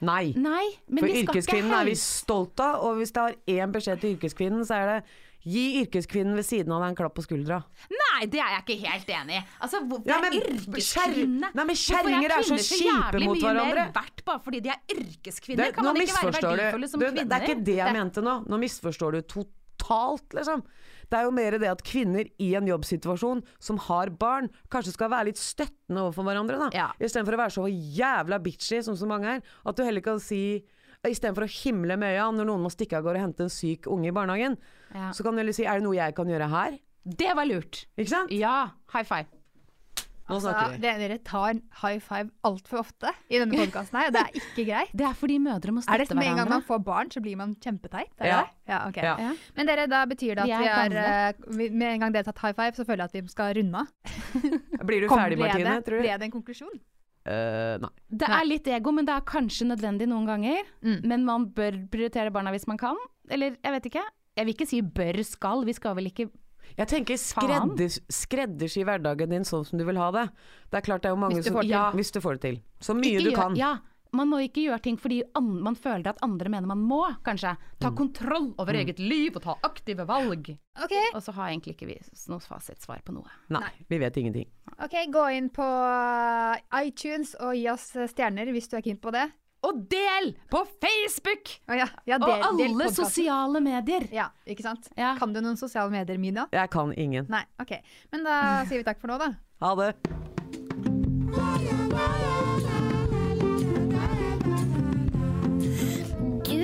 Nei. 0.01 0.33
Nei, 0.35 0.65
men 0.87 1.03
For 1.03 1.07
yrkeskvinnen 1.07 1.71
er 1.71 1.85
vi 1.87 1.95
stolte 1.95 2.55
stolt 2.55 2.59
av, 2.59 2.83
og 2.83 2.97
hvis 2.99 3.11
det 3.15 3.21
har 3.23 3.35
én 3.47 3.71
beskjed 3.71 4.01
til 4.01 4.15
yrkeskvinnen, 4.17 4.65
så 4.67 4.75
er 4.75 4.85
det 4.85 5.03
gi 5.45 5.63
yrkeskvinnen 5.83 6.35
ved 6.37 6.45
siden 6.47 6.73
av 6.73 6.81
deg 6.81 6.93
en 6.93 6.97
klapp 6.97 7.15
på 7.17 7.23
skuldra. 7.25 7.59
Nei, 7.93 8.25
det 8.31 8.41
er 8.41 8.55
jeg 8.55 8.63
ikke 8.65 8.77
helt 8.89 9.11
enig 9.19 9.37
i. 9.37 9.41
Altså, 9.61 9.81
hvorfor 9.85 10.09
Ja, 10.09 10.17
er 10.17 10.25
men 10.25 10.39
yrkeskvinne 10.39 11.51
Nei, 11.53 11.65
men 11.69 11.77
kjerringer 11.79 12.35
er 12.37 12.47
så 12.49 12.57
kjipe 12.61 13.21
mot 13.25 13.37
mye 13.37 13.53
mer 13.59 13.81
verdt 13.95 14.25
bare 14.25 14.41
fordi 14.45 14.63
de 14.65 14.73
er 14.73 14.81
yrkeskvinner? 14.95 15.69
Det, 15.69 15.75
kan 15.77 15.85
man 15.89 16.01
ikke 16.01 16.17
være 16.17 16.33
verdifulle 16.39 16.89
som 16.89 16.99
du. 17.03 17.05
kvinner? 17.05 17.29
Det 17.29 17.37
er 17.37 17.47
ikke 17.49 17.67
det 17.69 17.77
jeg 17.81 17.97
mente 17.99 18.25
nå. 18.25 18.35
Nå 18.49 18.59
misforstår 18.65 19.19
du 19.19 19.21
totalt, 19.35 20.27
liksom. 20.33 20.65
Det 21.05 21.19
er 21.19 21.27
jo 21.27 21.33
mer 21.37 21.57
det 21.61 21.69
at 21.69 21.83
kvinner 21.85 22.25
i 22.41 22.47
en 22.57 22.65
jobbsituasjon 22.65 23.43
som 23.61 23.77
har 23.85 24.09
barn, 24.17 24.49
kanskje 24.73 24.95
skal 24.95 25.11
være 25.13 25.29
litt 25.29 25.41
støttende 25.41 26.01
overfor 26.07 26.25
hverandre. 26.25 26.57
da. 26.65 26.69
Ja. 26.73 26.87
Istedenfor 26.97 27.37
å 27.37 27.43
være 27.43 27.53
så 27.53 27.67
jævla 27.69 28.39
bitchy, 28.41 28.81
som 28.81 28.97
så 28.97 29.05
mange 29.09 29.35
er. 29.37 29.45
At 29.65 29.77
du 29.77 29.85
heller 29.85 30.01
kan 30.01 30.17
si 30.23 30.63
Istedenfor 31.11 31.45
å 31.45 31.51
himle 31.51 31.97
med 31.97 32.15
øya 32.15 32.27
når 32.33 32.45
noen 32.49 32.61
må 32.65 32.71
stikke 32.73 32.97
av 32.97 33.03
gårde 33.05 33.21
og 33.21 33.25
hente 33.27 33.45
en 33.47 33.53
syk 33.53 33.87
unge 33.87 34.07
i 34.09 34.15
barnehagen, 34.15 34.57
Ja. 34.93 35.11
så 35.11 35.23
kan 35.23 35.33
du 35.35 35.39
heller 35.43 35.53
si 35.53 35.65
er 35.65 35.79
det 35.79 35.83
noe 35.83 35.95
jeg 35.95 36.15
kan 36.15 36.27
gjøre 36.27 36.49
her? 36.49 36.79
Det 37.05 37.35
var 37.35 37.45
lurt. 37.45 37.85
Ikke 37.97 38.09
sant? 38.09 38.31
Ja, 38.31 38.71
high 38.93 39.03
five. 39.05 39.27
Nå 40.25 40.39
altså, 40.39 40.49
snakker 40.49 40.71
vi. 40.73 40.77
dere, 40.81 40.97
dere 40.97 41.17
tar 41.21 41.53
high 41.83 41.99
five 42.01 42.31
altfor 42.43 42.79
ofte 42.79 43.11
i 43.29 43.37
denne 43.37 43.53
podkasten 43.53 43.93
her, 43.99 44.07
og 44.09 44.13
det 44.15 44.23
er 44.23 44.39
ikke 44.39 44.63
greit. 44.71 44.89
Det 44.97 45.05
er 45.05 45.13
fordi 45.13 45.35
mødre 45.37 45.69
må 45.75 45.83
Er 45.85 46.01
det 46.01 46.07
sånn 46.09 46.17
med 46.17 46.31
en 46.31 46.39
gang 46.41 46.49
man 46.49 46.63
får 46.65 46.79
barn, 46.83 47.11
så 47.13 47.21
blir 47.21 47.37
man 47.37 47.53
kjempeteit? 47.61 48.09
Ja. 48.17 48.39
ja, 48.65 48.79
okay. 48.89 49.03
Ja. 49.05 49.35
Men 49.55 49.69
dere, 49.69 49.85
da 49.87 50.01
betyr 50.09 50.33
det 50.33 50.47
at 50.47 50.49
Vi 50.49 50.53
er 50.65 50.89
vi 50.89 50.97
er, 50.97 51.35
eh, 51.37 51.69
Med 51.69 51.87
en 51.93 51.99
gang 52.07 52.11
dere 52.15 52.25
har 52.25 52.33
tatt 52.33 52.41
high 52.41 52.57
five, 52.57 52.73
så 52.73 52.87
føler 52.89 53.05
jeg 53.05 53.11
at 53.13 53.13
vi 53.21 53.27
skal 53.35 53.53
runde 53.53 53.75
av. 53.85 53.87
Blir 54.81 55.05
du 55.05 55.07
ferdig, 55.13 55.37
ble 55.37 55.45
Martine? 55.45 55.75
det- 55.77 55.85
Tror 55.85 55.97
du? 56.01 56.01
Ble 56.07 56.17
det 56.17 56.25
en 56.25 56.31
konklusjon? 56.41 56.79
Eh, 57.25 57.75
nei. 57.81 57.91
Det 58.21 58.29
er 58.29 58.45
litt 58.45 58.67
ego, 58.69 58.93
men 58.93 59.07
det 59.07 59.15
er 59.15 59.25
kanskje 59.27 59.67
nødvendig 59.71 60.07
noen 60.11 60.27
ganger. 60.29 60.67
Mm. 60.85 60.99
Men 61.09 61.25
man 61.27 61.49
bør 61.57 61.79
prioritere 61.91 62.33
barna 62.33 62.53
hvis 62.53 62.67
man 62.69 62.79
kan. 62.81 62.99
Eller 63.33 63.57
jeg 63.57 63.77
vet 63.77 63.89
ikke. 63.91 64.03
Jeg 64.35 64.47
vil 64.47 64.57
ikke 64.57 64.67
si 64.69 64.81
bør 64.83 65.21
skal, 65.25 65.63
vi 65.65 65.73
skal 65.73 65.95
vel 65.95 66.09
ikke 66.09 66.27
Jeg 66.75 66.89
tenker 66.91 67.15
skredders, 67.21 67.99
skreddersy 68.11 68.81
hverdagen 68.83 69.31
din 69.31 69.45
sånn 69.47 69.63
som 69.67 69.79
du 69.79 69.85
vil 69.87 69.99
ha 70.01 70.09
det. 70.11 70.25
Det 70.73 70.79
er 70.79 70.85
klart 70.87 71.03
det 71.03 71.11
er 71.11 71.13
jo 71.13 71.19
mange 71.21 71.39
Hvis 71.39 71.49
som. 71.51 71.59
Ja. 71.63 71.89
Hvis 71.95 72.11
du 72.11 72.19
får 72.23 72.39
det 72.39 72.41
til. 72.41 72.57
Så 72.81 72.95
mye 72.97 73.13
ikke 73.13 73.29
du 73.29 73.37
kan. 73.37 73.57
Ja, 73.59 73.77
man 74.15 74.29
må 74.31 74.39
ikke 74.43 74.63
gjøre 74.65 74.81
ting 74.81 74.97
fordi 74.99 75.21
an, 75.35 75.61
man 75.63 75.75
føler 75.75 76.07
at 76.11 76.19
andre 76.25 76.49
mener 76.49 76.67
man 76.71 76.81
må, 76.87 77.03
kanskje. 77.25 77.55
Ta 77.79 77.89
Mm. 77.91 77.95
kontroll 77.97 78.53
over 78.57 78.73
eget 78.73 78.99
liv 78.99 79.35
og 79.35 79.41
ta 79.43 79.55
aktive 79.63 80.05
valg. 80.07 80.49
Okay. 80.83 81.05
Og 81.13 81.21
så 81.23 81.31
har 81.33 81.49
egentlig 81.51 81.75
ikke 81.75 81.87
vi 81.87 81.99
noe 82.31 82.39
fasitsvar 82.39 83.01
på 83.05 83.13
noe. 83.13 83.29
Nei, 83.49 83.69
vi 83.89 83.97
vet 83.99 84.17
ingenting. 84.17 84.47
ok, 84.81 84.95
gå 85.11 85.25
inn 85.37 85.49
på 85.49 85.63
eh, 85.63 86.85
iTunes 86.87 87.35
og 87.39 87.53
gi 87.55 87.67
oss 87.71 87.91
stjerner 88.11 88.51
hvis 88.51 88.67
du 88.69 88.77
er 88.77 88.81
keen 88.81 88.97
på 88.97 89.11
det. 89.11 89.31
Og 89.65 89.79
del 89.89 90.35
på 90.51 90.59
Facebook! 90.81 91.55
Oh, 91.67 91.73
ja, 91.75 91.87
ja, 92.05 92.15
Og 92.19 92.27
del- 92.27 92.29
og 92.37 92.43
alle 92.45 92.67
del 92.85 92.93
sosiale 92.93 93.61
medier. 93.61 94.07
Ja, 94.13 94.27
ikke 94.45 94.61
sant? 94.61 94.89
Ja. 94.95 95.15
Kan 95.17 95.33
du 95.33 95.41
noen 95.41 95.57
sosiale 95.57 95.89
medier, 95.89 96.19
Mina? 96.19 96.47
Jeg 96.53 96.69
kan 96.69 96.93
ingen. 96.93 97.25
Nei, 97.29 97.41
ok. 97.59 97.71
Men 98.11 98.23
da 98.23 98.63
sier 98.65 98.77
vi 98.77 98.83
takk 98.83 98.99
for 99.01 99.07
nå, 99.07 99.17
da. 99.17 99.31
Ha 99.61 99.73
det. 99.75 99.95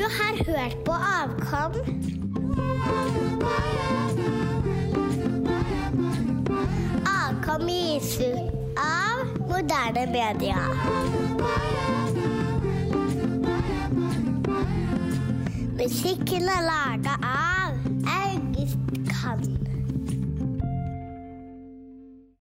Du 0.02 0.06
har 0.06 0.36
hørt 0.46 0.86
på 0.86 0.92
Avkom. 0.92 1.74
Avkom 7.06 7.68
gis 7.68 8.20
ut 8.20 8.80
av 8.82 9.22
moderne 9.52 10.06
media. 10.16 10.58
Musikken 15.78 16.50
er 16.50 16.66
laga 16.72 17.14
av 17.22 17.78